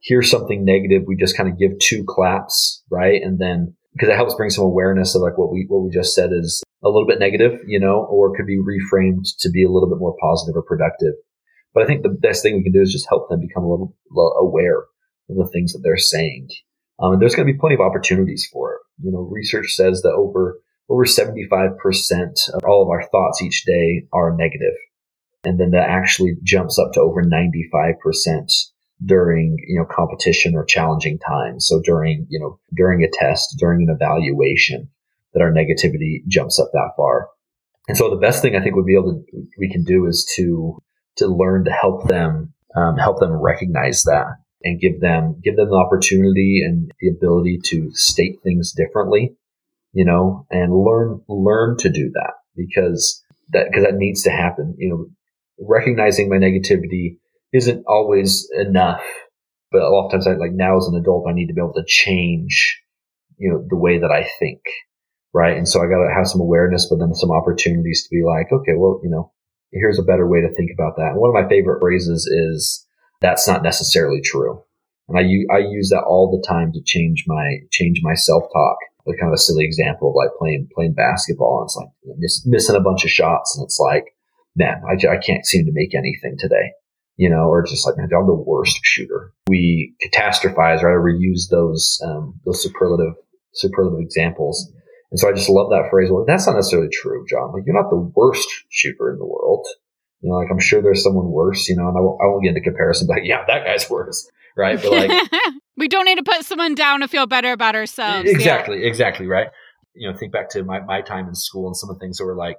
hear 0.02 0.22
something 0.22 0.64
negative, 0.64 1.04
we 1.08 1.16
just 1.16 1.36
kind 1.36 1.50
of 1.50 1.58
give 1.58 1.80
two 1.80 2.04
claps, 2.08 2.84
right? 2.92 3.22
And 3.22 3.40
then 3.40 3.76
because 3.96 4.10
it 4.10 4.16
helps 4.16 4.36
bring 4.36 4.50
some 4.50 4.66
awareness 4.66 5.16
of 5.16 5.22
like 5.22 5.38
what 5.38 5.52
we 5.52 5.66
what 5.70 5.80
we 5.80 5.90
just 5.90 6.14
said 6.14 6.32
is 6.34 6.62
a 6.84 6.90
little 6.90 7.08
bit 7.08 7.20
negative, 7.20 7.60
you 7.66 7.80
know, 7.80 8.06
or 8.10 8.36
could 8.36 8.46
be 8.46 8.60
reframed 8.60 9.26
to 9.40 9.50
be 9.50 9.64
a 9.64 9.70
little 9.70 9.90
bit 9.90 10.00
more 10.00 10.16
positive 10.20 10.56
or 10.56 10.62
productive. 10.62 11.14
But 11.74 11.84
I 11.84 11.88
think 11.88 12.04
the 12.04 12.10
best 12.10 12.44
thing 12.44 12.56
we 12.56 12.64
can 12.64 12.74
do 12.74 12.82
is 12.82 12.92
just 12.92 13.08
help 13.10 13.30
them 13.30 13.40
become 13.40 13.64
a 13.64 13.70
little, 13.70 13.96
little 14.12 14.34
aware 14.38 14.80
of 15.30 15.36
the 15.38 15.50
things 15.52 15.74
that 15.74 15.80
they're 15.84 15.98
saying. 15.98 16.50
Um, 17.00 17.14
and 17.14 17.22
there's 17.22 17.36
going 17.36 17.48
to 17.48 17.54
be 17.54 17.60
plenty 17.60 17.76
of 17.76 17.82
opportunities 17.82 18.48
for 18.52 18.76
it. 18.76 18.82
You 19.04 19.12
know, 19.12 19.28
research 19.32 19.74
says 19.74 20.02
that 20.02 20.14
over 20.14 20.60
over 20.88 21.06
75% 21.06 21.40
of 22.54 22.62
all 22.68 22.84
of 22.84 22.90
our 22.90 23.04
thoughts 23.10 23.42
each 23.42 23.66
day 23.66 24.04
are 24.14 24.36
negative. 24.38 24.76
And 25.44 25.60
then 25.60 25.72
that 25.72 25.90
actually 25.90 26.36
jumps 26.44 26.78
up 26.78 26.94
to 26.94 27.02
over 27.02 27.24
95% 27.24 27.96
during, 29.04 29.58
you 29.68 29.80
know, 29.80 29.86
competition 29.86 30.56
or 30.56 30.64
challenging 30.64 31.20
times. 31.20 31.68
So 31.68 31.82
during, 31.84 32.28
you 32.30 32.40
know, 32.40 32.60
during 32.76 33.04
a 33.04 33.10
test, 33.12 33.56
during 33.60 33.88
an 33.88 33.96
evaluation, 33.96 34.90
that 35.34 35.42
our 35.42 35.52
negativity 35.52 36.26
jumps 36.28 36.60
up 36.60 36.70
that 36.72 36.92
far. 36.96 37.28
And 37.88 37.98
so 37.98 38.10
the 38.10 38.16
best 38.16 38.42
thing 38.42 38.56
I 38.56 38.64
think 38.64 38.76
would 38.76 38.86
be 38.86 38.96
able 38.96 39.14
to, 39.14 39.48
we 39.60 39.70
can 39.70 39.84
do 39.84 40.08
is 40.08 40.26
to, 40.38 40.82
to 41.18 41.28
learn 41.28 41.66
to 41.66 41.72
help 41.72 42.08
them, 42.08 42.54
um, 42.76 42.98
help 42.98 43.20
them 43.20 43.34
recognize 43.34 44.04
that 44.04 44.38
and 44.64 44.80
give 44.80 45.02
them, 45.02 45.40
give 45.44 45.58
them 45.58 45.70
the 45.70 45.76
opportunity 45.76 46.64
and 46.66 46.92
the 47.00 47.10
ability 47.10 47.60
to 47.66 47.92
state 47.94 48.40
things 48.44 48.72
differently, 48.72 49.36
you 49.92 50.06
know, 50.06 50.48
and 50.50 50.74
learn, 50.74 51.22
learn 51.28 51.78
to 51.78 51.90
do 51.90 52.12
that 52.14 52.34
because 52.56 53.22
that, 53.50 53.68
because 53.70 53.84
that 53.84 53.98
needs 53.98 54.24
to 54.24 54.32
happen. 54.32 54.74
You 54.78 54.90
know, 54.90 55.06
recognizing 55.60 56.30
my 56.30 56.38
negativity 56.38 57.18
isn't 57.56 57.86
always 57.88 58.50
enough. 58.54 59.04
But 59.72 59.82
a 59.82 59.90
lot 59.90 60.06
of 60.06 60.12
times 60.12 60.28
I 60.28 60.34
like 60.34 60.54
now 60.54 60.78
as 60.78 60.88
an 60.88 61.00
adult, 61.00 61.26
I 61.28 61.34
need 61.34 61.48
to 61.48 61.54
be 61.54 61.62
able 61.62 61.74
to 61.74 61.86
change, 61.88 62.82
you 63.38 63.52
know, 63.52 63.66
the 63.68 63.78
way 63.78 64.00
that 64.00 64.12
I 64.12 64.28
think. 64.40 64.62
Right. 65.34 65.58
And 65.58 65.68
so 65.68 65.80
I 65.80 65.88
got 65.88 66.08
to 66.08 66.14
have 66.14 66.28
some 66.28 66.40
awareness, 66.40 66.88
but 66.90 67.00
then 67.00 67.14
some 67.14 67.32
opportunities 67.32 68.04
to 68.04 68.10
be 68.10 68.24
like, 68.26 68.52
okay, 68.52 68.74
well, 68.78 69.02
you 69.04 69.10
know, 69.10 69.34
here's 69.72 70.00
a 70.00 70.04
better 70.04 70.28
way 70.28 70.40
to 70.42 70.54
think 70.56 70.72
about 70.74 70.96
that. 70.96 71.12
And 71.12 71.20
one 71.20 71.30
of 71.30 71.44
my 71.44 71.50
favorite 71.50 71.82
phrases 71.82 72.26
is 72.26 72.86
that's 73.22 73.48
not 73.48 73.64
necessarily 73.64 74.22
true. 74.24 74.64
And 75.10 75.18
I, 75.18 75.24
I 75.54 75.60
use 75.60 75.90
that 75.90 76.06
all 76.08 76.32
the 76.32 76.46
time 76.48 76.72
to 76.72 76.82
change 76.84 77.26
my, 77.28 77.58
change 77.72 78.00
my 78.02 78.14
self 78.14 78.44
talk. 78.54 78.78
Like 79.06 79.20
kind 79.20 79.30
of 79.30 79.36
a 79.36 79.38
silly 79.38 79.66
example 79.66 80.10
of 80.10 80.16
like 80.16 80.36
playing, 80.40 80.68
playing 80.74 80.94
basketball. 80.94 81.60
And 81.60 81.68
it's 81.68 81.76
like 81.76 82.18
miss, 82.18 82.46
missing 82.48 82.76
a 82.76 82.80
bunch 82.80 83.04
of 83.04 83.12
shots. 83.12 83.56
And 83.56 83.64
it's 83.64 83.78
like, 83.78 84.16
man, 84.56 84.82
I, 84.88 84.94
I 85.12 85.18
can't 85.18 85.46
seem 85.46 85.66
to 85.66 85.72
make 85.74 85.94
anything 85.94 86.38
today, 86.40 86.72
you 87.18 87.30
know, 87.30 87.48
or 87.48 87.64
just 87.64 87.86
like, 87.86 87.98
man, 87.98 88.10
I'm 88.16 88.28
the 88.28 88.34
worst 88.34 88.80
shooter. 88.84 89.34
We 89.48 89.96
catastrophize, 90.04 90.84
right? 90.84 90.92
Or 90.92 91.04
we 91.04 91.18
use 91.18 91.48
those, 91.50 92.00
um, 92.06 92.40
those 92.46 92.62
superlative, 92.62 93.14
superlative 93.54 94.00
examples. 94.00 94.72
And 95.12 95.20
so 95.20 95.30
I 95.30 95.34
just 95.34 95.50
love 95.50 95.70
that 95.70 95.88
phrase. 95.90 96.10
Well, 96.12 96.26
that's 96.28 96.46
not 96.46 96.56
necessarily 96.56 96.90
true, 96.92 97.26
Jon. 97.30 97.54
Like 97.54 97.64
you're 97.66 97.82
not 97.82 97.90
the 97.90 98.12
worst 98.16 98.48
shooter 98.70 99.12
in 99.12 99.20
the 99.20 99.26
world. 99.26 99.66
You 100.22 100.30
know, 100.30 100.38
like 100.38 100.50
I'm 100.52 100.60
sure 100.60 100.82
there's 100.82 101.04
someone 101.04 101.32
worse, 101.32 101.70
you 101.70 101.76
know, 101.76 101.88
and 101.88 101.98
I 101.98 102.02
won't, 102.02 102.20
I 102.22 102.26
won't 102.28 102.44
get 102.44 102.50
into 102.50 102.62
comparison, 102.62 103.08
but 103.08 103.18
like, 103.18 103.26
yeah, 103.26 103.46
that 103.48 103.66
guy's 103.66 103.90
worse. 103.90 104.30
Right. 104.58 104.82
But 104.82 104.92
like, 104.92 105.32
we 105.78 105.88
don't 105.88 106.06
need 106.06 106.18
to 106.18 106.24
put 106.24 106.44
someone 106.46 106.76
down 106.76 107.02
to 107.02 107.08
feel 107.08 107.28
better 107.28 107.52
about 107.52 107.76
ourselves. 107.76 108.30
Exactly. 108.30 108.82
Yeah. 108.82 108.88
Exactly. 108.88 109.28
Right. 109.28 109.48
You 109.94 110.12
know, 110.12 110.18
think 110.18 110.34
back 110.34 110.50
to 110.50 110.64
my, 110.64 110.82
my 110.82 111.02
time 111.02 111.28
in 111.28 111.36
school 111.36 111.68
and 111.68 111.78
some 111.78 111.90
of 111.90 111.98
the 111.98 112.00
things 112.00 112.18
that 112.18 112.26
were 112.26 112.36
like, 112.36 112.58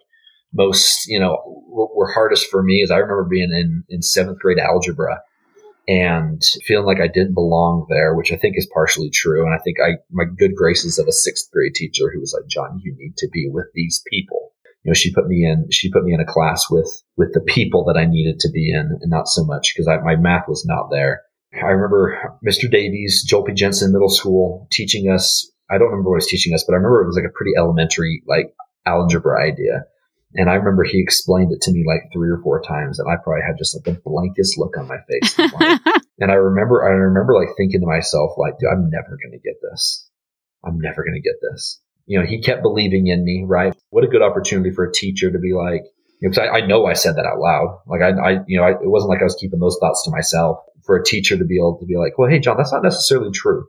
most, 0.56 1.06
you 1.06 1.20
know, 1.20 1.62
were, 1.68 2.10
hardest 2.10 2.50
for 2.50 2.62
me 2.62 2.82
is 2.82 2.90
I 2.90 2.96
remember 2.96 3.24
being 3.24 3.50
in, 3.52 3.84
in 3.88 4.02
seventh 4.02 4.38
grade 4.38 4.58
algebra 4.58 5.20
and 5.88 6.42
feeling 6.64 6.86
like 6.86 7.00
I 7.00 7.08
didn't 7.08 7.34
belong 7.34 7.86
there, 7.90 8.14
which 8.14 8.32
I 8.32 8.36
think 8.36 8.56
is 8.56 8.68
partially 8.72 9.10
true. 9.10 9.44
And 9.44 9.54
I 9.54 9.58
think 9.62 9.76
I, 9.80 9.98
my 10.10 10.24
good 10.24 10.56
graces 10.56 10.98
of 10.98 11.06
a 11.06 11.12
sixth 11.12 11.50
grade 11.52 11.74
teacher 11.74 12.10
who 12.12 12.20
was 12.20 12.34
like, 12.36 12.48
Jon, 12.48 12.80
you 12.82 12.94
need 12.98 13.16
to 13.18 13.28
be 13.32 13.48
with 13.52 13.66
these 13.74 14.02
people. 14.10 14.52
You 14.82 14.90
know, 14.90 14.94
she 14.94 15.12
put 15.12 15.26
me 15.26 15.44
in, 15.44 15.68
she 15.70 15.90
put 15.90 16.04
me 16.04 16.14
in 16.14 16.20
a 16.20 16.26
class 16.26 16.70
with, 16.70 16.90
with 17.16 17.32
the 17.34 17.40
people 17.40 17.84
that 17.84 17.98
I 17.98 18.06
needed 18.06 18.38
to 18.40 18.50
be 18.50 18.72
in 18.72 18.98
and 19.00 19.10
not 19.10 19.28
so 19.28 19.44
much 19.44 19.74
because 19.74 19.86
my 20.04 20.16
math 20.16 20.48
was 20.48 20.64
not 20.66 20.88
there. 20.90 21.22
I 21.54 21.68
remember 21.68 22.38
Mr. 22.46 22.70
Davies, 22.70 23.24
Joel 23.26 23.44
P. 23.44 23.52
Jensen 23.52 23.92
Middle 23.92 24.08
School 24.08 24.68
teaching 24.72 25.10
us. 25.10 25.50
I 25.70 25.78
don't 25.78 25.88
remember 25.88 26.10
what 26.10 26.16
he 26.16 26.24
was 26.24 26.26
teaching 26.26 26.54
us, 26.54 26.64
but 26.66 26.74
I 26.74 26.76
remember 26.76 27.02
it 27.02 27.06
was 27.06 27.16
like 27.16 27.28
a 27.28 27.36
pretty 27.36 27.52
elementary, 27.56 28.22
like 28.26 28.54
algebra 28.86 29.42
idea. 29.42 29.84
And 30.34 30.50
I 30.50 30.54
remember 30.54 30.84
he 30.84 31.00
explained 31.00 31.52
it 31.52 31.60
to 31.62 31.72
me 31.72 31.84
like 31.86 32.10
three 32.12 32.28
or 32.28 32.40
four 32.42 32.60
times, 32.60 32.98
and 32.98 33.08
I 33.08 33.16
probably 33.22 33.42
had 33.46 33.58
just 33.58 33.76
like 33.76 33.84
the 33.84 34.00
blankest 34.04 34.58
look 34.58 34.76
on 34.76 34.88
my 34.88 34.98
face. 35.08 35.38
and 36.18 36.30
I 36.30 36.34
remember, 36.34 36.84
I 36.84 36.92
remember 36.92 37.34
like 37.34 37.56
thinking 37.56 37.80
to 37.80 37.86
myself, 37.86 38.32
like, 38.36 38.58
dude, 38.58 38.68
I'm 38.70 38.90
never 38.90 39.16
going 39.22 39.32
to 39.32 39.38
get 39.38 39.56
this. 39.62 40.08
I'm 40.64 40.78
never 40.78 41.04
going 41.04 41.14
to 41.14 41.20
get 41.20 41.38
this. 41.40 41.80
You 42.06 42.20
know, 42.20 42.26
he 42.26 42.40
kept 42.40 42.62
believing 42.62 43.06
in 43.06 43.24
me, 43.24 43.44
right? 43.46 43.74
What 43.90 44.04
a 44.04 44.08
good 44.08 44.22
opportunity 44.22 44.70
for 44.72 44.84
a 44.84 44.92
teacher 44.92 45.30
to 45.30 45.38
be 45.38 45.52
like, 45.52 45.82
you 46.20 46.28
know, 46.28 46.42
I, 46.42 46.58
I, 46.58 46.66
know 46.66 46.86
I 46.86 46.94
said 46.94 47.16
that 47.16 47.26
out 47.26 47.38
loud. 47.38 47.80
Like 47.86 48.02
I, 48.02 48.10
I 48.10 48.30
you 48.46 48.58
know, 48.58 48.64
I, 48.64 48.70
it 48.70 48.78
wasn't 48.88 49.10
like 49.10 49.20
I 49.20 49.24
was 49.24 49.36
keeping 49.40 49.60
those 49.60 49.78
thoughts 49.80 50.04
to 50.04 50.10
myself. 50.10 50.58
For 50.84 50.96
a 50.96 51.04
teacher 51.04 51.36
to 51.36 51.44
be 51.44 51.56
able 51.56 51.78
to 51.80 51.86
be 51.86 51.96
like, 51.96 52.16
well, 52.16 52.30
hey, 52.30 52.38
Jon, 52.38 52.56
that's 52.56 52.72
not 52.72 52.84
necessarily 52.84 53.32
true. 53.32 53.66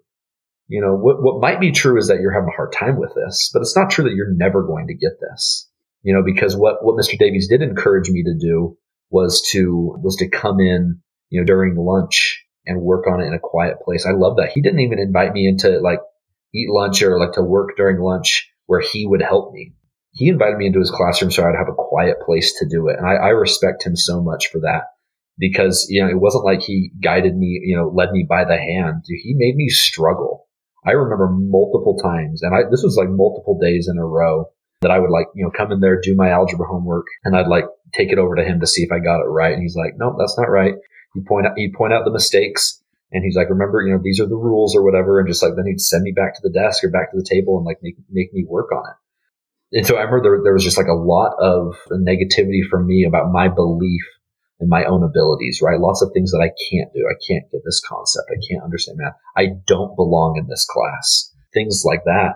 You 0.68 0.82
know, 0.82 0.96
what, 0.96 1.24
what 1.24 1.42
might 1.42 1.60
be 1.60 1.72
true 1.72 1.98
is 1.98 2.10
that 2.10 2.20
you're 2.20 2.34
having 2.34 2.50
a 2.50 2.56
hard 2.56 2.74
time 2.74 3.00
with 3.00 3.12
this, 3.16 3.50
but 3.52 3.62
it's 3.62 3.76
not 3.76 3.90
true 3.90 4.04
that 4.04 4.14
you're 4.14 4.34
never 4.36 4.62
going 4.62 4.86
to 4.88 4.94
get 4.94 5.14
this 5.20 5.67
you 6.08 6.14
know, 6.14 6.24
because 6.24 6.56
what, 6.56 6.78
what 6.86 6.96
Mr. 6.96 7.20
Davies 7.20 7.50
did 7.50 7.62
encourage 7.62 8.10
me 8.10 8.24
to 8.24 8.34
do 8.34 8.78
was 9.10 9.42
to, 9.52 9.94
was 10.02 10.16
to 10.16 10.30
come 10.30 10.62
in, 10.62 11.02
you 11.30 11.42
know, 11.42 11.46
during 11.46 11.76
lunch 11.76 12.46
and 12.66 12.82
work 12.82 13.08
on 13.08 13.20
it 13.20 13.26
in 13.28 13.34
a 13.34 13.40
quiet 13.40 13.82
place. 13.84 14.06
I 14.06 14.12
love 14.12 14.38
that. 14.38 14.52
He 14.54 14.62
didn't 14.62 14.80
even 14.80 15.00
invite 15.00 15.34
me 15.34 15.46
into 15.46 15.82
like 15.82 16.00
eat 16.56 16.70
lunch 16.70 17.02
or 17.02 17.20
like 17.20 17.34
to 17.34 17.44
work 17.44 17.72
during 17.76 18.00
lunch 18.00 18.50
where 18.68 18.80
he 18.80 19.06
would 19.06 19.22
help 19.22 19.52
me. 19.52 19.74
He 20.14 20.30
invited 20.30 20.58
me 20.58 20.68
into 20.68 20.80
his 20.80 20.92
classroom 20.92 21.30
so 21.30 21.44
I'd 21.44 21.58
have 21.58 21.68
a 21.68 21.76
quiet 21.76 22.22
place 22.26 22.58
to 22.60 22.70
do 22.70 22.88
it. 22.88 22.96
And 22.98 23.06
I, 23.06 23.16
I 23.16 23.30
respect 23.32 23.86
him 23.86 23.98
so 23.98 24.24
much 24.24 24.48
for 24.48 24.62
that 24.62 24.84
because, 25.38 25.88
you 25.90 26.02
know, 26.02 26.10
it 26.10 26.22
wasn't 26.22 26.46
like 26.46 26.62
he 26.62 26.90
guided 27.04 27.36
me, 27.36 27.60
you 27.66 27.76
know, 27.76 27.92
led 27.94 28.14
me 28.14 28.26
by 28.30 28.46
the 28.46 28.56
hand. 28.56 29.04
He 29.08 29.36
made 29.36 29.58
me 29.58 29.68
struggle. 29.68 30.48
I 30.86 30.92
remember 30.92 31.28
multiple 31.30 31.98
times, 32.02 32.44
and 32.44 32.56
I, 32.56 32.60
this 32.72 32.82
was 32.82 32.96
like 32.96 33.10
multiple 33.10 33.60
days 33.62 33.90
in 33.92 33.98
a 33.98 34.06
row 34.06 34.46
that 34.82 34.92
I 34.92 35.00
would 35.00 35.10
like, 35.10 35.28
you 35.34 35.44
know, 35.44 35.52
come 35.52 35.72
in 35.72 35.80
there, 35.80 36.00
do 36.00 36.16
my 36.16 36.30
algebra 36.30 36.68
homework, 36.68 37.08
and 37.24 37.36
I'd 37.36 37.48
like 37.48 37.66
take 37.94 38.12
it 38.12 38.20
over 38.20 38.36
to 38.36 38.44
him 38.44 38.60
to 38.60 38.68
see 38.68 38.84
if 38.84 38.92
I 38.92 39.00
got 39.00 39.22
it 39.22 39.30
right. 39.30 39.54
And 39.54 39.62
he's 39.62 39.76
like, 39.76 39.94
nope, 39.98 40.16
that's 40.20 40.38
not 40.38 40.50
right. 40.50 40.76
He'd 41.14 41.26
point 41.26 41.48
out, 41.48 41.58
he'd 41.58 41.74
point 41.74 41.94
out 41.94 42.06
the 42.06 42.12
mistakes. 42.12 42.82
And 43.12 43.24
he's 43.24 43.36
like, 43.36 43.50
remember, 43.50 43.82
you 43.82 43.94
know, 43.94 44.02
these 44.04 44.20
are 44.20 44.28
the 44.28 44.36
rules 44.36 44.76
or 44.76 44.84
whatever. 44.84 45.20
And 45.20 45.28
just 45.28 45.42
like, 45.42 45.56
then 45.56 45.66
he'd 45.66 45.82
send 45.82 46.04
me 46.04 46.12
back 46.12 46.36
to 46.36 46.42
the 46.44 46.52
desk 46.52 46.84
or 46.84 46.92
back 46.92 47.12
to 47.12 47.18
the 47.18 47.28
table 47.28 47.58
and 47.58 47.66
like 47.66 47.80
make, 47.82 47.96
make 48.12 48.34
me 48.34 48.46
work 48.48 48.72
on 48.72 48.84
it. 48.90 49.78
And 49.78 49.88
so 49.88 49.96
I 49.96 50.02
remember 50.02 50.24
there, 50.24 50.44
there 50.44 50.54
was 50.54 50.64
just 50.64 50.78
like 50.78 50.88
a 50.88 50.94
lot 50.94 51.36
of 51.40 51.76
negativity 51.92 52.68
from 52.70 52.86
me 52.86 53.06
about 53.08 53.32
my 53.32 53.48
belief 53.48 54.04
in 54.60 54.70
my 54.70 54.86
own 54.86 55.04
abilities, 55.04 55.62
right? 55.62 55.80
Lots 55.80 56.02
of 56.02 56.12
things 56.14 56.32
that 56.32 56.42
I 56.42 56.52
can't 56.70 56.92
do. 56.94 57.08
I 57.10 57.16
can't 57.28 57.50
get 57.52 57.62
this 57.64 57.82
concept. 57.88 58.28
I 58.32 58.40
can't 58.50 58.64
understand 58.64 58.98
math. 59.00 59.14
I 59.36 59.56
don't 59.66 59.96
belong 59.96 60.38
in 60.38 60.48
this 60.48 60.66
class. 60.66 61.34
Things 61.54 61.84
like 61.86 62.04
that. 62.06 62.36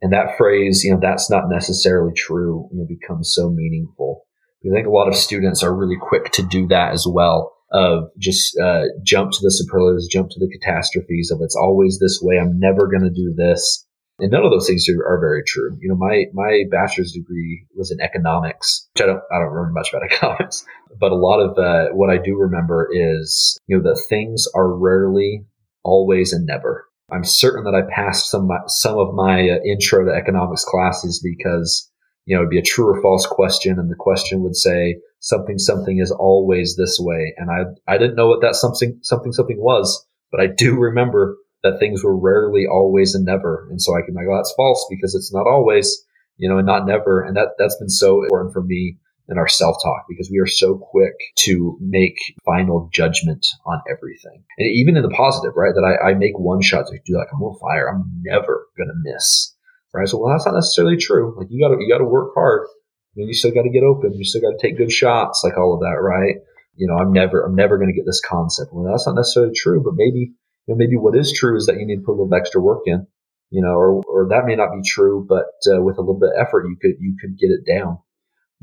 And 0.00 0.12
that 0.12 0.36
phrase, 0.38 0.84
you 0.84 0.92
know, 0.92 1.00
that's 1.00 1.30
not 1.30 1.48
necessarily 1.48 2.12
true, 2.14 2.68
you 2.70 2.78
know, 2.78 2.86
becomes 2.86 3.32
so 3.34 3.50
meaningful. 3.50 4.24
Because 4.60 4.74
I 4.74 4.76
think 4.78 4.88
a 4.88 4.96
lot 4.96 5.08
of 5.08 5.16
students 5.16 5.62
are 5.62 5.74
really 5.74 5.98
quick 6.00 6.30
to 6.32 6.42
do 6.42 6.66
that 6.68 6.92
as 6.92 7.06
well 7.08 7.52
of 7.70 8.04
just 8.18 8.58
uh, 8.58 8.84
jump 9.02 9.32
to 9.32 9.38
the 9.42 9.50
superlatives, 9.50 10.08
jump 10.08 10.30
to 10.30 10.40
the 10.40 10.48
catastrophes 10.48 11.30
of 11.30 11.40
it's 11.42 11.56
always 11.56 11.98
this 11.98 12.18
way. 12.22 12.38
I'm 12.38 12.58
never 12.58 12.86
going 12.86 13.02
to 13.02 13.10
do 13.10 13.34
this. 13.36 13.84
And 14.20 14.32
none 14.32 14.44
of 14.44 14.50
those 14.50 14.66
things 14.66 14.86
are, 14.88 15.06
are, 15.06 15.20
very 15.20 15.44
true. 15.46 15.76
You 15.80 15.90
know, 15.90 15.94
my, 15.94 16.24
my 16.32 16.64
bachelor's 16.70 17.12
degree 17.12 17.66
was 17.76 17.92
in 17.92 18.00
economics, 18.00 18.88
which 18.94 19.04
I 19.04 19.06
don't, 19.06 19.22
I 19.30 19.38
don't 19.38 19.52
remember 19.52 19.78
much 19.78 19.90
about 19.92 20.02
economics, 20.12 20.64
but 20.98 21.12
a 21.12 21.16
lot 21.16 21.40
of 21.40 21.56
uh, 21.56 21.94
what 21.94 22.10
I 22.10 22.18
do 22.18 22.36
remember 22.36 22.88
is, 22.90 23.56
you 23.68 23.76
know, 23.76 23.82
that 23.84 24.04
things 24.08 24.46
are 24.56 24.72
rarely, 24.72 25.44
always, 25.84 26.32
and 26.32 26.46
never. 26.46 26.87
I'm 27.10 27.24
certain 27.24 27.64
that 27.64 27.74
I 27.74 27.82
passed 27.90 28.30
some 28.30 28.48
some 28.66 28.98
of 28.98 29.14
my 29.14 29.48
uh, 29.48 29.58
intro 29.64 30.04
to 30.04 30.12
economics 30.12 30.64
classes 30.64 31.20
because 31.22 31.90
you 32.26 32.36
know 32.36 32.42
it'd 32.42 32.50
be 32.50 32.58
a 32.58 32.62
true 32.62 32.86
or 32.86 33.00
false 33.00 33.26
question, 33.26 33.78
and 33.78 33.90
the 33.90 33.96
question 33.96 34.42
would 34.42 34.56
say 34.56 34.98
something 35.20 35.58
something 35.58 35.98
is 35.98 36.10
always 36.10 36.76
this 36.76 36.98
way, 37.00 37.34
and 37.38 37.50
I 37.50 37.92
I 37.92 37.98
didn't 37.98 38.16
know 38.16 38.28
what 38.28 38.42
that 38.42 38.56
something 38.56 38.98
something 39.02 39.32
something 39.32 39.58
was, 39.58 40.06
but 40.30 40.40
I 40.40 40.46
do 40.46 40.76
remember 40.76 41.36
that 41.62 41.78
things 41.78 42.04
were 42.04 42.16
rarely 42.16 42.66
always 42.70 43.14
and 43.14 43.24
never, 43.24 43.66
and 43.70 43.80
so 43.80 43.96
I 43.96 44.02
can 44.02 44.14
like, 44.14 44.26
oh, 44.30 44.36
that's 44.36 44.54
false 44.56 44.86
because 44.90 45.14
it's 45.14 45.32
not 45.32 45.46
always, 45.46 46.04
you 46.36 46.48
know, 46.48 46.58
and 46.58 46.66
not 46.66 46.86
never, 46.86 47.22
and 47.22 47.36
that 47.36 47.48
that's 47.58 47.78
been 47.78 47.88
so 47.88 48.22
important 48.22 48.52
for 48.52 48.62
me 48.62 48.98
and 49.28 49.38
our 49.38 49.48
self 49.48 49.76
talk 49.82 50.06
because 50.08 50.30
we 50.30 50.38
are 50.38 50.46
so 50.46 50.76
quick 50.78 51.14
to 51.36 51.78
make 51.80 52.16
final 52.44 52.88
judgment 52.92 53.46
on 53.66 53.80
everything. 53.90 54.42
And 54.56 54.68
even 54.74 54.96
in 54.96 55.02
the 55.02 55.10
positive, 55.10 55.52
right? 55.54 55.74
That 55.74 55.84
I, 55.84 56.10
I 56.10 56.14
make 56.14 56.38
one 56.38 56.62
shot 56.62 56.86
to 56.86 56.98
do 57.04 57.18
like, 57.18 57.28
I'm 57.32 57.42
on 57.42 57.58
fire. 57.58 57.88
I'm 57.88 58.10
never 58.22 58.66
to 58.78 58.84
miss. 59.02 59.54
Right. 59.94 60.08
So, 60.08 60.18
well, 60.18 60.32
that's 60.32 60.46
not 60.46 60.54
necessarily 60.54 60.96
true. 60.96 61.34
Like 61.38 61.48
you 61.50 61.62
gotta, 61.62 61.80
you 61.80 61.88
gotta 61.92 62.04
work 62.04 62.32
hard. 62.34 62.66
You, 63.14 63.26
you 63.26 63.34
still 63.34 63.52
got 63.52 63.62
to 63.62 63.70
get 63.70 63.82
open. 63.82 64.14
You 64.14 64.24
still 64.24 64.40
got 64.40 64.58
to 64.58 64.66
take 64.66 64.78
good 64.78 64.92
shots, 64.92 65.42
like 65.44 65.56
all 65.58 65.74
of 65.74 65.80
that, 65.80 65.98
right? 66.00 66.36
You 66.76 66.86
know, 66.86 66.96
I'm 66.96 67.12
never, 67.12 67.42
I'm 67.44 67.54
never 67.54 67.78
to 67.78 67.92
get 67.92 68.06
this 68.06 68.20
concept. 68.20 68.70
Well, 68.72 68.90
that's 68.90 69.06
not 69.06 69.16
necessarily 69.16 69.52
true, 69.54 69.82
but 69.82 69.94
maybe, 69.96 70.32
you 70.66 70.68
know, 70.68 70.76
maybe 70.76 70.96
what 70.96 71.16
is 71.16 71.32
true 71.32 71.56
is 71.56 71.66
that 71.66 71.80
you 71.80 71.86
need 71.86 71.96
to 71.96 72.02
put 72.02 72.12
a 72.12 72.18
little 72.22 72.34
extra 72.34 72.60
work 72.60 72.82
in, 72.86 73.06
you 73.50 73.62
know, 73.62 73.72
or, 73.74 74.02
or 74.04 74.28
that 74.28 74.46
may 74.46 74.54
not 74.54 74.74
be 74.74 74.88
true, 74.88 75.26
but 75.28 75.46
uh, 75.66 75.82
with 75.82 75.98
a 75.98 76.00
little 76.00 76.20
bit 76.20 76.30
of 76.36 76.46
effort, 76.46 76.68
you 76.68 76.76
could, 76.80 76.94
you 77.00 77.16
could 77.20 77.36
get 77.38 77.48
it 77.48 77.66
down. 77.66 77.98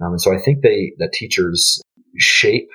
Um, 0.01 0.11
and 0.11 0.21
so 0.21 0.33
I 0.33 0.39
think 0.39 0.61
they, 0.61 0.93
that 0.97 1.13
teachers 1.13 1.81
shape 2.17 2.69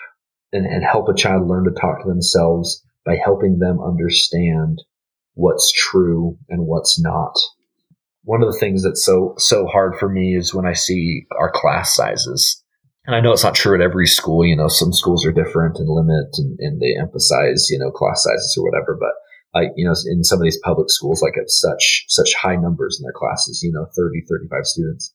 and, 0.53 0.66
and 0.66 0.85
help 0.85 1.09
a 1.09 1.14
child 1.14 1.49
learn 1.49 1.64
to 1.64 1.71
talk 1.71 2.03
to 2.03 2.09
themselves 2.09 2.85
by 3.05 3.16
helping 3.16 3.59
them 3.59 3.81
understand 3.81 4.83
what's 5.35 5.73
true 5.73 6.37
and 6.49 6.66
what's 6.66 7.01
not. 7.01 7.35
One 8.25 8.43
of 8.43 8.53
the 8.53 8.59
things 8.59 8.83
that's 8.83 9.05
so, 9.05 9.35
so 9.39 9.66
hard 9.66 9.97
for 9.99 10.09
me 10.09 10.37
is 10.37 10.55
when 10.55 10.66
I 10.66 10.75
see 10.75 11.27
our 11.39 11.51
class 11.51 11.95
sizes. 11.95 12.62
And 13.07 13.16
I 13.16 13.21
know 13.21 13.33
it's 13.33 13.45
not 13.45 13.55
true 13.55 13.75
at 13.75 13.81
every 13.81 14.07
school. 14.07 14.45
You 14.45 14.57
know, 14.57 14.68
some 14.68 14.93
schools 14.93 15.25
are 15.25 15.33
different 15.33 15.79
and 15.79 15.89
limit 15.89 16.29
and, 16.37 16.59
and 16.61 16.81
they 16.81 16.95
emphasize, 17.01 17.68
you 17.71 17.79
know, 17.79 17.91
class 17.91 18.23
sizes 18.23 18.57
or 18.59 18.64
whatever. 18.64 18.99
But 19.01 19.59
I, 19.59 19.71
you 19.75 19.87
know, 19.87 19.95
in 20.07 20.23
some 20.23 20.39
of 20.39 20.45
these 20.45 20.61
public 20.62 20.91
schools, 20.91 21.23
like 21.23 21.35
have 21.37 21.49
such, 21.49 22.05
such 22.09 22.35
high 22.35 22.57
numbers 22.57 22.99
in 23.01 23.05
their 23.05 23.16
classes, 23.16 23.62
you 23.62 23.73
know, 23.73 23.87
30, 23.97 24.23
35 24.29 24.64
students. 24.64 25.14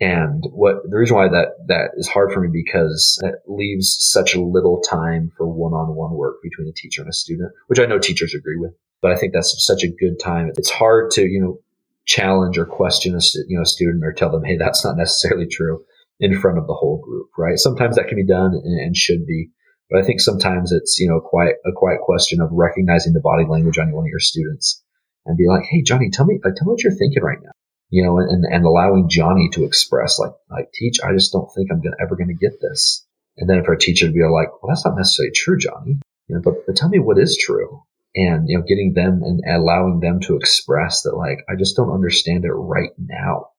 And 0.00 0.44
what 0.52 0.88
the 0.88 0.96
reason 0.96 1.16
why 1.16 1.28
that 1.28 1.66
that 1.66 1.90
is 1.96 2.06
hard 2.06 2.32
for 2.32 2.40
me 2.40 2.48
because 2.52 3.20
it 3.24 3.34
leaves 3.48 3.96
such 4.00 4.36
little 4.36 4.80
time 4.80 5.32
for 5.36 5.48
one-on-one 5.48 6.12
work 6.12 6.36
between 6.40 6.68
a 6.68 6.72
teacher 6.72 7.02
and 7.02 7.10
a 7.10 7.12
student, 7.12 7.50
which 7.66 7.80
I 7.80 7.86
know 7.86 7.98
teachers 7.98 8.32
agree 8.32 8.58
with. 8.58 8.74
But 9.02 9.12
I 9.12 9.16
think 9.16 9.32
that's 9.32 9.54
such 9.66 9.82
a 9.82 9.88
good 9.88 10.20
time. 10.22 10.52
It's 10.56 10.70
hard 10.70 11.10
to 11.12 11.22
you 11.22 11.40
know 11.40 11.58
challenge 12.06 12.58
or 12.58 12.64
question 12.64 13.14
a 13.14 13.20
you 13.48 13.56
know 13.56 13.62
a 13.62 13.66
student 13.66 14.04
or 14.04 14.12
tell 14.12 14.30
them, 14.30 14.44
hey, 14.44 14.56
that's 14.56 14.84
not 14.84 14.96
necessarily 14.96 15.46
true 15.46 15.84
in 16.20 16.40
front 16.40 16.58
of 16.58 16.68
the 16.68 16.74
whole 16.74 16.98
group, 16.98 17.30
right? 17.36 17.58
Sometimes 17.58 17.96
that 17.96 18.06
can 18.06 18.16
be 18.16 18.26
done 18.26 18.52
and, 18.54 18.80
and 18.80 18.96
should 18.96 19.26
be, 19.26 19.50
but 19.90 20.00
I 20.00 20.06
think 20.06 20.20
sometimes 20.20 20.70
it's 20.70 21.00
you 21.00 21.08
know 21.08 21.20
quite 21.20 21.54
a 21.66 21.72
quiet 21.74 22.02
question 22.02 22.40
of 22.40 22.50
recognizing 22.52 23.14
the 23.14 23.20
body 23.20 23.46
language 23.48 23.78
on 23.78 23.90
one 23.90 24.04
of 24.04 24.10
your 24.10 24.20
students 24.20 24.80
and 25.26 25.36
be 25.36 25.48
like, 25.48 25.64
hey, 25.68 25.82
Johnny, 25.82 26.08
tell 26.08 26.24
me 26.24 26.38
like 26.44 26.54
tell 26.54 26.66
me 26.66 26.70
what 26.70 26.84
you're 26.84 26.92
thinking 26.92 27.24
right 27.24 27.42
now 27.42 27.50
you 27.90 28.04
know, 28.04 28.18
and, 28.18 28.44
and 28.44 28.64
allowing 28.64 29.08
Johnny 29.08 29.48
to 29.52 29.64
express 29.64 30.18
like, 30.18 30.32
like 30.50 30.72
teach, 30.72 30.98
I 31.02 31.12
just 31.12 31.32
don't 31.32 31.48
think 31.54 31.70
I'm 31.70 31.80
gonna, 31.80 31.96
ever 32.00 32.16
going 32.16 32.28
to 32.28 32.34
get 32.34 32.60
this. 32.60 33.06
And 33.36 33.48
then 33.48 33.64
for 33.64 33.72
a 33.72 33.78
teacher 33.78 34.06
to 34.06 34.12
be 34.12 34.22
like, 34.22 34.50
well, 34.50 34.68
that's 34.68 34.84
not 34.84 34.96
necessarily 34.96 35.32
true, 35.34 35.58
Johnny, 35.58 36.00
you 36.26 36.34
know, 36.34 36.42
but, 36.42 36.54
but 36.66 36.76
tell 36.76 36.88
me 36.88 36.98
what 36.98 37.18
is 37.18 37.38
true. 37.40 37.82
And, 38.14 38.48
you 38.48 38.58
know, 38.58 38.64
getting 38.66 38.94
them 38.94 39.22
and 39.22 39.40
allowing 39.48 40.00
them 40.00 40.18
to 40.20 40.36
express 40.36 41.02
that, 41.02 41.16
like, 41.16 41.38
I 41.48 41.54
just 41.56 41.76
don't 41.76 41.92
understand 41.92 42.44
it 42.44 42.52
right 42.52 42.90
now. 42.98 43.50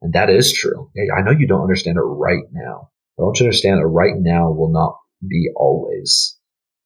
And 0.00 0.12
that 0.12 0.30
is 0.30 0.52
true. 0.52 0.90
I 1.16 1.22
know 1.22 1.32
you 1.32 1.46
don't 1.46 1.62
understand 1.62 1.96
it 1.96 2.02
right 2.02 2.44
now, 2.52 2.90
but 3.16 3.22
I 3.22 3.26
want 3.26 3.40
you 3.40 3.44
to 3.44 3.48
understand 3.48 3.78
that 3.78 3.86
right 3.86 4.14
now 4.16 4.50
will 4.52 4.70
not 4.70 4.96
be 5.26 5.48
always. 5.56 6.38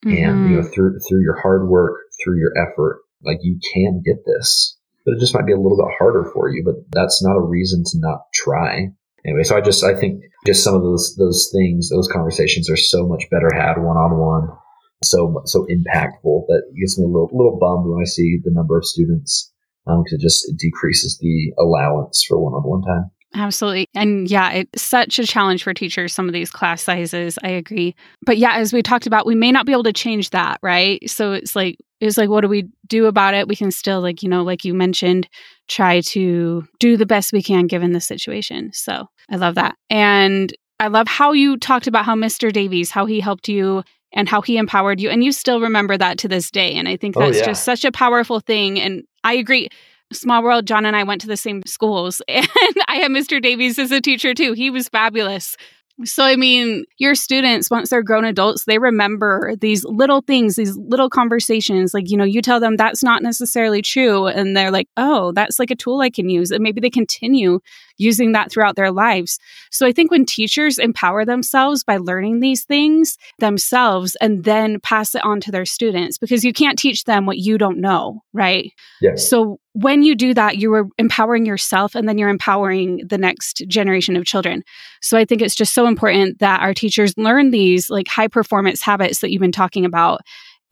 Mm-hmm. 0.07 0.25
And, 0.25 0.51
you 0.51 0.57
know, 0.57 0.63
mm-hmm. 0.63 0.73
through, 0.73 0.99
through 1.07 1.23
your 1.23 1.39
hard 1.41 1.69
work, 1.69 1.99
through 2.23 2.39
your 2.39 2.53
effort, 2.57 3.01
like 3.23 3.39
you 3.43 3.59
can 3.75 4.03
get 4.05 4.25
this 4.25 4.79
but 5.05 5.15
it 5.15 5.21
just 5.21 5.35
might 5.35 5.47
be 5.47 5.53
a 5.53 5.61
little 5.61 5.77
bit 5.77 5.95
harder 5.99 6.31
for 6.33 6.49
you. 6.49 6.63
But 6.65 6.77
that's 6.93 7.23
not 7.23 7.37
a 7.37 7.43
reason 7.43 7.83
to 7.85 7.99
not 7.99 8.21
try. 8.35 8.89
Anyway, 9.25 9.43
so 9.43 9.57
I 9.57 9.61
just 9.61 9.85
I 9.85 9.95
think 9.95 10.23
just 10.47 10.65
some 10.65 10.75
of 10.75 10.83
those 10.83 11.17
those 11.17 11.51
things, 11.53 11.91
those 11.91 12.09
conversations 12.09 12.71
are 12.71 12.77
so 12.77 13.07
much 13.07 13.25
better 13.31 13.51
had 13.55 13.79
one 13.79 13.97
on 13.97 14.19
one, 14.19 14.57
so 15.05 15.43
so 15.45 15.67
impactful 15.67 16.47
that 16.49 16.63
it 16.71 16.81
gets 16.81 16.99
me 16.99 17.05
a 17.05 17.09
little 17.09 17.31
little 17.33 17.59
bummed 17.61 17.87
when 17.87 18.03
I 18.03 18.09
see 18.09 18.39
the 18.43 18.53
number 18.53 18.79
of 18.79 18.85
students 18.85 19.53
because 19.85 20.13
um, 20.13 20.19
it 20.19 20.21
just 20.21 20.47
decreases 20.59 21.19
the 21.21 21.53
allowance 21.59 22.25
for 22.27 22.39
one 22.39 22.53
on 22.53 22.63
one 22.63 22.83
time. 22.83 23.11
Absolutely. 23.35 23.89
And 23.95 24.29
yeah, 24.29 24.51
it's 24.51 24.83
such 24.83 25.19
a 25.19 25.27
challenge 25.27 25.63
for 25.63 25.73
teachers, 25.73 26.13
some 26.13 26.27
of 26.27 26.33
these 26.33 26.51
class 26.51 26.83
sizes. 26.83 27.39
I 27.45 27.51
agree. 27.51 27.95
But 28.27 28.39
yeah, 28.39 28.55
as 28.57 28.73
we 28.73 28.83
talked 28.83 29.07
about, 29.07 29.27
we 29.27 29.37
may 29.37 29.53
not 29.53 29.67
be 29.67 29.73
able 29.73 29.85
to 29.85 29.93
change 29.93 30.31
that, 30.31 30.59
right? 30.63 31.09
So 31.09 31.33
it's 31.33 31.55
like, 31.55 31.79
it's 32.01 32.17
like, 32.17 32.31
what 32.31 32.41
do 32.41 32.49
we 32.49 32.69
do 32.87 33.07
about 33.07 33.35
it? 33.35 33.47
We 33.47 33.57
can 33.57 33.71
still, 33.71 34.01
like, 34.01 34.23
you 34.23 34.29
know, 34.29 34.43
like 34.43 34.65
you 34.65 34.73
mentioned, 34.75 35.29
try 35.69 36.01
to 36.01 36.67
do 36.79 36.97
the 36.97 37.07
best 37.07 37.33
we 37.33 37.43
can 37.43 37.67
given 37.67 37.93
the 37.93 38.01
situation. 38.01 38.73
So 38.73 39.07
I 39.31 39.37
love 39.37 39.55
that. 39.57 39.77
And 39.91 40.53
I 40.79 40.89
love 40.89 41.09
how 41.09 41.33
you 41.33 41.59
talked 41.59 41.87
about 41.87 42.07
how 42.07 42.15
Mr. 42.15 42.51
Davies, 42.53 42.91
how 42.91 43.05
he 43.05 43.21
helped 43.21 43.49
you 43.49 43.85
and 44.13 44.29
how 44.29 44.41
he 44.41 44.57
empowered 44.57 44.99
you. 44.99 45.11
And 45.11 45.23
you 45.23 45.31
still 45.31 45.61
remember 45.61 45.97
that 45.97 46.19
to 46.19 46.29
this 46.29 46.51
day. 46.51 46.75
And 46.75 46.89
I 46.89 46.97
think 46.97 47.17
oh, 47.17 47.21
that's 47.21 47.37
oh, 47.37 47.41
yeah. 47.41 47.47
just 47.47 47.65
such 47.65 47.85
a 47.85 47.93
powerful 47.93 48.41
thing. 48.41 48.81
And 48.81 49.05
I 49.23 49.35
agree. 49.35 49.69
Small 50.13 50.43
world, 50.43 50.67
Jon 50.67 50.87
and 50.87 50.97
I 50.97 51.05
went 51.05 51.21
to 51.21 51.29
the 51.29 51.37
same 51.37 51.63
schools, 51.67 52.21
and 52.29 52.49
I 52.89 52.97
had 52.97 53.13
Mr. 53.13 53.41
Davies 53.41 53.79
as 53.79 53.93
a 53.93 54.01
teacher 54.01 54.35
too. 54.35 54.55
He 54.55 54.69
was 54.69 54.89
fabulous. 54.89 55.57
So, 56.05 56.25
I 56.25 56.37
mean, 56.37 56.85
your 56.99 57.15
students, 57.15 57.71
once 57.71 57.91
they're 57.91 58.03
grown 58.03 58.25
adults, 58.25 58.65
they 58.65 58.79
remember 58.79 59.55
these 59.61 59.85
little 59.85 60.23
things, 60.23 60.57
these 60.57 60.77
little 60.77 61.11
conversations. 61.11 61.93
Like, 61.93 62.11
you 62.11 62.17
know, 62.17 62.25
you 62.25 62.41
tell 62.41 62.61
them 62.61 62.77
that's 62.77 63.03
not 63.03 63.23
necessarily 63.23 63.83
true. 63.83 64.27
And 64.27 64.57
they're 64.57 64.71
like, 64.71 64.89
oh, 64.97 65.33
that's 65.33 65.59
like 65.59 65.71
a 65.71 65.77
tool 65.77 66.01
I 66.01 66.11
can 66.11 66.29
use. 66.29 66.51
And 66.51 66.63
maybe 66.63 66.81
they 66.81 66.91
continue 66.91 67.61
using 67.99 68.33
that 68.33 68.51
throughout 68.51 68.77
their 68.77 68.91
lives. 68.91 69.39
So 69.71 69.87
I 69.87 69.93
think 69.93 70.11
when 70.11 70.25
teachers 70.25 70.79
empower 70.79 71.25
themselves 71.25 71.85
by 71.85 71.99
learning 71.99 72.41
these 72.41 72.65
things 72.65 73.19
themselves 73.39 74.17
and 74.23 74.45
then 74.45 74.81
pass 74.81 75.15
it 75.15 75.25
on 75.25 75.41
to 75.41 75.51
their 75.51 75.67
students, 75.67 76.17
because 76.17 76.45
you 76.45 76.53
can't 76.53 76.79
teach 76.79 77.05
them 77.05 77.27
what 77.27 77.39
you 77.39 77.59
don't 77.59 77.79
know, 77.79 78.23
right? 78.33 78.73
Yeah. 79.03 79.17
So 79.17 79.61
when 79.73 80.03
you 80.03 80.15
do 80.15 80.35
that, 80.35 80.59
you 80.59 80.73
are 80.75 80.89
empowering 80.99 81.47
yourself 81.47 81.95
and 81.95 82.09
then 82.09 82.19
you're 82.19 82.29
empowering 82.29 83.03
the 83.09 83.19
next 83.19 83.63
generation 83.69 84.17
of 84.17 84.25
children. 84.25 84.65
So 85.01 85.17
I 85.17 85.25
think 85.25 85.43
it's 85.43 85.55
just 85.55 85.75
so 85.75 85.87
important 85.87 86.41
that 86.41 86.61
our 86.61 86.75
teachers 86.75 87.15
learn 87.17 87.51
these 87.51 87.89
like 87.89 88.09
high 88.09 88.29
performance 88.29 88.83
habits 88.83 89.21
that 89.21 89.31
you've 89.31 89.41
been 89.41 89.53
talking 89.53 89.85
about. 89.85 90.21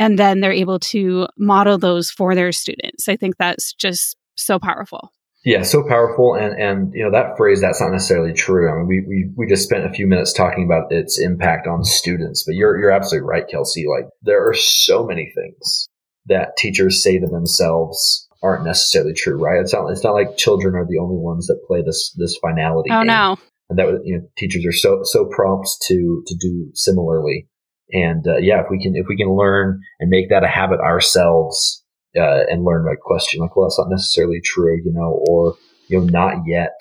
And 0.01 0.19
then 0.19 0.41
they're 0.41 0.53
able 0.53 0.79
to 0.81 1.29
model 1.37 1.79
those 1.79 2.11
for 2.11 2.35
their 2.35 2.53
students. 2.53 3.09
I 3.09 3.17
think 3.17 3.37
that's 3.37 3.73
just 3.73 4.17
so 4.37 4.59
powerful. 4.59 5.13
Yeah, 5.45 5.63
so 5.63 5.87
powerful, 5.89 6.35
and 6.35 6.61
and 6.61 6.93
you 6.93 7.05
know 7.05 7.13
that 7.13 7.37
phrase 7.37 7.61
that's 7.61 7.81
not 7.81 7.93
necessarily 7.93 8.33
true. 8.33 8.71
I 8.71 8.77
mean, 8.77 8.87
we 8.87 9.01
we 9.01 9.31
we 9.37 9.47
just 9.47 9.65
spent 9.65 9.87
a 9.87 9.93
few 9.93 10.07
minutes 10.07 10.33
talking 10.33 10.65
about 10.65 10.93
its 10.93 11.19
impact 11.19 11.69
on 11.69 11.85
students, 11.85 12.43
but 12.45 12.55
you're 12.55 12.79
you're 12.79 12.91
absolutely 12.91 13.29
right, 13.29 13.49
Kelsey. 13.49 13.87
Like 13.89 14.11
there 14.21 14.49
are 14.49 14.53
so 14.53 15.07
many 15.07 15.33
things 15.33 15.89
that 16.27 16.57
teachers 16.59 17.03
say 17.03 17.19
to 17.19 17.27
themselves 17.27 18.28
aren't 18.43 18.65
necessarily 18.65 19.15
true, 19.15 19.37
right? 19.37 19.61
It's 19.61 19.73
not 19.73 19.89
it's 19.91 20.05
not 20.05 20.15
like 20.15 20.37
children 20.37 20.75
are 20.75 20.87
the 20.87 20.99
only 20.99 21.17
ones 21.17 21.47
that 21.47 21.65
play 21.67 21.83
this 21.83 22.15
this 22.17 22.37
finality. 22.37 22.91
Oh 22.93 23.01
game. 23.01 23.09
no! 23.09 23.37
And 23.69 23.79
that 23.79 24.03
you 24.05 24.19
know 24.19 24.29
teachers 24.37 24.65
are 24.67 24.73
so 24.73 25.01
so 25.03 25.27
prompt 25.27 25.69
to 25.89 26.23
to 26.27 26.37
do 26.41 26.71
similarly. 26.75 27.49
And 27.91 28.27
uh, 28.27 28.37
yeah, 28.37 28.61
if 28.61 28.67
we 28.71 28.83
can 28.83 28.95
if 28.95 29.07
we 29.09 29.17
can 29.17 29.35
learn 29.35 29.81
and 30.01 30.11
make 30.11 30.29
that 30.31 30.45
a 30.45 30.49
habit 30.49 30.81
ourselves, 30.81 31.83
uh, 32.17 32.45
and 32.49 32.65
learn 32.65 32.87
like 32.87 33.01
question 33.01 33.41
like, 33.41 33.57
well, 33.57 33.67
that's 33.67 33.79
not 33.79 33.91
necessarily 33.91 34.41
true, 34.45 34.77
you 34.85 34.93
know, 34.93 35.25
or 35.29 35.57
you 35.89 35.99
know, 35.99 36.05
not 36.05 36.43
yet. 36.47 36.81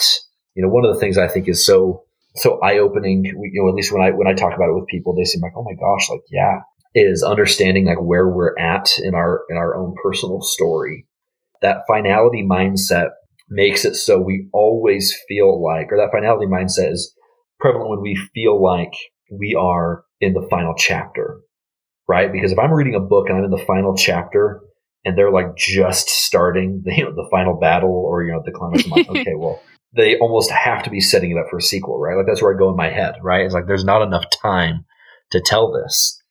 You 0.55 0.64
know, 0.64 0.70
one 0.70 0.86
of 0.86 0.93
the 0.93 0.99
things 0.99 1.18
I 1.18 1.28
think 1.28 1.47
is 1.47 1.66
so 1.66 2.03
so 2.36 2.60
eye 2.62 2.78
opening. 2.78 3.26
You 3.26 3.64
know, 3.64 3.70
at 3.70 3.76
least 3.76 3.91
when 3.91 4.01
I 4.01 4.12
when 4.12 4.28
I 4.28 4.34
talk 4.34 4.53
about 4.53 4.70
it 4.70 4.76
with 4.76 4.88
people, 4.88 5.16
they 5.16 5.24
seem 5.24 5.41
like, 5.41 5.53
oh 5.55 5.64
my 5.64 5.74
gosh, 5.74 6.10
like 6.10 6.22
yeah, 6.32 6.60
is 6.93 7.24
understanding 7.24 7.86
like 7.86 8.01
where 8.01 8.28
we're 8.28 8.58
at 8.58 8.97
in 8.99 9.16
our 9.16 9.43
in 9.49 9.58
our 9.58 9.76
own 9.76 9.95
personal 10.03 10.41
story. 10.41 11.07
That 11.62 11.84
finality 11.88 12.45
mindset 12.49 13.10
makes 13.49 13.86
it 13.86 13.95
so 13.95 14.20
we 14.20 14.47
always 14.53 15.16
feel 15.28 15.64
like, 15.64 15.91
or 15.91 15.97
that 15.97 16.12
finality 16.12 16.45
mindset 16.45 16.91
is 16.91 17.14
prevalent 17.60 17.89
when 17.89 18.01
we 18.01 18.16
feel 18.34 18.62
like 18.62 18.91
we 19.32 19.55
are 19.60 20.03
in 20.20 20.34
the 20.34 20.47
final 20.49 20.74
chapter, 20.78 21.41
right? 22.08 22.32
Because 22.32 22.51
if 22.51 22.60
I'm 22.60 22.74
reading 22.74 22.95
a 22.95 22.99
book 22.99 23.30
and 23.30 23.38
I'm 23.38 23.45
in 23.45 23.51
the 23.51 23.66
final 23.66 23.95
chapter, 23.95 24.62
and 25.05 25.18
they're 25.18 25.32
like 25.32 25.55
just 25.55 26.10
starting 26.10 26.82
the, 26.84 26.93
you 26.93 27.05
know, 27.05 27.14
the 27.14 27.28
final 27.32 27.58
battle 27.58 27.89
or, 27.91 28.24
you 28.24 28.34
know, 28.34 28.41
the 28.43 28.51
climax. 28.51 28.84
I'm 28.84 28.91
like, 28.91 29.10
okay, 29.10 29.36
well, 29.36 29.62
they 29.95 30.18
almost 30.20 30.51
have 30.51 30.84
to 30.84 30.89
be 30.89 30.99
setting 30.99 31.32
it 31.32 31.38
up 31.38 31.47
for 31.49 31.58
a 31.58 31.62
sequel, 31.62 31.97
right? 31.97 32.18
Like 32.18 32.26
that's 32.28 32.41
where 32.41 32.53
I 32.53 32.60
go 32.60 32.70
in 32.70 32.76
my 32.76 32.89
head, 32.89 33.16
right? 33.22 33.45
It's 33.45 33.53
like 33.53 33.68
there's 33.68 33.86
not 33.86 34.01
enough 34.01 34.26
time 34.41 34.86
to 35.32 35.41
tell 35.45 35.72
this. 35.72 36.22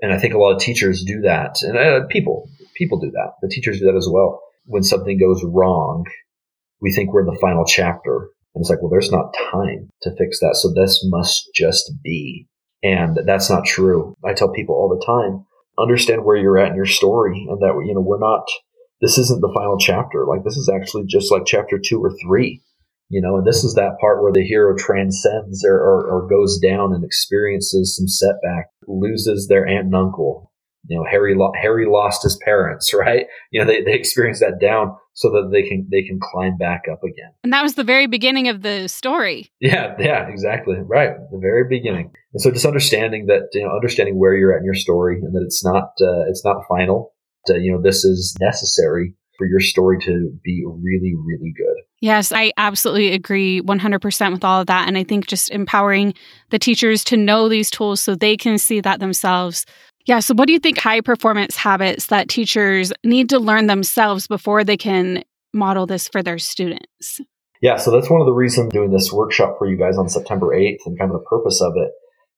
And 0.00 0.12
I 0.12 0.18
think 0.18 0.32
a 0.32 0.38
lot 0.38 0.54
of 0.54 0.60
teachers 0.60 1.02
do 1.04 1.22
that. 1.22 1.56
And 1.62 1.76
uh, 1.76 2.06
people, 2.08 2.48
people 2.76 3.00
do 3.00 3.10
that. 3.10 3.32
The 3.42 3.48
teachers 3.48 3.80
do 3.80 3.86
that 3.86 3.96
as 3.96 4.08
well. 4.10 4.40
When 4.70 4.82
something 4.82 5.18
goes 5.18 5.42
wrong, 5.44 6.04
we 6.80 6.92
think 6.92 7.12
we're 7.12 7.20
in 7.20 7.26
the 7.26 7.38
final 7.40 7.64
chapter. 7.64 8.30
And 8.54 8.62
it's 8.62 8.70
like, 8.70 8.80
well, 8.80 8.90
there's 8.90 9.12
not 9.12 9.34
time 9.52 9.90
to 10.02 10.14
fix 10.16 10.40
that. 10.40 10.56
So 10.56 10.72
this 10.72 11.04
must 11.04 11.50
just 11.54 11.92
be. 12.02 12.46
And 12.82 13.18
that's 13.26 13.50
not 13.50 13.66
true. 13.66 14.16
I 14.24 14.32
tell 14.32 14.50
people 14.50 14.74
all 14.74 14.88
the 14.88 15.04
time, 15.04 15.44
understand 15.78 16.24
where 16.24 16.36
you're 16.36 16.58
at 16.58 16.70
in 16.70 16.76
your 16.76 16.86
story 16.86 17.46
and 17.48 17.60
that 17.60 17.82
you 17.86 17.94
know 17.94 18.00
we're 18.00 18.18
not 18.18 18.44
this 19.00 19.16
isn't 19.18 19.40
the 19.40 19.52
final 19.54 19.78
chapter 19.78 20.26
like 20.26 20.44
this 20.44 20.56
is 20.56 20.68
actually 20.68 21.04
just 21.06 21.30
like 21.30 21.42
chapter 21.46 21.78
two 21.82 22.02
or 22.02 22.12
three 22.22 22.60
you 23.08 23.20
know 23.20 23.36
and 23.36 23.46
this 23.46 23.64
is 23.64 23.74
that 23.74 23.96
part 24.00 24.22
where 24.22 24.32
the 24.32 24.46
hero 24.46 24.76
transcends 24.76 25.64
or, 25.64 25.74
or, 25.74 26.06
or 26.06 26.28
goes 26.28 26.58
down 26.58 26.92
and 26.92 27.04
experiences 27.04 27.96
some 27.96 28.08
setback 28.08 28.68
loses 28.86 29.46
their 29.48 29.66
aunt 29.66 29.86
and 29.86 29.94
uncle 29.94 30.49
you 30.90 30.98
know 30.98 31.04
harry 31.08 31.34
lo- 31.36 31.52
harry 31.58 31.86
lost 31.88 32.24
his 32.24 32.36
parents 32.44 32.92
right? 32.94 33.26
You 33.50 33.60
know 33.60 33.66
they, 33.66 33.82
they 33.82 33.94
experience 33.94 34.40
that 34.40 34.60
down 34.60 34.96
so 35.14 35.30
that 35.30 35.50
they 35.52 35.62
can 35.62 35.88
they 35.90 36.02
can 36.02 36.18
climb 36.20 36.56
back 36.58 36.84
up 36.90 37.02
again. 37.02 37.32
And 37.44 37.52
that 37.52 37.62
was 37.62 37.74
the 37.74 37.84
very 37.84 38.06
beginning 38.06 38.48
of 38.48 38.62
the 38.62 38.88
story. 38.88 39.50
Yeah 39.60 39.94
yeah 39.98 40.28
exactly. 40.28 40.76
Right 40.82 41.12
the 41.30 41.38
very 41.40 41.64
beginning. 41.68 42.10
And 42.34 42.42
so 42.42 42.50
just 42.50 42.66
understanding 42.66 43.26
that 43.26 43.48
you 43.52 43.64
know 43.64 43.74
understanding 43.74 44.18
where 44.18 44.34
you're 44.34 44.52
at 44.52 44.58
in 44.58 44.64
your 44.64 44.74
story 44.74 45.20
and 45.22 45.34
that 45.34 45.42
it's 45.44 45.64
not 45.64 45.92
uh, 46.00 46.28
it's 46.28 46.44
not 46.44 46.64
final 46.68 47.14
uh, 47.48 47.54
you 47.54 47.72
know 47.72 47.80
this 47.80 48.04
is 48.04 48.36
necessary 48.40 49.14
for 49.38 49.46
your 49.46 49.60
story 49.60 49.98
to 50.00 50.30
be 50.44 50.64
really 50.66 51.14
really 51.24 51.54
good. 51.56 51.84
Yes, 52.02 52.32
I 52.32 52.52
absolutely 52.56 53.12
agree 53.12 53.60
100% 53.60 54.32
with 54.32 54.42
all 54.42 54.62
of 54.62 54.68
that. 54.68 54.88
And 54.88 54.96
I 54.96 55.04
think 55.04 55.26
just 55.26 55.50
empowering 55.50 56.14
the 56.48 56.58
teachers 56.58 57.04
to 57.04 57.16
know 57.18 57.46
these 57.46 57.70
tools 57.70 58.00
so 58.00 58.14
they 58.14 58.38
can 58.38 58.56
see 58.56 58.80
that 58.80 59.00
themselves 59.00 59.66
yeah. 60.06 60.20
So, 60.20 60.34
what 60.34 60.46
do 60.46 60.52
you 60.52 60.58
think 60.58 60.78
high 60.78 61.00
performance 61.00 61.56
habits 61.56 62.06
that 62.06 62.28
teachers 62.28 62.92
need 63.04 63.28
to 63.30 63.38
learn 63.38 63.66
themselves 63.66 64.26
before 64.26 64.64
they 64.64 64.76
can 64.76 65.22
model 65.52 65.86
this 65.86 66.08
for 66.08 66.22
their 66.22 66.38
students? 66.38 67.20
Yeah. 67.60 67.76
So, 67.76 67.90
that's 67.90 68.10
one 68.10 68.20
of 68.20 68.26
the 68.26 68.32
reasons 68.32 68.72
doing 68.72 68.90
this 68.90 69.12
workshop 69.12 69.56
for 69.58 69.68
you 69.68 69.76
guys 69.76 69.98
on 69.98 70.08
September 70.08 70.48
8th 70.48 70.86
and 70.86 70.98
kind 70.98 71.10
of 71.10 71.20
the 71.20 71.26
purpose 71.26 71.60
of 71.60 71.74
it 71.76 71.92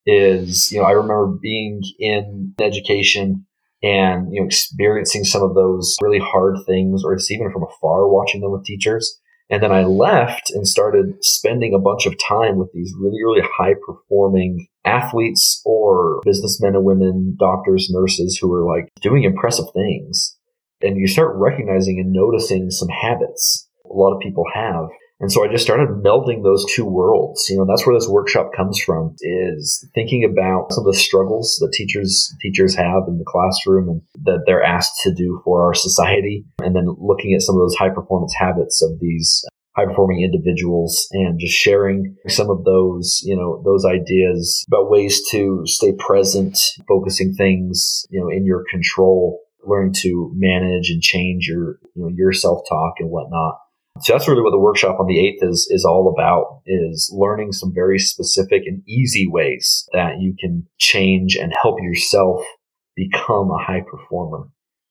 is, 0.04 0.72
you 0.72 0.80
know, 0.80 0.84
I 0.84 0.92
remember 0.92 1.38
being 1.40 1.82
in 1.98 2.54
education 2.60 3.46
and, 3.82 4.32
you 4.32 4.40
know, 4.40 4.46
experiencing 4.46 5.24
some 5.24 5.42
of 5.42 5.54
those 5.54 5.96
really 6.02 6.18
hard 6.18 6.56
things 6.66 7.02
or 7.04 7.16
just 7.16 7.30
even 7.30 7.52
from 7.52 7.64
afar 7.64 8.08
watching 8.08 8.40
them 8.40 8.52
with 8.52 8.64
teachers. 8.64 9.20
And 9.50 9.62
then 9.62 9.72
I 9.72 9.84
left 9.84 10.50
and 10.50 10.66
started 10.66 11.16
spending 11.20 11.74
a 11.74 11.78
bunch 11.80 12.06
of 12.06 12.16
time 12.18 12.56
with 12.56 12.72
these 12.72 12.92
really, 12.98 13.22
really 13.22 13.42
high 13.42 13.74
performing 13.86 14.66
athletes 14.84 15.60
or 15.64 16.20
businessmen 16.24 16.74
and 16.74 16.84
women, 16.84 17.36
doctors, 17.38 17.88
nurses 17.90 18.38
who 18.40 18.52
are 18.52 18.64
like 18.64 18.88
doing 19.00 19.24
impressive 19.24 19.66
things. 19.74 20.36
And 20.80 20.96
you 20.96 21.06
start 21.06 21.36
recognizing 21.36 22.00
and 22.00 22.12
noticing 22.12 22.70
some 22.70 22.88
habits 22.88 23.68
a 23.88 23.92
lot 23.92 24.14
of 24.14 24.20
people 24.20 24.44
have. 24.52 24.88
And 25.20 25.30
so 25.30 25.44
I 25.44 25.48
just 25.48 25.64
started 25.64 26.02
melding 26.02 26.42
those 26.42 26.66
two 26.74 26.84
worlds. 26.84 27.48
You 27.48 27.56
know, 27.56 27.64
that's 27.64 27.86
where 27.86 27.94
this 27.94 28.08
workshop 28.08 28.50
comes 28.56 28.80
from 28.80 29.14
is 29.20 29.88
thinking 29.94 30.24
about 30.24 30.72
some 30.72 30.84
of 30.84 30.92
the 30.92 30.98
struggles 30.98 31.58
that 31.60 31.72
teachers 31.72 32.34
teachers 32.40 32.74
have 32.74 33.04
in 33.06 33.18
the 33.18 33.24
classroom 33.24 33.88
and 33.88 34.02
that 34.24 34.42
they're 34.46 34.64
asked 34.64 35.00
to 35.04 35.14
do 35.14 35.40
for 35.44 35.64
our 35.64 35.74
society. 35.74 36.44
And 36.58 36.74
then 36.74 36.96
looking 36.98 37.34
at 37.34 37.42
some 37.42 37.54
of 37.54 37.60
those 37.60 37.76
high 37.76 37.90
performance 37.90 38.34
habits 38.36 38.82
of 38.82 38.98
these 38.98 39.44
high 39.74 39.86
performing 39.86 40.22
individuals 40.22 41.08
and 41.12 41.40
just 41.40 41.54
sharing 41.54 42.16
some 42.28 42.50
of 42.50 42.64
those, 42.64 43.22
you 43.24 43.34
know, 43.34 43.62
those 43.64 43.84
ideas 43.84 44.64
about 44.68 44.90
ways 44.90 45.22
to 45.30 45.62
stay 45.64 45.92
present, 45.98 46.58
focusing 46.86 47.34
things, 47.34 48.04
you 48.10 48.20
know, 48.20 48.28
in 48.28 48.44
your 48.44 48.64
control, 48.70 49.40
learning 49.64 49.94
to 50.02 50.30
manage 50.34 50.90
and 50.90 51.00
change 51.02 51.46
your, 51.46 51.78
you 51.94 52.02
know, 52.02 52.10
your 52.14 52.32
self 52.32 52.60
talk 52.68 52.94
and 52.98 53.10
whatnot. 53.10 53.58
So 54.00 54.12
that's 54.12 54.26
really 54.26 54.42
what 54.42 54.50
the 54.50 54.58
workshop 54.58 54.98
on 54.98 55.06
the 55.06 55.18
8th 55.18 55.50
is, 55.50 55.68
is 55.70 55.84
all 55.84 56.12
about 56.12 56.62
is 56.66 57.12
learning 57.14 57.52
some 57.52 57.72
very 57.74 57.98
specific 57.98 58.62
and 58.66 58.82
easy 58.88 59.26
ways 59.28 59.86
that 59.92 60.20
you 60.20 60.34
can 60.38 60.66
change 60.78 61.36
and 61.36 61.52
help 61.62 61.76
yourself 61.80 62.44
become 62.96 63.50
a 63.50 63.62
high 63.62 63.82
performer. 63.88 64.48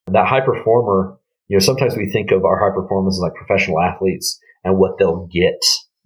And 0.08 0.16
that 0.16 0.28
high 0.28 0.42
performer, 0.42 1.18
you 1.48 1.58
know, 1.58 1.60
sometimes 1.60 1.96
we 1.96 2.10
think 2.12 2.32
of 2.32 2.46
our 2.46 2.60
high 2.60 2.74
performers 2.74 3.16
as 3.18 3.22
like 3.22 3.34
professional 3.34 3.82
athletes 3.82 4.40
and 4.64 4.78
what 4.78 4.98
they'll 4.98 5.28
get, 5.32 5.60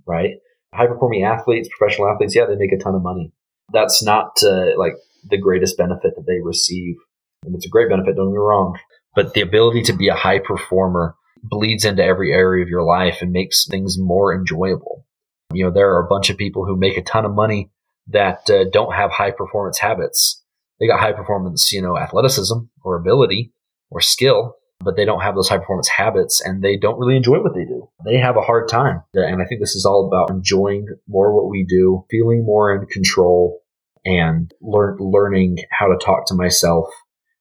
right? 0.06 0.32
High 0.74 0.88
performing 0.88 1.24
athletes, 1.24 1.70
professional 1.78 2.10
athletes, 2.10 2.36
yeah, 2.36 2.46
they 2.46 2.56
make 2.56 2.72
a 2.72 2.78
ton 2.78 2.96
of 2.96 3.02
money. 3.02 3.32
That's 3.72 4.04
not 4.04 4.32
uh, 4.44 4.78
like 4.78 4.94
the 5.30 5.38
greatest 5.38 5.78
benefit 5.78 6.14
that 6.16 6.26
they 6.28 6.40
receive. 6.44 6.96
And 7.44 7.56
it's 7.56 7.66
a 7.66 7.70
great 7.70 7.90
benefit, 7.90 8.16
don't 8.16 8.28
get 8.28 8.34
me 8.34 8.40
wrong. 8.40 8.78
But 9.16 9.34
the 9.34 9.42
ability 9.42 9.84
to 9.84 9.94
be 9.94 10.10
a 10.10 10.16
high 10.16 10.40
performer 10.40 11.16
bleeds 11.42 11.86
into 11.86 12.04
every 12.04 12.34
area 12.34 12.64
of 12.64 12.70
your 12.70 12.84
life 12.84 13.22
and 13.22 13.32
makes 13.32 13.66
things 13.66 13.98
more 13.98 14.36
enjoyable. 14.36 15.06
You 15.54 15.66
know, 15.66 15.72
there 15.72 15.94
are 15.94 16.04
a 16.04 16.08
bunch 16.08 16.30
of 16.30 16.38
people 16.38 16.66
who 16.66 16.76
make 16.76 16.98
a 16.98 17.04
ton 17.04 17.26
of 17.26 17.34
money 17.34 17.72
that 18.08 18.50
uh, 18.50 18.66
don't 18.72 18.94
have 18.94 19.12
high 19.12 19.32
performance 19.32 19.80
habits. 19.80 20.44
They 20.80 20.88
got 20.88 21.00
high 21.00 21.14
performance, 21.14 21.72
you 21.72 21.82
know, 21.82 21.98
athleticism 21.98 22.58
or 22.84 22.98
ability 22.98 23.54
or 23.90 24.02
skill, 24.02 24.56
but 24.80 24.96
they 24.96 25.06
don't 25.06 25.22
have 25.22 25.36
those 25.36 25.50
high 25.50 25.58
performance 25.58 25.90
habits 25.90 26.42
and 26.42 26.64
they 26.64 26.78
don't 26.78 27.00
really 27.00 27.16
enjoy 27.16 27.40
what 27.42 27.54
they 27.54 27.66
do. 27.66 27.90
They 28.04 28.18
have 28.18 28.38
a 28.38 28.42
hard 28.42 28.68
time. 28.68 29.04
And 29.14 29.42
I 29.42 29.46
think 29.46 29.62
this 29.62 29.76
is 29.76 29.86
all 29.86 30.08
about 30.08 30.30
enjoying 30.30 30.88
more 31.08 31.36
what 31.36 31.50
we 31.50 31.66
do, 31.68 32.06
feeling 32.10 32.46
more 32.46 32.76
in 32.76 32.86
control 32.88 33.62
and 34.04 34.54
learn, 34.62 34.98
learning 35.00 35.58
how 35.72 35.88
to 35.88 35.98
talk 36.04 36.28
to 36.28 36.36
myself 36.36 36.88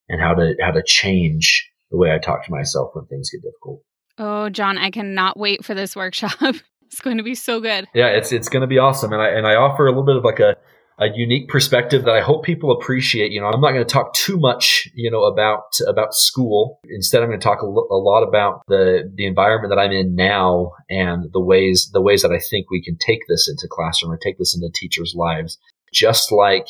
and 0.08 0.20
how 0.20 0.34
to, 0.34 0.54
how 0.60 0.70
to 0.70 0.82
change 0.84 1.70
the 1.90 1.98
way 1.98 2.12
I 2.12 2.18
talk 2.18 2.44
to 2.44 2.50
myself 2.50 2.90
when 2.94 3.06
things 3.06 3.30
get 3.30 3.42
difficult. 3.42 3.82
Oh, 4.16 4.48
Jon, 4.48 4.78
I 4.78 4.90
cannot 4.90 5.38
wait 5.38 5.64
for 5.64 5.74
this 5.74 5.96
workshop. 5.96 6.32
it's 6.86 7.00
going 7.00 7.16
to 7.16 7.22
be 7.22 7.34
so 7.34 7.60
good. 7.60 7.86
Yeah, 7.94 8.06
it's 8.06 8.30
it's 8.30 8.48
going 8.48 8.60
to 8.60 8.66
be 8.66 8.78
awesome, 8.78 9.12
and 9.12 9.20
I 9.20 9.28
and 9.30 9.46
I 9.46 9.56
offer 9.56 9.86
a 9.86 9.90
little 9.90 10.04
bit 10.04 10.16
of 10.16 10.24
like 10.24 10.38
a 10.38 10.56
a 10.98 11.08
unique 11.14 11.48
perspective 11.48 12.04
that 12.04 12.14
I 12.14 12.20
hope 12.20 12.44
people 12.44 12.70
appreciate. 12.70 13.32
You 13.32 13.40
know, 13.40 13.48
I'm 13.48 13.60
not 13.60 13.72
going 13.72 13.84
to 13.84 13.92
talk 13.92 14.14
too 14.14 14.38
much, 14.38 14.88
you 14.94 15.10
know, 15.10 15.24
about 15.24 15.78
about 15.86 16.14
school. 16.14 16.78
Instead, 16.88 17.22
I'm 17.22 17.28
going 17.28 17.40
to 17.40 17.44
talk 17.44 17.62
a, 17.62 17.66
lo- 17.66 17.88
a 17.90 17.96
lot 17.96 18.22
about 18.22 18.62
the 18.68 19.10
the 19.14 19.26
environment 19.26 19.70
that 19.70 19.80
I'm 19.80 19.92
in 19.92 20.14
now 20.14 20.72
and 20.88 21.32
the 21.32 21.40
ways 21.40 21.90
the 21.92 22.00
ways 22.00 22.22
that 22.22 22.32
I 22.32 22.38
think 22.38 22.70
we 22.70 22.82
can 22.82 22.96
take 22.96 23.20
this 23.28 23.48
into 23.48 23.68
classroom 23.68 24.12
or 24.12 24.16
take 24.16 24.38
this 24.38 24.54
into 24.54 24.70
teachers' 24.72 25.14
lives, 25.16 25.58
just 25.92 26.30
like 26.30 26.66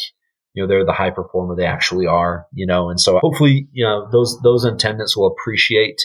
you 0.55 0.63
know 0.63 0.67
they're 0.67 0.87
the 0.87 0.93
high 0.93 1.11
performer 1.11 1.55
they 1.55 1.67
actually 1.67 2.07
are. 2.07 2.47
You 2.53 2.67
know, 2.67 2.89
and 2.89 3.01
so 3.01 3.19
hopefully, 3.19 3.69
you 3.73 3.85
know, 3.85 4.09
those 4.11 4.41
those 4.43 4.65
attendants 4.65 5.17
will 5.17 5.27
appreciate 5.27 6.01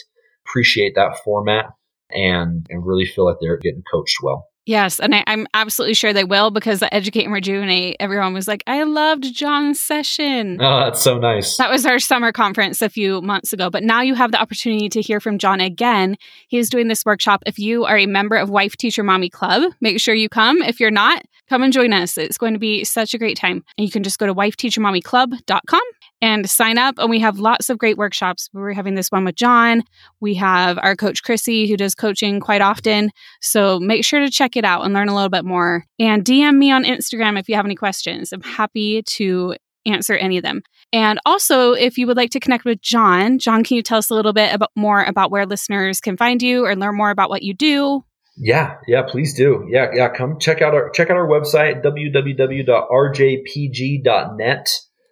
appreciate 0.46 0.94
that 0.96 1.18
format 1.24 1.66
and 2.10 2.66
and 2.68 2.84
really 2.84 3.06
feel 3.06 3.24
like 3.24 3.36
they're 3.40 3.56
getting 3.56 3.82
coached 3.90 4.18
well. 4.22 4.49
Yes, 4.70 5.00
and 5.00 5.12
I, 5.16 5.24
am 5.26 5.48
absolutely 5.52 5.94
sure 5.94 6.12
they 6.12 6.22
will 6.22 6.52
because 6.52 6.78
the 6.78 6.94
Educate 6.94 7.24
and 7.24 7.32
Rejuvenate, 7.32 7.96
everyone 7.98 8.32
was 8.32 8.46
like, 8.46 8.62
I 8.68 8.84
loved 8.84 9.34
Jon's 9.34 9.80
session. 9.80 10.58
Oh, 10.60 10.84
that's 10.84 11.02
so 11.02 11.18
nice. 11.18 11.56
That 11.56 11.72
was 11.72 11.84
our 11.84 11.98
summer 11.98 12.30
conference 12.30 12.80
a 12.80 12.88
few 12.88 13.20
months 13.20 13.52
ago. 13.52 13.68
But 13.68 13.82
now 13.82 14.00
you 14.00 14.14
have 14.14 14.30
the 14.30 14.40
opportunity 14.40 14.88
to 14.90 15.00
hear 15.00 15.18
from 15.18 15.38
Jon 15.38 15.60
again. 15.60 16.16
He 16.46 16.56
is 16.56 16.70
doing 16.70 16.86
this 16.86 17.04
workshop. 17.04 17.42
If 17.46 17.58
you 17.58 17.84
are 17.84 17.98
a 17.98 18.06
member 18.06 18.36
of 18.36 18.48
Wife 18.48 18.76
Teacher 18.76 19.02
Mommy 19.02 19.28
Club, 19.28 19.72
make 19.80 19.98
sure 19.98 20.14
you 20.14 20.28
come. 20.28 20.62
If 20.62 20.78
you're 20.78 20.92
not, 20.92 21.24
come 21.48 21.64
and 21.64 21.72
join 21.72 21.92
us. 21.92 22.16
It's 22.16 22.38
going 22.38 22.52
to 22.52 22.60
be 22.60 22.84
such 22.84 23.12
a 23.12 23.18
great 23.18 23.36
time. 23.36 23.64
And 23.76 23.84
you 23.84 23.90
can 23.90 24.04
just 24.04 24.20
go 24.20 24.26
to 24.26 24.34
wifeteachermommyclub.com 24.36 25.82
and 26.22 26.48
sign 26.48 26.78
up. 26.78 26.96
And 26.98 27.10
we 27.10 27.20
have 27.20 27.38
lots 27.38 27.70
of 27.70 27.78
great 27.78 27.96
workshops. 27.96 28.48
We're 28.52 28.72
having 28.72 28.94
this 28.94 29.08
one 29.08 29.24
with 29.24 29.34
Jon. 29.34 29.82
We 30.20 30.34
have 30.34 30.78
our 30.82 30.96
coach 30.96 31.22
Chrissy, 31.22 31.68
who 31.68 31.76
does 31.76 31.94
coaching 31.94 32.40
quite 32.40 32.60
often. 32.60 33.10
So 33.40 33.78
make 33.80 34.04
sure 34.04 34.20
to 34.20 34.30
check 34.30 34.56
it 34.56 34.64
out 34.64 34.84
and 34.84 34.92
learn 34.94 35.08
a 35.08 35.14
little 35.14 35.30
bit 35.30 35.44
more. 35.44 35.84
And 35.98 36.24
DM 36.24 36.56
me 36.56 36.70
on 36.70 36.84
Instagram 36.84 37.38
if 37.38 37.48
you 37.48 37.54
have 37.56 37.64
any 37.64 37.76
questions. 37.76 38.32
I'm 38.32 38.42
happy 38.42 39.02
to 39.02 39.54
answer 39.86 40.14
any 40.14 40.36
of 40.36 40.42
them. 40.42 40.62
And 40.92 41.18
also, 41.24 41.72
if 41.72 41.96
you 41.96 42.06
would 42.06 42.16
like 42.16 42.30
to 42.30 42.40
connect 42.40 42.64
with 42.64 42.80
Jon, 42.82 43.38
Jon, 43.38 43.62
can 43.64 43.76
you 43.76 43.82
tell 43.82 43.98
us 43.98 44.10
a 44.10 44.14
little 44.14 44.32
bit 44.32 44.52
about 44.52 44.70
more 44.76 45.02
about 45.04 45.30
where 45.30 45.46
listeners 45.46 46.00
can 46.00 46.16
find 46.16 46.42
you 46.42 46.64
or 46.66 46.74
learn 46.76 46.96
more 46.96 47.10
about 47.10 47.30
what 47.30 47.42
you 47.42 47.54
do? 47.54 48.04
Yeah, 48.36 48.76
yeah, 48.86 49.02
please 49.02 49.34
do. 49.34 49.66
Yeah, 49.70 49.90
yeah, 49.94 50.08
come 50.08 50.38
check 50.38 50.62
out 50.62 50.72
our 50.74 50.88
check 50.90 51.10
out 51.10 51.16
our 51.16 51.28
website 51.28 51.84
www.rjpg.net. 51.84 52.70